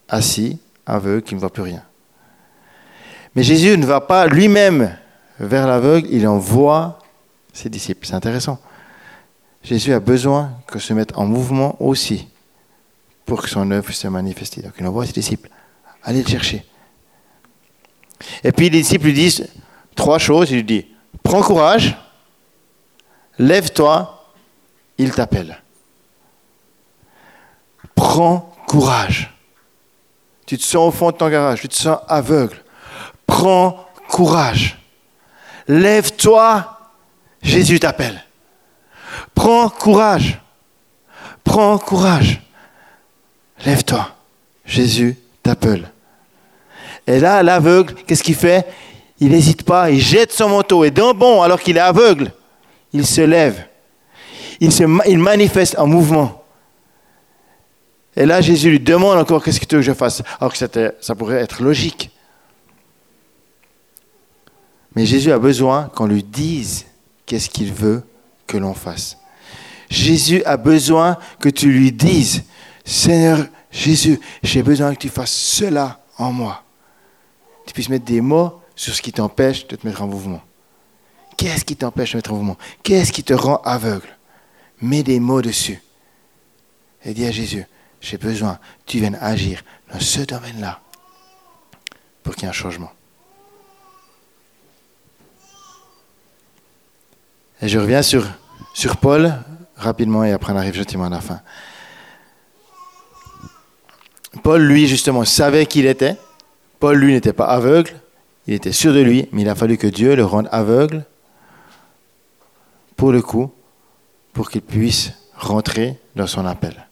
assis, 0.08 0.60
aveugle, 0.86 1.24
qui 1.24 1.36
ne 1.36 1.40
voit 1.40 1.52
plus 1.52 1.64
rien. 1.64 1.84
Mais 3.36 3.44
Jésus 3.44 3.78
ne 3.78 3.86
va 3.86 4.02
pas 4.02 4.28
lui-même 4.28 4.96
vers 5.40 5.68
l'aveugle, 5.68 6.08
il 6.12 6.28
envoie 6.28 7.00
ses 7.54 7.70
disciples. 7.70 8.08
C'est 8.08 8.16
intéressant. 8.16 8.60
Jésus 9.64 9.94
a 9.94 10.00
besoin 10.00 10.52
que 10.66 10.80
se 10.80 10.94
mette 10.94 11.16
en 11.18 11.26
mouvement 11.26 11.76
aussi 11.82 12.28
pour 13.26 13.42
que 13.42 13.50
son 13.50 13.70
œuvre 13.72 13.92
se 13.92 14.08
manifeste. 14.08 14.64
Donc 14.64 14.74
il 14.80 14.88
envoie 14.88 15.06
ses 15.06 15.14
disciples. 15.14 15.50
Allez 16.08 16.24
le 16.24 16.30
chercher. 16.30 16.64
Et 18.42 18.54
puis 18.54 18.70
les 18.70 18.80
disciples 18.80 19.08
lui 19.08 19.14
disent 19.14 19.46
trois 19.94 20.20
choses. 20.20 20.50
Il 20.52 20.56
lui 20.56 20.64
dit, 20.64 20.88
prends 21.22 21.42
courage, 21.42 21.98
lève-toi, 23.38 24.34
il 24.98 25.12
t'appelle. 25.12 25.62
Prends 27.94 28.56
courage. 28.68 29.36
Tu 30.46 30.58
te 30.58 30.64
sens 30.64 30.88
au 30.88 30.92
fond 30.92 31.12
de 31.12 31.18
ton 31.18 31.28
garage, 31.28 31.60
tu 31.60 31.68
te 31.68 31.76
sens 31.76 32.00
aveugle. 32.08 32.64
Prends 33.26 33.86
courage. 34.08 34.80
Lève-toi, 35.68 36.80
Jésus 37.42 37.82
t'appelle. 37.82 38.24
Prends 39.36 39.68
courage. 39.68 40.40
Prends 41.44 41.78
courage. 41.78 42.42
Lève-toi, 43.66 44.10
Jésus 44.64 45.18
t'appelle. 45.44 45.92
Et 47.08 47.20
là, 47.20 47.42
l'aveugle, 47.42 47.96
qu'est-ce 48.06 48.22
qu'il 48.22 48.36
fait? 48.36 48.68
Il 49.20 49.30
n'hésite 49.30 49.64
pas, 49.64 49.90
il 49.90 50.00
jette 50.00 50.32
son 50.32 50.50
manteau. 50.50 50.84
Et 50.84 50.92
d'un 50.92 51.14
bon, 51.14 51.42
alors 51.42 51.60
qu'il 51.60 51.78
est 51.78 51.82
aveugle, 51.82 52.32
il 52.94 53.06
se 53.06 53.22
lève. 53.22 53.66
Il, 54.60 54.72
se, 54.72 54.84
manifeste 54.84 55.78
en 55.80 55.88
mouvement. 55.88 56.44
Et 58.16 58.26
là, 58.26 58.42
Jésus 58.42 58.70
lui 58.70 58.80
demande 58.80 59.18
encore 59.18 59.44
qu'est-ce 59.44 59.60
que 59.60 59.66
tu 59.66 59.76
veux 59.76 59.82
que 59.82 59.88
je 59.88 59.94
fasse? 59.94 60.22
Alors 60.40 60.54
que 60.54 60.60
ça 61.00 61.16
pourrait 61.16 61.38
être 61.38 61.64
logique. 61.64 62.12
Mais 64.96 65.06
Jésus 65.06 65.32
a 65.32 65.40
besoin 65.40 65.92
qu'on 65.96 66.08
lui 66.08 66.24
dise 66.24 66.86
qu'est-ce 67.26 67.50
qu'il 67.50 67.72
veut 67.72 68.04
que 68.48 68.58
l'on 68.58 68.74
fasse. 68.74 69.18
Jésus 69.90 70.44
a 70.44 70.58
besoin 70.58 71.18
que 71.40 71.50
tu 71.50 71.72
lui 71.72 71.92
dises, 71.92 72.44
Seigneur 72.84 73.46
Jésus, 73.72 74.20
j'ai 74.42 74.64
besoin 74.64 74.94
que 74.96 75.00
tu 75.00 75.10
fasses 75.10 75.32
cela 75.32 76.00
en 76.18 76.32
moi. 76.32 76.64
Tu 77.68 77.74
puisses 77.74 77.90
mettre 77.90 78.06
des 78.06 78.22
mots 78.22 78.60
sur 78.76 78.96
ce 78.96 79.02
qui 79.02 79.12
t'empêche 79.12 79.68
de 79.68 79.76
te 79.76 79.86
mettre 79.86 80.02
en 80.02 80.08
mouvement. 80.08 80.42
Qu'est-ce 81.38 81.64
qui 81.64 81.76
t'empêche 81.76 82.10
de 82.10 82.14
te 82.14 82.18
mettre 82.18 82.34
en 82.34 82.38
mouvement? 82.38 82.58
Qu'est-ce 82.82 83.12
qui 83.12 83.24
te 83.24 83.34
rend 83.34 83.58
aveugle? 83.58 84.08
Mets 84.82 85.04
des 85.04 85.20
mots 85.20 85.44
dessus. 85.44 85.82
Et 87.06 87.14
dis 87.14 87.26
à 87.26 87.32
Jésus, 87.32 87.66
j'ai 88.02 88.18
besoin 88.18 88.58
tu 88.86 89.00
viennes 89.00 89.18
agir 89.22 89.64
dans 89.92 90.00
ce 90.00 90.22
domaine-là 90.22 90.80
pour 92.24 92.34
qu'il 92.34 92.44
y 92.44 92.46
ait 92.46 92.50
un 92.50 92.54
changement. 92.54 92.92
Et 97.62 97.68
je 97.68 97.80
reviens 97.80 98.02
sur, 98.02 98.26
sur 98.74 98.98
Paul 98.98 99.34
rapidement 99.76 100.24
et 100.24 100.32
après 100.32 100.54
on 100.54 100.58
arrive 100.58 100.76
gentiment 100.76 101.06
à 101.06 101.10
la 101.10 101.22
fin. 101.22 101.42
Paul, 104.44 104.62
lui, 104.62 104.88
justement, 104.88 105.26
savait 105.26 105.66
qui 105.66 105.80
il 105.80 105.88
était. 105.88 106.18
Paul, 106.80 106.98
lui, 106.98 107.14
n'était 107.14 107.34
pas 107.34 107.46
aveugle. 107.46 107.92
Il 108.48 108.54
était 108.54 108.72
sûr 108.72 108.94
de 108.94 109.02
lui, 109.02 109.28
mais 109.32 109.42
il 109.42 109.50
a 109.50 109.56
fallu 109.56 109.78
que 109.78 109.88
Dieu 109.88 110.16
le 110.16 110.26
rende 110.26 110.48
aveugle 110.52 111.06
pour 112.96 113.12
le 113.12 113.22
coup, 113.22 113.52
pour 114.34 114.50
qu'il 114.50 114.62
puisse 114.62 115.12
rentrer 115.36 116.00
dans 116.16 116.28
son 116.28 116.46
appel. 116.46 116.88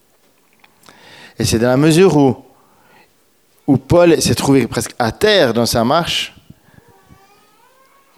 Et 1.40 1.46
c'est 1.46 1.60
dans 1.60 1.68
la 1.68 1.78
mesure 1.78 2.16
où, 2.16 2.38
où 3.68 3.78
Paul 3.78 4.22
s'est 4.22 4.36
trouvé 4.36 4.68
presque 4.68 4.94
à 5.00 5.12
terre 5.12 5.54
dans 5.54 5.66
sa 5.66 5.84
marche 5.84 6.36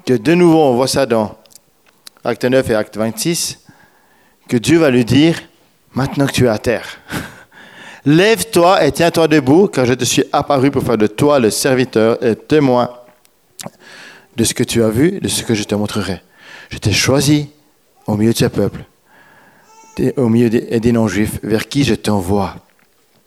que 0.06 0.14
de 0.14 0.34
nouveau 0.34 0.60
on 0.60 0.76
voit 0.76 0.88
ça 0.88 1.06
dans 1.06 1.38
Acte 2.24 2.46
9 2.46 2.70
et 2.70 2.76
Acte 2.76 2.98
26, 2.98 3.60
que 4.48 4.58
Dieu 4.58 4.78
va 4.78 4.90
lui 4.90 5.06
dire, 5.06 5.40
maintenant 5.94 6.26
que 6.26 6.32
tu 6.32 6.46
es 6.46 6.50
à 6.50 6.58
terre, 6.58 6.98
lève-toi 8.08 8.86
et 8.86 8.92
tiens-toi 8.94 9.28
debout, 9.28 9.68
car 9.68 9.86
je 9.86 9.94
te 9.94 10.06
suis 10.06 10.24
apparu 10.32 10.72
pour 10.72 10.82
faire 10.82 10.98
de 10.98 11.08
toi 11.08 11.40
le 11.40 11.50
serviteur 11.52 12.24
et 12.24 12.36
témoin 12.36 12.90
de 14.38 14.44
ce 14.46 14.54
que 14.54 14.64
tu 14.64 14.82
as 14.82 14.90
vu, 14.90 15.20
de 15.20 15.28
ce 15.28 15.44
que 15.44 15.54
je 15.54 15.64
te 15.64 15.76
montrerai. 15.76 16.22
Je 16.70 16.78
t'ai 16.78 16.94
choisi 16.94 17.50
au 18.06 18.16
milieu 18.16 18.32
de 18.32 18.38
ce 18.38 18.46
peuple, 18.46 18.86
au 20.16 20.30
milieu 20.30 20.50
des, 20.50 20.92
non-juifs, 20.94 21.40
vers 21.44 21.68
qui 21.68 21.84
je 21.84 21.96
t'envoie. 21.96 22.56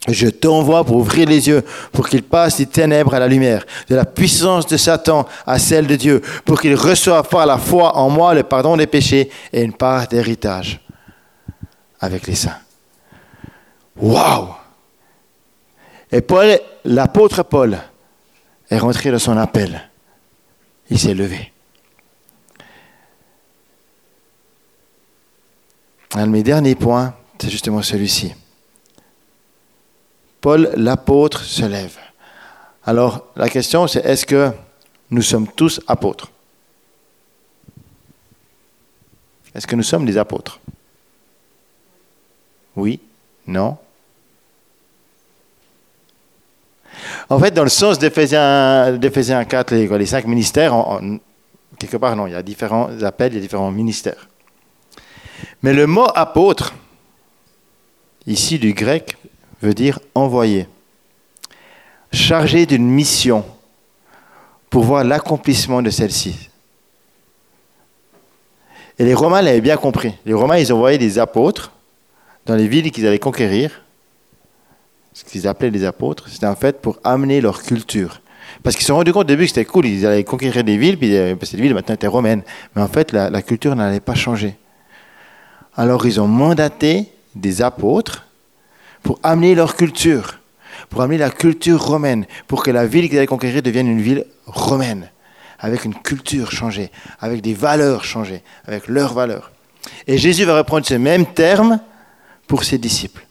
Je 0.08 0.28
t'envoie 0.28 0.82
pour 0.82 0.96
ouvrir 0.96 1.28
les 1.28 1.46
yeux, 1.46 1.62
pour 1.92 2.08
qu'il 2.08 2.22
passe 2.22 2.56
des 2.56 2.66
ténèbres 2.66 3.12
à 3.12 3.18
la 3.18 3.28
lumière, 3.28 3.66
de 3.90 3.94
la 3.94 4.06
puissance 4.06 4.66
de 4.66 4.78
Satan 4.78 5.28
à 5.46 5.58
celle 5.58 5.86
de 5.86 5.96
Dieu, 5.96 6.22
pour 6.46 6.58
qu'il 6.58 6.74
reçoive 6.74 7.28
par 7.28 7.44
la 7.44 7.58
foi 7.58 7.98
en 7.98 8.08
moi 8.08 8.32
le 8.32 8.44
pardon 8.44 8.78
des 8.78 8.86
péchés 8.86 9.28
et 9.52 9.60
une 9.60 9.74
part 9.74 10.08
d'héritage 10.08 10.80
avec 12.00 12.26
les 12.26 12.34
saints. 12.34 12.56
Waouh 14.00 14.59
Et 16.12 16.20
Paul, 16.20 16.58
l'apôtre 16.84 17.42
Paul, 17.42 17.78
est 18.68 18.78
rentré 18.78 19.10
dans 19.10 19.18
son 19.18 19.36
appel. 19.36 19.88
Il 20.90 20.98
s'est 20.98 21.14
levé. 21.14 21.52
Un 26.14 26.26
de 26.26 26.32
mes 26.32 26.42
derniers 26.42 26.74
points, 26.74 27.14
c'est 27.40 27.50
justement 27.50 27.82
celui-ci. 27.82 28.34
Paul 30.40 30.70
l'apôtre 30.76 31.44
se 31.44 31.64
lève. 31.64 31.96
Alors 32.84 33.26
la 33.36 33.48
question 33.48 33.86
c'est 33.86 34.04
est-ce 34.04 34.26
que 34.26 34.50
nous 35.10 35.22
sommes 35.22 35.46
tous 35.46 35.80
apôtres? 35.86 36.30
Est-ce 39.54 39.66
que 39.66 39.76
nous 39.76 39.82
sommes 39.82 40.06
des 40.06 40.16
apôtres? 40.16 40.58
Oui? 42.76 43.00
Non? 43.46 43.76
En 47.30 47.38
fait, 47.38 47.52
dans 47.52 47.62
le 47.62 47.68
sens 47.68 48.00
d'Éphésiens 48.00 48.98
4, 49.48 49.72
les, 49.72 50.06
cinq 50.06 50.26
ministères, 50.26 50.74
quelque 51.78 51.96
part, 51.96 52.16
non, 52.16 52.26
il 52.26 52.32
y 52.32 52.36
a 52.36 52.42
différents 52.42 52.90
appels, 53.04 53.32
il 53.32 53.36
y 53.36 53.38
a 53.38 53.40
différents 53.40 53.70
ministères. 53.70 54.28
Mais 55.62 55.72
le 55.72 55.86
mot 55.86 56.08
apôtre, 56.16 56.74
ici 58.26 58.58
du 58.58 58.72
grec, 58.72 59.16
veut 59.62 59.74
dire 59.74 60.00
envoyé, 60.16 60.66
chargé 62.12 62.66
d'une 62.66 62.88
mission 62.88 63.44
pour 64.68 64.82
voir 64.82 65.04
l'accomplissement 65.04 65.82
de 65.82 65.90
celle-ci. 65.90 66.50
Et 68.98 69.04
les 69.04 69.14
Romains 69.14 69.40
l'avaient 69.40 69.60
bien 69.60 69.76
compris. 69.76 70.14
Les 70.26 70.34
Romains, 70.34 70.58
ils 70.58 70.72
envoyaient 70.72 70.98
des 70.98 71.20
apôtres 71.20 71.72
dans 72.44 72.56
les 72.56 72.66
villes 72.66 72.90
qu'ils 72.90 73.06
allaient 73.06 73.20
conquérir. 73.20 73.79
Ce 75.12 75.24
qu'ils 75.24 75.48
appelaient 75.48 75.70
les 75.70 75.84
apôtres, 75.84 76.28
c'était 76.28 76.46
en 76.46 76.54
fait 76.54 76.80
pour 76.80 76.98
amener 77.04 77.40
leur 77.40 77.62
culture. 77.62 78.20
Parce 78.62 78.76
qu'ils 78.76 78.82
se 78.82 78.88
sont 78.88 78.96
rendus 78.96 79.12
compte 79.12 79.22
au 79.22 79.24
début 79.24 79.44
que 79.44 79.48
c'était 79.48 79.64
cool, 79.64 79.86
ils 79.86 80.06
allaient 80.06 80.24
conquérir 80.24 80.64
des 80.64 80.76
villes, 80.76 80.98
puis 80.98 81.16
euh, 81.16 81.34
ces 81.42 81.56
villes 81.56 81.74
maintenant 81.74 81.94
étaient 81.94 82.06
romaines. 82.06 82.42
Mais 82.74 82.82
en 82.82 82.88
fait, 82.88 83.12
la, 83.12 83.30
la 83.30 83.42
culture 83.42 83.74
n'allait 83.74 84.00
pas 84.00 84.14
changer. 84.14 84.56
Alors 85.76 86.06
ils 86.06 86.20
ont 86.20 86.28
mandaté 86.28 87.06
des 87.34 87.62
apôtres 87.62 88.26
pour 89.02 89.18
amener 89.22 89.54
leur 89.54 89.76
culture, 89.76 90.40
pour 90.88 91.02
amener 91.02 91.18
la 91.18 91.30
culture 91.30 91.82
romaine, 91.82 92.26
pour 92.46 92.62
que 92.62 92.70
la 92.70 92.86
ville 92.86 93.08
qu'ils 93.08 93.18
allaient 93.18 93.26
conquérir 93.26 93.62
devienne 93.62 93.88
une 93.88 94.00
ville 94.00 94.26
romaine, 94.46 95.10
avec 95.58 95.84
une 95.84 95.94
culture 95.94 96.52
changée, 96.52 96.90
avec 97.20 97.40
des 97.40 97.54
valeurs 97.54 98.04
changées, 98.04 98.42
avec 98.66 98.88
leurs 98.88 99.14
valeurs. 99.14 99.52
Et 100.06 100.18
Jésus 100.18 100.44
va 100.44 100.56
reprendre 100.56 100.86
ce 100.86 100.94
même 100.94 101.26
terme 101.26 101.80
pour 102.46 102.64
ses 102.64 102.78
disciples. 102.78 103.24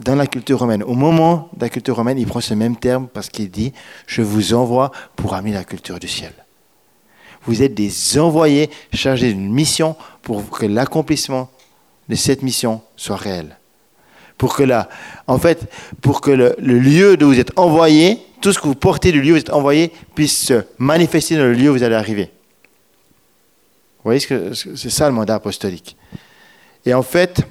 Dans 0.00 0.14
la 0.14 0.26
culture 0.26 0.58
romaine, 0.58 0.82
au 0.82 0.94
moment 0.94 1.48
de 1.56 1.62
la 1.62 1.68
culture 1.70 1.96
romaine, 1.96 2.18
il 2.18 2.26
prend 2.26 2.40
ce 2.40 2.54
même 2.54 2.76
terme 2.76 3.08
parce 3.08 3.28
qu'il 3.28 3.50
dit, 3.50 3.72
je 4.06 4.22
vous 4.22 4.52
envoie 4.52 4.92
pour 5.16 5.34
amener 5.34 5.54
la 5.54 5.64
culture 5.64 5.98
du 5.98 6.08
ciel. 6.08 6.32
Vous 7.44 7.62
êtes 7.62 7.74
des 7.74 8.18
envoyés 8.18 8.70
chargés 8.92 9.32
d'une 9.32 9.52
mission 9.52 9.96
pour 10.22 10.50
que 10.50 10.66
l'accomplissement 10.66 11.48
de 12.08 12.14
cette 12.14 12.42
mission 12.42 12.82
soit 12.96 13.16
réel 13.16 13.56
pour 14.38 14.54
que 14.54 14.62
la, 14.62 14.88
en 15.26 15.38
fait, 15.38 15.70
pour 16.00 16.20
que 16.20 16.30
le, 16.30 16.54
lieu 16.58 17.16
d'où 17.16 17.28
vous 17.28 17.40
êtes 17.40 17.58
envoyé, 17.58 18.18
tout 18.40 18.52
ce 18.52 18.58
que 18.58 18.66
vous 18.66 18.74
portez 18.74 19.12
du 19.12 19.22
lieu 19.22 19.30
où 19.30 19.34
vous 19.34 19.40
êtes 19.40 19.52
envoyé, 19.52 19.92
puisse 20.14 20.46
se 20.46 20.64
manifester 20.78 21.36
dans 21.36 21.44
le 21.44 21.54
lieu 21.54 21.70
où 21.70 21.72
vous 21.72 21.82
allez 21.82 21.94
arriver. 21.94 22.30
Vous 23.98 24.12
voyez 24.12 24.20
que 24.20 24.52
c'est 24.54 24.90
ça 24.90 25.08
le 25.08 25.14
mandat 25.14 25.36
apostolique. 25.36 25.96
Et 26.84 26.94
en 26.94 27.02
fait, 27.02 27.42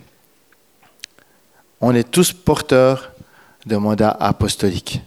on 1.87 1.93
est 1.93 2.09
tous 2.09 2.33
porteurs 2.33 3.11
de 3.67 3.77
mandat 3.77 4.09
apostolique, 4.09 5.03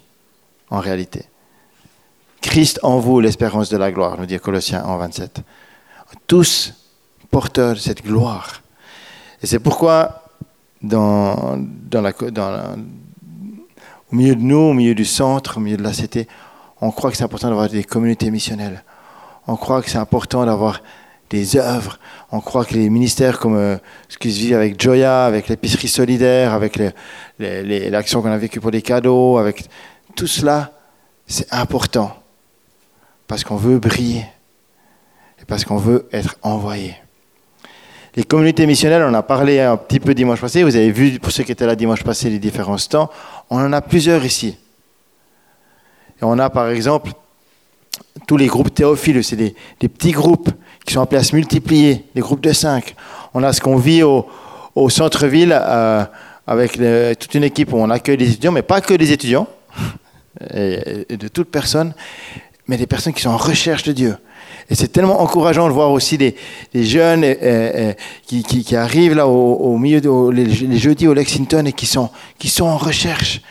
en 0.70 0.79
réalité. 0.79 1.24
Christ 2.41 2.79
en 2.85 3.01
vous, 3.01 3.18
l'espérance 3.18 3.68
de 3.68 3.76
la 3.76 3.91
gloire, 3.91 4.16
nous 4.16 4.26
dit 4.26 4.39
Colossiens 4.39 4.85
en 4.85 4.97
27. 4.97 5.41
Tous 6.29 6.72
porteurs 7.33 7.74
de 7.74 7.81
cette 7.81 8.05
gloire. 8.05 8.62
Et 9.43 9.49
c'est 9.49 9.59
pourquoi 9.59 10.22
dans, 10.81 11.59
la, 11.91 12.12
au 14.12 14.14
milieu 14.14 14.37
de 14.37 14.43
nous, 14.43 14.70
au 14.70 14.72
milieu 14.72 14.95
du 14.95 15.05
centre, 15.05 15.57
au 15.57 15.61
milieu 15.61 15.79
de 15.79 15.83
la 15.83 15.93
cité, 15.93 16.29
on 16.81 16.93
croit 16.93 17.11
que 17.11 17.16
c'est 17.16 17.24
important 17.24 17.49
d'avoir 17.49 17.68
des 17.68 17.83
communautés 17.83 18.31
missionnelles. 18.31 18.85
on 19.49 19.57
croit 19.57 19.83
que 19.83 19.91
c'est 19.91 19.99
important 19.99 20.47
d'avoir 20.47 20.81
des 21.31 21.57
œuvres. 21.57 21.99
On 22.31 22.41
croit 22.41 22.64
que 22.64 22.74
les 22.74 22.91
ministères 22.91 23.39
comme 23.39 23.57
euh, 23.57 23.76
ce 24.09 24.18
qui 24.18 24.33
se 24.33 24.39
vit 24.39 24.55
avec 24.55 24.81
Joya, 24.81 25.24
avec 25.24 25.49
l'épicerie 25.49 25.89
solidaire, 25.89 26.53
avec 26.53 26.81
l'action 27.39 28.22
qu'on 28.22 28.31
a 28.31 28.39
vécue 28.39 28.61
pour 28.61 28.70
les 28.70 28.83
cadeaux, 28.83 29.39
avec 29.39 29.64
tout 30.14 30.26
cela, 30.26 30.72
c'est 31.26 31.53
important. 31.53 32.16
Parce 33.26 33.45
qu'on 33.45 33.57
veut 33.57 33.79
briller. 33.79 34.24
Et 35.41 35.45
parce 35.47 35.64
qu'on 35.64 35.76
veut 35.76 36.09
être 36.12 36.37
envoyé. 36.43 36.97
Les 38.16 38.24
communautés 38.24 38.66
missionnelles, 38.66 39.05
on 39.05 39.14
a 39.14 39.22
parlé 39.22 39.61
un 39.61 39.76
petit 39.76 40.01
peu 40.01 40.14
dimanche 40.14 40.41
passé. 40.41 40.64
Vous 40.64 40.74
avez 40.74 40.91
vu, 40.91 41.20
pour 41.20 41.31
ceux 41.31 41.45
qui 41.45 41.53
étaient 41.53 41.66
là 41.66 41.76
dimanche 41.76 42.03
passé, 42.03 42.31
les 42.31 42.39
différents 42.39 42.79
stands. 42.79 43.11
On 43.51 43.59
en 43.61 43.72
a 43.72 43.81
plusieurs 43.81 44.24
ici. 44.24 44.57
On 46.20 46.39
a 46.39 46.51
par 46.51 46.68
exemple 46.70 47.12
tous 48.26 48.37
les 48.37 48.47
groupes 48.47 48.74
théophiles, 48.74 49.22
c'est 49.22 49.37
des, 49.37 49.55
petits 49.81 50.12
groupes 50.12 50.51
qui 50.89 50.95
sont 50.95 51.03
appelés 51.03 51.20
à 51.20 51.24
se 51.24 51.36
multiplier, 51.36 52.05
des 52.14 52.22
groupes 52.22 52.41
de 52.41 52.53
cinq. 52.53 52.97
On 53.34 53.43
a 53.43 53.53
ce 53.53 53.61
qu'on 53.61 53.76
vit 53.76 54.03
au, 54.03 54.26
centre-ville 54.89 55.55
euh, 55.55 56.03
avec 56.47 56.80
toute 57.18 57.34
une 57.34 57.45
équipe 57.45 57.74
où 57.74 57.76
on 57.76 57.91
accueille 57.91 58.16
des 58.16 58.30
étudiants, 58.30 58.53
mais 58.53 58.62
pas 58.62 58.80
que 58.80 58.95
des 58.95 59.12
étudiants, 59.12 59.47
de 60.41 61.28
toutes 61.28 61.51
personnes, 61.51 61.93
mais 62.66 62.78
des 62.78 62.86
personnes 62.86 63.12
qui 63.12 63.20
sont 63.20 63.30
en 63.30 63.36
recherche 63.36 63.82
de 63.82 63.93
Dieu. 63.93 64.16
Et 64.70 64.74
c'est 64.74 64.89
tellement 64.89 65.20
encourageant 65.20 65.68
de 65.68 65.72
voir 65.72 65.91
aussi 65.91 66.16
des, 66.16 66.34
jeunes 66.74 67.24
qui, 68.26 68.76
arrivent 68.76 69.14
là 69.14 69.26
au, 69.26 69.76
milieu 69.76 70.01
de, 70.01 70.30
les, 70.30 70.78
jeudis 70.78 71.07
au 71.07 71.12
Lexington 71.12 71.66
et 71.66 71.72
qui 71.72 71.86
sont, 71.86 72.09
qui 72.39 72.49
sont 72.49 72.64
en 72.64 72.78
recherche. 72.78 73.43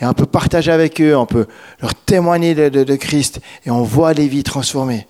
Et 0.00 0.06
on 0.06 0.14
peut 0.14 0.26
partager 0.26 0.70
avec 0.70 1.00
eux, 1.00 1.16
on 1.16 1.26
peut 1.26 1.46
leur 1.82 1.94
témoigner 1.94 2.54
de, 2.54 2.96
Christ 2.96 3.40
et 3.66 3.70
on 3.70 3.82
voit 3.82 4.14
des 4.14 4.28
vies 4.28 4.44
transformées. 4.44 5.06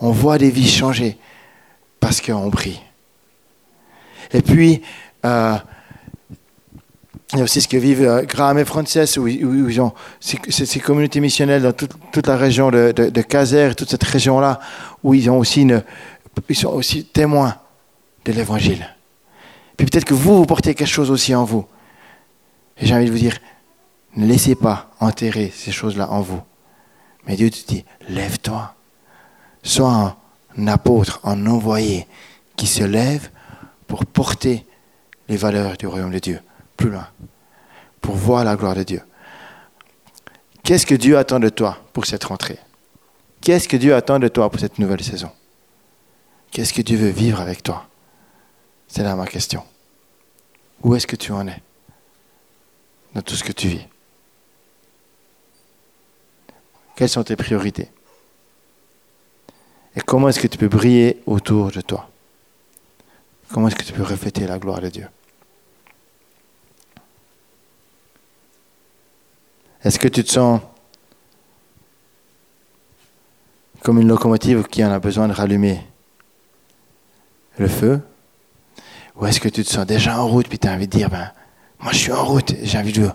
On 0.00 0.10
voit 0.10 0.38
des 0.38 0.50
vies 0.50 0.68
changer 0.68 1.18
parce 2.00 2.20
qu'on 2.20 2.50
prie. 2.50 2.80
Et 4.32 4.42
puis, 4.42 4.82
euh, 5.24 5.56
il 7.32 7.38
y 7.38 7.40
a 7.40 7.44
aussi 7.44 7.60
ce 7.60 7.68
que 7.68 7.76
vivent 7.76 8.02
euh, 8.02 8.22
Graham 8.22 8.58
et 8.58 8.64
Frances, 8.64 9.16
où, 9.16 9.26
ils 9.26 9.80
ont 9.80 9.92
ces, 10.20 10.80
communautés 10.80 11.20
missionnelles 11.20 11.62
dans 11.62 11.72
toute, 11.72 12.26
la 12.26 12.36
région 12.36 12.70
de, 12.70 12.92
de, 12.92 13.22
Caser, 13.22 13.74
toute 13.76 13.90
cette 13.90 14.04
région-là, 14.04 14.60
où 15.02 15.14
ils, 15.14 15.28
ont 15.30 15.38
aussi 15.38 15.66
ils 16.48 16.56
sont 16.56 16.68
aussi 16.68 17.04
témoins 17.04 17.56
de 18.24 18.32
l'Évangile. 18.32 18.94
Puis 19.76 19.86
peut-être 19.86 20.04
que 20.04 20.14
vous, 20.14 20.36
vous 20.36 20.46
portez 20.46 20.74
quelque 20.74 20.88
chose 20.88 21.10
aussi 21.10 21.34
en 21.34 21.44
vous. 21.44 21.66
Et 22.78 22.86
j'ai 22.86 22.94
envie 22.94 23.06
de 23.06 23.10
vous 23.10 23.18
dire, 23.18 23.38
ne 24.16 24.26
laissez 24.26 24.54
pas 24.54 24.90
enterrer 25.00 25.52
ces 25.54 25.72
choses-là 25.72 26.10
en 26.10 26.20
vous. 26.20 26.40
Mais 27.26 27.36
Dieu 27.36 27.50
te 27.50 27.66
dit, 27.66 27.84
lève-toi. 28.08 28.75
Sois 29.66 30.16
un 30.56 30.68
apôtre, 30.68 31.18
un 31.24 31.44
envoyé 31.46 32.06
qui 32.54 32.68
se 32.68 32.84
lève 32.84 33.30
pour 33.88 34.06
porter 34.06 34.64
les 35.28 35.36
valeurs 35.36 35.76
du 35.76 35.88
royaume 35.88 36.12
de 36.12 36.20
Dieu 36.20 36.40
plus 36.76 36.88
loin, 36.88 37.08
pour 38.00 38.14
voir 38.14 38.44
la 38.44 38.54
gloire 38.54 38.76
de 38.76 38.84
Dieu. 38.84 39.02
Qu'est-ce 40.62 40.86
que 40.86 40.94
Dieu 40.94 41.18
attend 41.18 41.40
de 41.40 41.48
toi 41.48 41.78
pour 41.92 42.06
cette 42.06 42.22
rentrée? 42.22 42.60
Qu'est-ce 43.40 43.66
que 43.66 43.76
Dieu 43.76 43.92
attend 43.96 44.20
de 44.20 44.28
toi 44.28 44.48
pour 44.50 44.60
cette 44.60 44.78
nouvelle 44.78 45.02
saison? 45.02 45.32
Qu'est-ce 46.52 46.72
que 46.72 46.82
Dieu 46.82 46.96
veut 46.96 47.10
vivre 47.10 47.40
avec 47.40 47.64
toi? 47.64 47.88
C'est 48.86 49.02
là 49.02 49.16
ma 49.16 49.26
question. 49.26 49.64
Où 50.84 50.94
est-ce 50.94 51.08
que 51.08 51.16
tu 51.16 51.32
en 51.32 51.48
es 51.48 51.60
dans 53.16 53.22
tout 53.22 53.34
ce 53.34 53.42
que 53.42 53.52
tu 53.52 53.66
vis? 53.66 53.86
Quelles 56.94 57.08
sont 57.08 57.24
tes 57.24 57.34
priorités? 57.34 57.90
Et 59.96 60.02
comment 60.02 60.28
est-ce 60.28 60.40
que 60.40 60.46
tu 60.46 60.58
peux 60.58 60.68
briller 60.68 61.22
autour 61.26 61.72
de 61.72 61.80
toi? 61.80 62.08
Comment 63.50 63.68
est-ce 63.68 63.76
que 63.76 63.82
tu 63.82 63.94
peux 63.94 64.02
refléter 64.02 64.46
la 64.46 64.58
gloire 64.58 64.80
de 64.80 64.88
Dieu? 64.88 65.08
Est-ce 69.82 69.98
que 69.98 70.08
tu 70.08 70.22
te 70.22 70.30
sens 70.30 70.60
comme 73.82 74.00
une 74.00 74.08
locomotive 74.08 74.64
qui 74.64 74.84
en 74.84 74.90
a 74.90 74.98
besoin 74.98 75.28
de 75.28 75.32
rallumer 75.32 75.80
le 77.56 77.68
feu? 77.68 78.00
Ou 79.14 79.26
est-ce 79.26 79.40
que 79.40 79.48
tu 79.48 79.64
te 79.64 79.70
sens 79.70 79.86
déjà 79.86 80.20
en 80.20 80.26
route 80.26 80.48
puis 80.48 80.58
tu 80.58 80.68
as 80.68 80.72
envie 80.72 80.88
de 80.88 80.96
dire, 80.96 81.08
ben, 81.08 81.32
moi 81.80 81.92
je 81.92 81.98
suis 81.98 82.12
en 82.12 82.24
route, 82.24 82.52
j'ai 82.62 82.78
envie 82.78 82.92
de... 82.92 83.08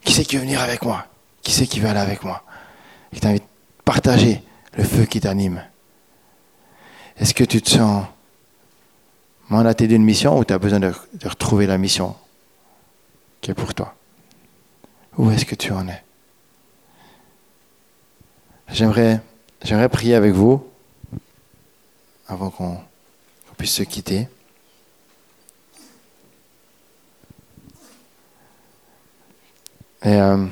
Qui 0.00 0.14
c'est 0.14 0.24
qui 0.24 0.36
veut 0.36 0.42
venir 0.42 0.62
avec 0.62 0.82
moi? 0.82 1.06
Qui 1.42 1.52
c'est 1.52 1.66
qui 1.66 1.78
veut 1.80 1.88
aller 1.88 2.00
avec 2.00 2.22
moi? 2.24 2.42
Et 3.12 3.20
tu 3.20 3.26
as 3.26 3.30
envie 3.30 3.40
de 3.40 3.44
partager 3.84 4.42
le 4.76 4.84
feu 4.84 5.04
qui 5.04 5.20
t'anime. 5.20 5.62
Est-ce 7.18 7.34
que 7.34 7.44
tu 7.44 7.60
te 7.62 7.70
sens 7.70 8.06
mandaté 9.48 9.86
d'une 9.86 10.04
mission 10.04 10.38
ou 10.38 10.44
tu 10.44 10.52
as 10.52 10.58
besoin 10.58 10.80
de 10.80 10.92
retrouver 11.24 11.66
la 11.66 11.78
mission 11.78 12.16
qui 13.40 13.50
est 13.50 13.54
pour 13.54 13.74
toi? 13.74 13.94
Où 15.18 15.30
est-ce 15.30 15.44
que 15.44 15.54
tu 15.54 15.72
en 15.72 15.88
es? 15.88 16.02
J'aimerais, 18.68 19.20
j'aimerais 19.62 19.90
prier 19.90 20.14
avec 20.14 20.32
vous 20.32 20.66
avant 22.26 22.50
qu'on, 22.50 22.78
puisse 23.58 23.74
se 23.74 23.82
quitter. 23.82 24.26
Et 30.04 30.08
euh, 30.08 30.46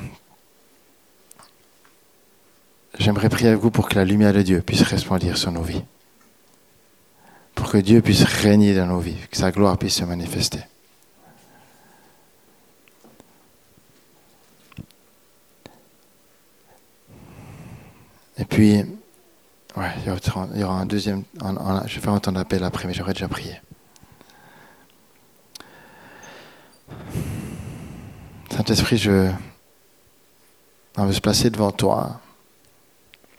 j'aimerais 2.97 3.27
prier 3.27 3.49
avec 3.49 3.59
vous 3.59 3.71
pour 3.71 3.89
que 3.89 3.95
la 3.95 4.05
lumière 4.05 4.31
de 4.31 4.43
Dieu 4.43 4.61
puisse 4.61 4.83
resplendir 4.83 5.37
sur 5.37 5.51
nos 5.51 5.63
vies. 5.63 5.83
Pour 7.55 7.69
que 7.69 7.77
Dieu 7.77 8.01
puisse 8.01 8.23
régner 8.23 8.75
dans 8.75 8.87
nos 8.87 8.99
vies, 8.99 9.17
que 9.29 9.37
sa 9.37 9.51
gloire 9.51 9.77
puisse 9.77 9.95
se 9.95 10.03
manifester. 10.03 10.59
Et 18.37 18.45
puis, 18.45 18.77
ouais, 19.77 19.91
il 20.03 20.59
y 20.59 20.63
aura 20.63 20.79
un 20.79 20.85
deuxième. 20.87 21.23
je 21.39 21.95
vais 21.95 22.01
faire 22.01 22.13
entendre 22.13 22.39
l'appel 22.39 22.63
après, 22.63 22.87
mais 22.87 22.93
j'aurais 22.93 23.13
déjà 23.13 23.27
prié. 23.27 23.61
Saint-Esprit, 28.49 28.97
je. 28.97 29.31
On 30.97 31.05
veut 31.05 31.13
se 31.13 31.21
placer 31.21 31.49
devant 31.49 31.71
toi. 31.71 32.19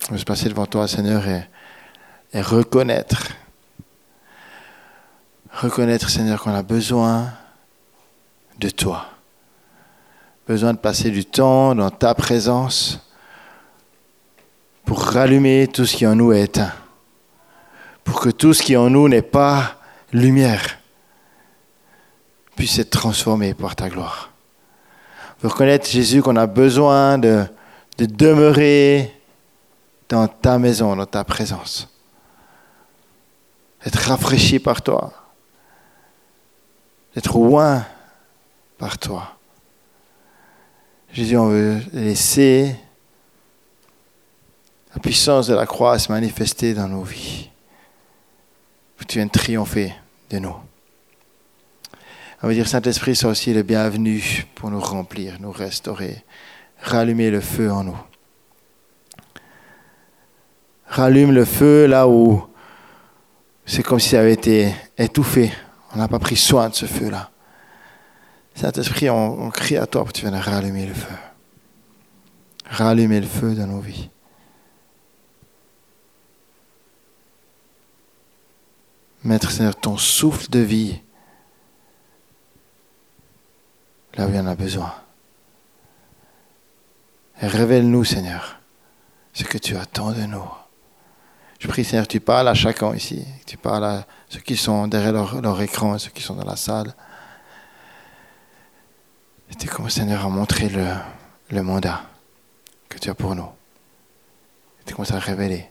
On 0.08 0.12
veut 0.12 0.18
se 0.18 0.24
placer 0.24 0.48
devant 0.48 0.66
toi, 0.66 0.86
Seigneur, 0.86 1.24
et 1.26 2.40
reconnaître. 2.40 3.28
Reconnaître, 5.53 6.09
Seigneur, 6.09 6.42
qu'on 6.42 6.55
a 6.55 6.62
besoin 6.62 7.30
de 8.59 8.70
toi. 8.70 9.07
Besoin 10.48 10.72
de 10.72 10.78
passer 10.78 11.11
du 11.11 11.24
temps 11.24 11.74
dans 11.74 11.90
ta 11.90 12.14
présence 12.14 12.98
pour 14.84 15.00
rallumer 15.00 15.68
tout 15.68 15.84
ce 15.86 15.94
qui 15.94 16.07
en 16.07 16.16
nous 16.16 16.32
est 16.32 16.42
éteint, 16.42 16.72
pour 18.03 18.20
que 18.20 18.30
tout 18.30 18.53
ce 18.53 18.62
qui 18.62 18.76
en 18.76 18.90
nous 18.90 19.09
n'est 19.09 19.22
pas 19.22 19.76
lumière 20.12 20.78
puisse 22.57 22.78
être 22.78 22.90
transformé 22.90 23.55
par 23.55 23.76
ta 23.76 23.88
gloire. 23.88 24.30
Reconnaître, 25.42 25.88
Jésus, 25.88 26.22
qu'on 26.22 26.36
a 26.36 26.46
besoin 26.46 27.18
de, 27.18 27.44
de 27.98 28.07
demeurer 28.07 29.14
dans 30.09 30.26
ta 30.26 30.59
maison, 30.59 30.96
dans 30.96 31.07
ta 31.07 31.24
présence. 31.24 31.88
Être 33.84 34.09
rafraîchi 34.09 34.59
par 34.59 34.82
toi. 34.82 35.22
Être 37.16 37.38
loin 37.38 37.84
par 38.78 38.98
toi. 38.98 39.36
Jésus, 41.12 41.36
on 41.36 41.48
veut 41.48 41.80
laisser 41.92 42.74
la 44.94 45.00
puissance 45.00 45.46
de 45.46 45.54
la 45.54 45.66
croix 45.66 45.98
se 45.98 46.10
manifester 46.10 46.74
dans 46.74 46.88
nos 46.88 47.02
vies. 47.02 47.50
tu 49.06 49.18
viens 49.18 49.28
triompher 49.28 49.94
de 50.30 50.38
nous. 50.38 50.54
On 52.42 52.48
veut 52.48 52.54
dire, 52.54 52.66
Saint-Esprit, 52.66 53.14
sois 53.14 53.30
aussi 53.30 53.52
le 53.52 53.62
bienvenu 53.62 54.46
pour 54.54 54.70
nous 54.70 54.80
remplir, 54.80 55.36
nous 55.40 55.52
restaurer, 55.52 56.24
rallumer 56.80 57.30
le 57.30 57.40
feu 57.40 57.70
en 57.70 57.84
nous. 57.84 57.98
Rallume 60.86 61.32
le 61.32 61.44
feu 61.44 61.86
là 61.86 62.08
où 62.08 62.46
c'est 63.64 63.82
comme 63.82 64.00
si 64.00 64.10
ça 64.10 64.20
avait 64.20 64.32
été 64.32 64.74
étouffé. 64.98 65.52
On 65.95 65.99
n'a 65.99 66.09
pas 66.09 66.18
pris 66.18 66.36
soin 66.36 66.68
de 66.68 66.74
ce 66.74 66.86
feu-là. 66.86 67.30
Saint-Esprit, 68.55 69.11
on, 69.11 69.51
crie 69.51 69.76
à 69.76 69.86
toi 69.86 70.03
pour 70.03 70.12
que 70.12 70.18
tu 70.18 70.22
viennes 70.22 70.34
rallumer 70.34 70.86
le 70.86 70.95
feu. 70.95 71.14
Rallumer 72.66 73.20
le 73.20 73.26
feu 73.26 73.55
dans 73.55 73.66
nos 73.66 73.80
vies. 73.80 74.09
Mettre, 79.24 79.51
Seigneur, 79.51 79.76
ton 79.76 79.97
souffle 79.97 80.51
de 80.51 80.59
vie 80.59 81.01
là 84.14 84.26
où 84.26 84.30
il 84.30 84.36
y 84.36 84.40
en 84.40 84.47
a 84.47 84.55
besoin. 84.55 84.95
Révèle-nous, 87.36 88.05
Seigneur, 88.05 88.61
ce 89.32 89.45
que 89.45 89.59
tu 89.59 89.76
attends 89.76 90.12
de 90.12 90.22
nous. 90.22 90.61
Je 91.62 91.68
prie, 91.68 91.84
Seigneur, 91.84 92.08
tu 92.08 92.18
parles 92.18 92.48
à 92.48 92.54
chacun 92.54 92.92
ici. 92.92 93.24
Tu 93.46 93.56
parles 93.56 93.84
à 93.84 94.06
ceux 94.28 94.40
qui 94.40 94.56
sont 94.56 94.88
derrière 94.88 95.12
leur, 95.12 95.62
écran, 95.62 95.96
ceux 95.96 96.10
qui 96.10 96.20
sont 96.20 96.34
dans 96.34 96.44
la 96.44 96.56
salle. 96.56 96.92
Et 99.48 99.54
tu 99.54 99.68
commences, 99.68 99.92
Seigneur, 99.92 100.26
à 100.26 100.28
montrer 100.28 100.68
le, 101.50 101.62
mandat 101.62 102.02
que 102.88 102.98
tu 102.98 103.08
as 103.10 103.14
pour 103.14 103.36
nous. 103.36 103.48
Tu 104.84 104.92
commences 104.92 105.12
à 105.12 105.20
révéler 105.20 105.70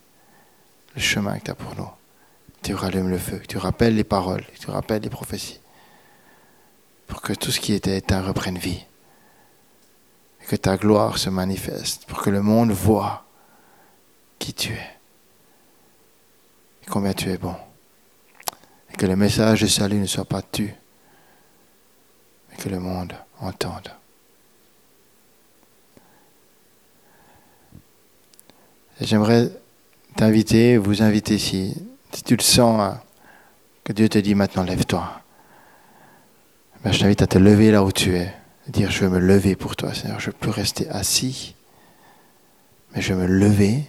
le 0.95 1.01
chemin 1.01 1.37
que 1.39 1.43
tu 1.43 1.51
as 1.51 1.55
pour 1.55 1.75
nous. 1.75 1.89
Tu 2.63 2.73
rallumes 2.73 3.09
le 3.09 3.17
feu, 3.17 3.41
tu 3.45 3.57
rappelles 3.57 3.95
les 3.95 4.05
paroles, 4.05 4.45
tu 4.61 4.71
rappelles 4.71 5.01
les 5.01 5.09
prophéties. 5.09 5.59
Pour 7.07 7.21
que 7.21 7.33
tout 7.33 7.51
ce 7.51 7.59
qui 7.59 7.73
était 7.73 7.97
éteint 7.97 8.21
reprenne 8.21 8.57
vie. 8.57 8.85
Et 10.41 10.45
que 10.45 10.55
ta 10.55 10.77
gloire 10.77 11.17
se 11.17 11.29
manifeste. 11.29 12.05
Pour 12.05 12.21
que 12.21 12.29
le 12.29 12.41
monde 12.41 12.71
voit 12.71 13.25
qui 14.39 14.53
tu 14.53 14.71
es. 14.71 15.01
Et 16.84 16.89
combien 16.89 17.13
tu 17.13 17.29
es 17.29 17.38
bon. 17.38 17.55
Et 18.91 18.97
que 18.97 19.05
le 19.05 19.15
message 19.15 19.61
de 19.61 19.67
salut 19.67 19.99
ne 19.99 20.05
soit 20.05 20.25
pas 20.25 20.41
tu. 20.41 20.73
Mais 22.49 22.57
que 22.57 22.69
le 22.69 22.79
monde 22.79 23.13
entende. 23.39 23.91
J'aimerais 29.01 29.49
t'inviter, 30.15 30.77
vous 30.77 31.01
inviter 31.01 31.36
ici, 31.36 31.75
si 32.11 32.23
tu 32.23 32.36
le 32.36 32.43
sens, 32.43 32.79
hein, 32.79 33.01
que 33.84 33.93
Dieu 33.93 34.07
te 34.09 34.19
dit 34.19 34.36
maintenant, 34.36 34.63
lève-toi. 34.63 35.21
Ben, 36.84 36.91
je 36.91 36.99
t'invite 36.99 37.21
à 37.21 37.27
te 37.27 37.39
lever 37.39 37.71
là 37.71 37.84
où 37.84 37.91
tu 37.91 38.15
es, 38.15 38.34
dire, 38.67 38.91
je 38.91 39.01
vais 39.01 39.09
me 39.09 39.19
lever 39.19 39.55
pour 39.55 39.75
toi, 39.75 39.93
Seigneur, 39.93 40.19
je 40.19 40.29
peux 40.29 40.51
rester 40.51 40.88
assis, 40.89 41.55
mais 42.93 43.01
je 43.01 43.13
vais 43.13 43.27
me 43.27 43.27
lever 43.27 43.84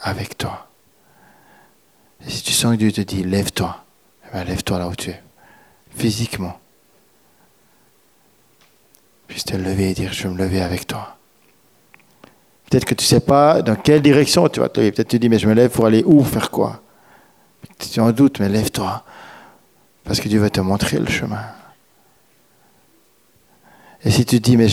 avec 0.00 0.38
toi. 0.38 0.65
Et 2.24 2.30
si 2.30 2.42
tu 2.42 2.52
sens 2.52 2.72
que 2.72 2.78
Dieu 2.78 2.92
te 2.92 3.00
dit, 3.00 3.22
lève-toi, 3.24 3.84
eh 4.24 4.32
ben, 4.32 4.44
lève-toi 4.44 4.78
là 4.78 4.88
où 4.88 4.94
tu 4.94 5.10
es, 5.10 5.22
physiquement. 5.90 6.58
Puis 9.26 9.42
te 9.42 9.56
lever 9.56 9.90
et 9.90 9.94
dire, 9.94 10.12
je 10.12 10.24
vais 10.24 10.34
me 10.34 10.38
lever 10.38 10.62
avec 10.62 10.86
toi. 10.86 11.16
Peut-être 12.70 12.84
que 12.84 12.94
tu 12.94 13.04
ne 13.04 13.08
sais 13.08 13.20
pas 13.20 13.62
dans 13.62 13.76
quelle 13.76 14.02
direction 14.02 14.48
tu 14.48 14.60
vas 14.60 14.68
te 14.68 14.80
lever. 14.80 14.92
Peut-être 14.92 15.08
que 15.08 15.12
tu 15.12 15.18
dis, 15.18 15.28
mais 15.28 15.38
je 15.38 15.48
me 15.48 15.54
lève 15.54 15.70
pour 15.70 15.86
aller 15.86 16.02
où, 16.04 16.22
faire 16.24 16.50
quoi 16.50 16.82
Tu 17.78 18.00
en 18.00 18.12
doute, 18.12 18.40
mais 18.40 18.48
lève-toi. 18.48 19.04
Parce 20.04 20.20
que 20.20 20.28
Dieu 20.28 20.40
va 20.40 20.50
te 20.50 20.60
montrer 20.60 20.98
le 20.98 21.06
chemin. 21.06 21.44
Et 24.04 24.10
si 24.10 24.24
tu 24.24 24.40
dis, 24.40 24.56
mais 24.56 24.68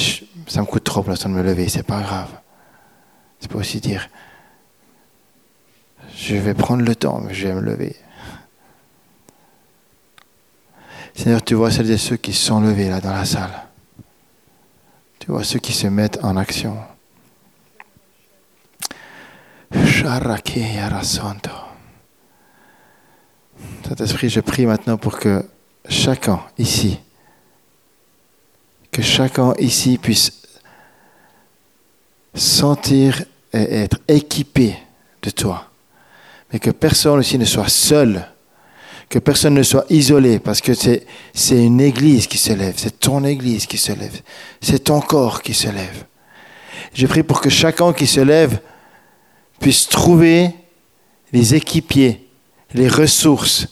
ça 0.47 0.61
me 0.61 0.65
coûte 0.65 0.83
trop 0.83 1.01
pour 1.01 1.09
l'instant 1.09 1.29
de 1.29 1.35
me 1.35 1.43
lever, 1.43 1.67
c'est 1.69 1.83
pas 1.83 2.01
grave. 2.01 2.29
Tu 3.39 3.47
peux 3.47 3.57
aussi 3.57 3.79
dire, 3.79 4.07
je 6.15 6.35
vais 6.35 6.53
prendre 6.53 6.83
le 6.83 6.95
temps, 6.95 7.21
mais 7.21 7.33
je 7.33 7.47
vais 7.47 7.53
me 7.53 7.61
lever. 7.61 7.95
Seigneur, 11.15 11.43
tu 11.43 11.53
vois 11.53 11.71
celles 11.71 11.91
et 11.91 11.97
ceux 11.97 12.17
qui 12.17 12.33
sont 12.33 12.59
levés 12.61 12.89
là 12.89 12.99
dans 12.99 13.13
la 13.13 13.25
salle. 13.25 13.67
Tu 15.19 15.31
vois 15.31 15.43
ceux 15.43 15.59
qui 15.59 15.73
se 15.73 15.87
mettent 15.87 16.23
en 16.23 16.35
action. 16.37 16.77
Saint-Esprit, 23.87 24.29
je 24.29 24.39
prie 24.39 24.65
maintenant 24.65 24.97
pour 24.97 25.19
que 25.19 25.45
chacun 25.87 26.41
ici, 26.57 26.99
que 28.91 29.01
chacun 29.01 29.53
ici 29.59 29.97
puisse 29.97 30.41
sentir 32.33 33.23
et 33.53 33.83
être 33.83 33.99
équipé 34.07 34.77
de 35.21 35.29
toi. 35.29 35.72
Mais 36.53 36.59
que 36.59 36.69
personne 36.69 37.19
ici 37.19 37.39
ne 37.39 37.45
soit 37.45 37.67
seul, 37.67 38.27
que 39.09 39.17
personne 39.17 39.55
ne 39.55 39.63
soit 39.63 39.85
isolé, 39.89 40.39
parce 40.39 40.61
que 40.61 40.73
c'est 40.73 41.05
une 41.49 41.81
église 41.81 42.27
qui 42.27 42.37
se 42.37 42.53
lève, 42.53 42.75
c'est 42.77 42.99
ton 42.99 43.23
église 43.25 43.65
qui 43.65 43.77
se 43.77 43.91
lève, 43.91 44.21
c'est 44.61 44.85
ton 44.85 45.01
corps 45.01 45.41
qui 45.41 45.55
se 45.55 45.67
lève. 45.67 46.05
Je 46.93 47.07
prie 47.07 47.23
pour 47.23 47.41
que 47.41 47.49
chacun 47.49 47.91
qui 47.91 48.05
se 48.05 48.21
lève 48.21 48.59
puisse 49.59 49.89
trouver 49.89 50.51
les 51.31 51.55
équipiers, 51.55 52.27
les 52.73 52.87
ressources, 52.87 53.67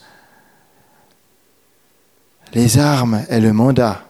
les 2.54 2.80
armes 2.80 3.24
et 3.30 3.40
le 3.40 3.54
mandat 3.54 4.04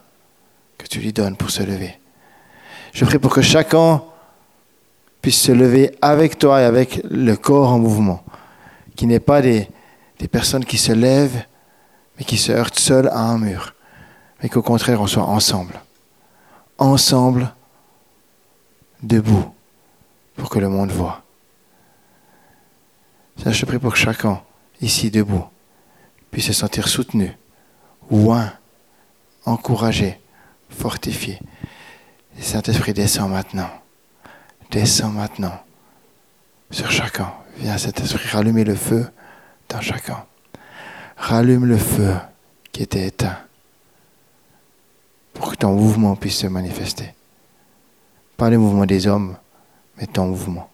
que 0.78 0.86
tu 0.86 0.98
lui 0.98 1.12
donnes 1.12 1.36
pour 1.36 1.50
se 1.50 1.62
lever. 1.62 1.98
Je 2.94 3.04
prie 3.04 3.18
pour 3.18 3.32
que 3.32 3.42
chacun 3.42 4.02
puisse 5.20 5.40
se 5.40 5.52
lever 5.52 5.96
avec 6.00 6.38
toi 6.38 6.62
et 6.62 6.64
avec 6.64 7.00
le 7.08 7.36
corps 7.36 7.70
en 7.70 7.78
mouvement, 7.78 8.24
qui 9.02 9.08
n'est 9.08 9.18
pas 9.18 9.42
des, 9.42 9.68
personnes 10.30 10.64
qui 10.64 10.78
se 10.78 10.92
lèvent, 10.92 11.44
mais 12.16 12.24
qui 12.24 12.38
se 12.38 12.52
heurtent 12.52 12.78
seules 12.78 13.08
à 13.08 13.18
un 13.18 13.36
mur, 13.36 13.74
mais 14.40 14.48
qu'au 14.48 14.62
contraire 14.62 15.00
on 15.00 15.08
soit 15.08 15.24
ensemble, 15.24 15.80
ensemble, 16.78 17.52
debout, 19.02 19.52
pour 20.36 20.50
que 20.50 20.60
le 20.60 20.68
monde 20.68 20.92
voit 20.92 21.24
je 23.44 23.66
prie 23.66 23.80
pour 23.80 23.94
que 23.94 23.98
chacun, 23.98 24.40
ici 24.80 25.10
debout, 25.10 25.46
puisse 26.30 26.46
se 26.46 26.52
sentir 26.52 26.86
soutenu, 26.86 27.36
oint, 28.08 28.52
encouragé, 29.44 30.20
fortifié. 30.70 31.40
Saint-Esprit, 32.38 32.92
descend 32.92 33.32
maintenant. 33.32 33.70
Descend 34.70 35.12
maintenant 35.12 35.60
sur 36.70 36.88
chacun. 36.92 37.32
Viens, 37.56 37.78
Saint-Esprit, 37.78 38.28
rallumer 38.28 38.64
le 38.64 38.74
feu 38.74 39.08
dans 39.68 39.80
chacun. 39.80 40.24
Rallume 41.16 41.66
le 41.66 41.76
feu 41.76 42.14
qui 42.72 42.82
était 42.82 43.06
éteint 43.06 43.38
pour 45.34 45.52
que 45.52 45.56
ton 45.56 45.72
mouvement 45.74 46.16
puisse 46.16 46.38
se 46.38 46.46
manifester. 46.46 47.14
Pas 48.36 48.50
le 48.50 48.58
mouvement 48.58 48.86
des 48.86 49.06
hommes, 49.06 49.36
mais 49.96 50.06
ton 50.06 50.26
mouvement. 50.26 50.71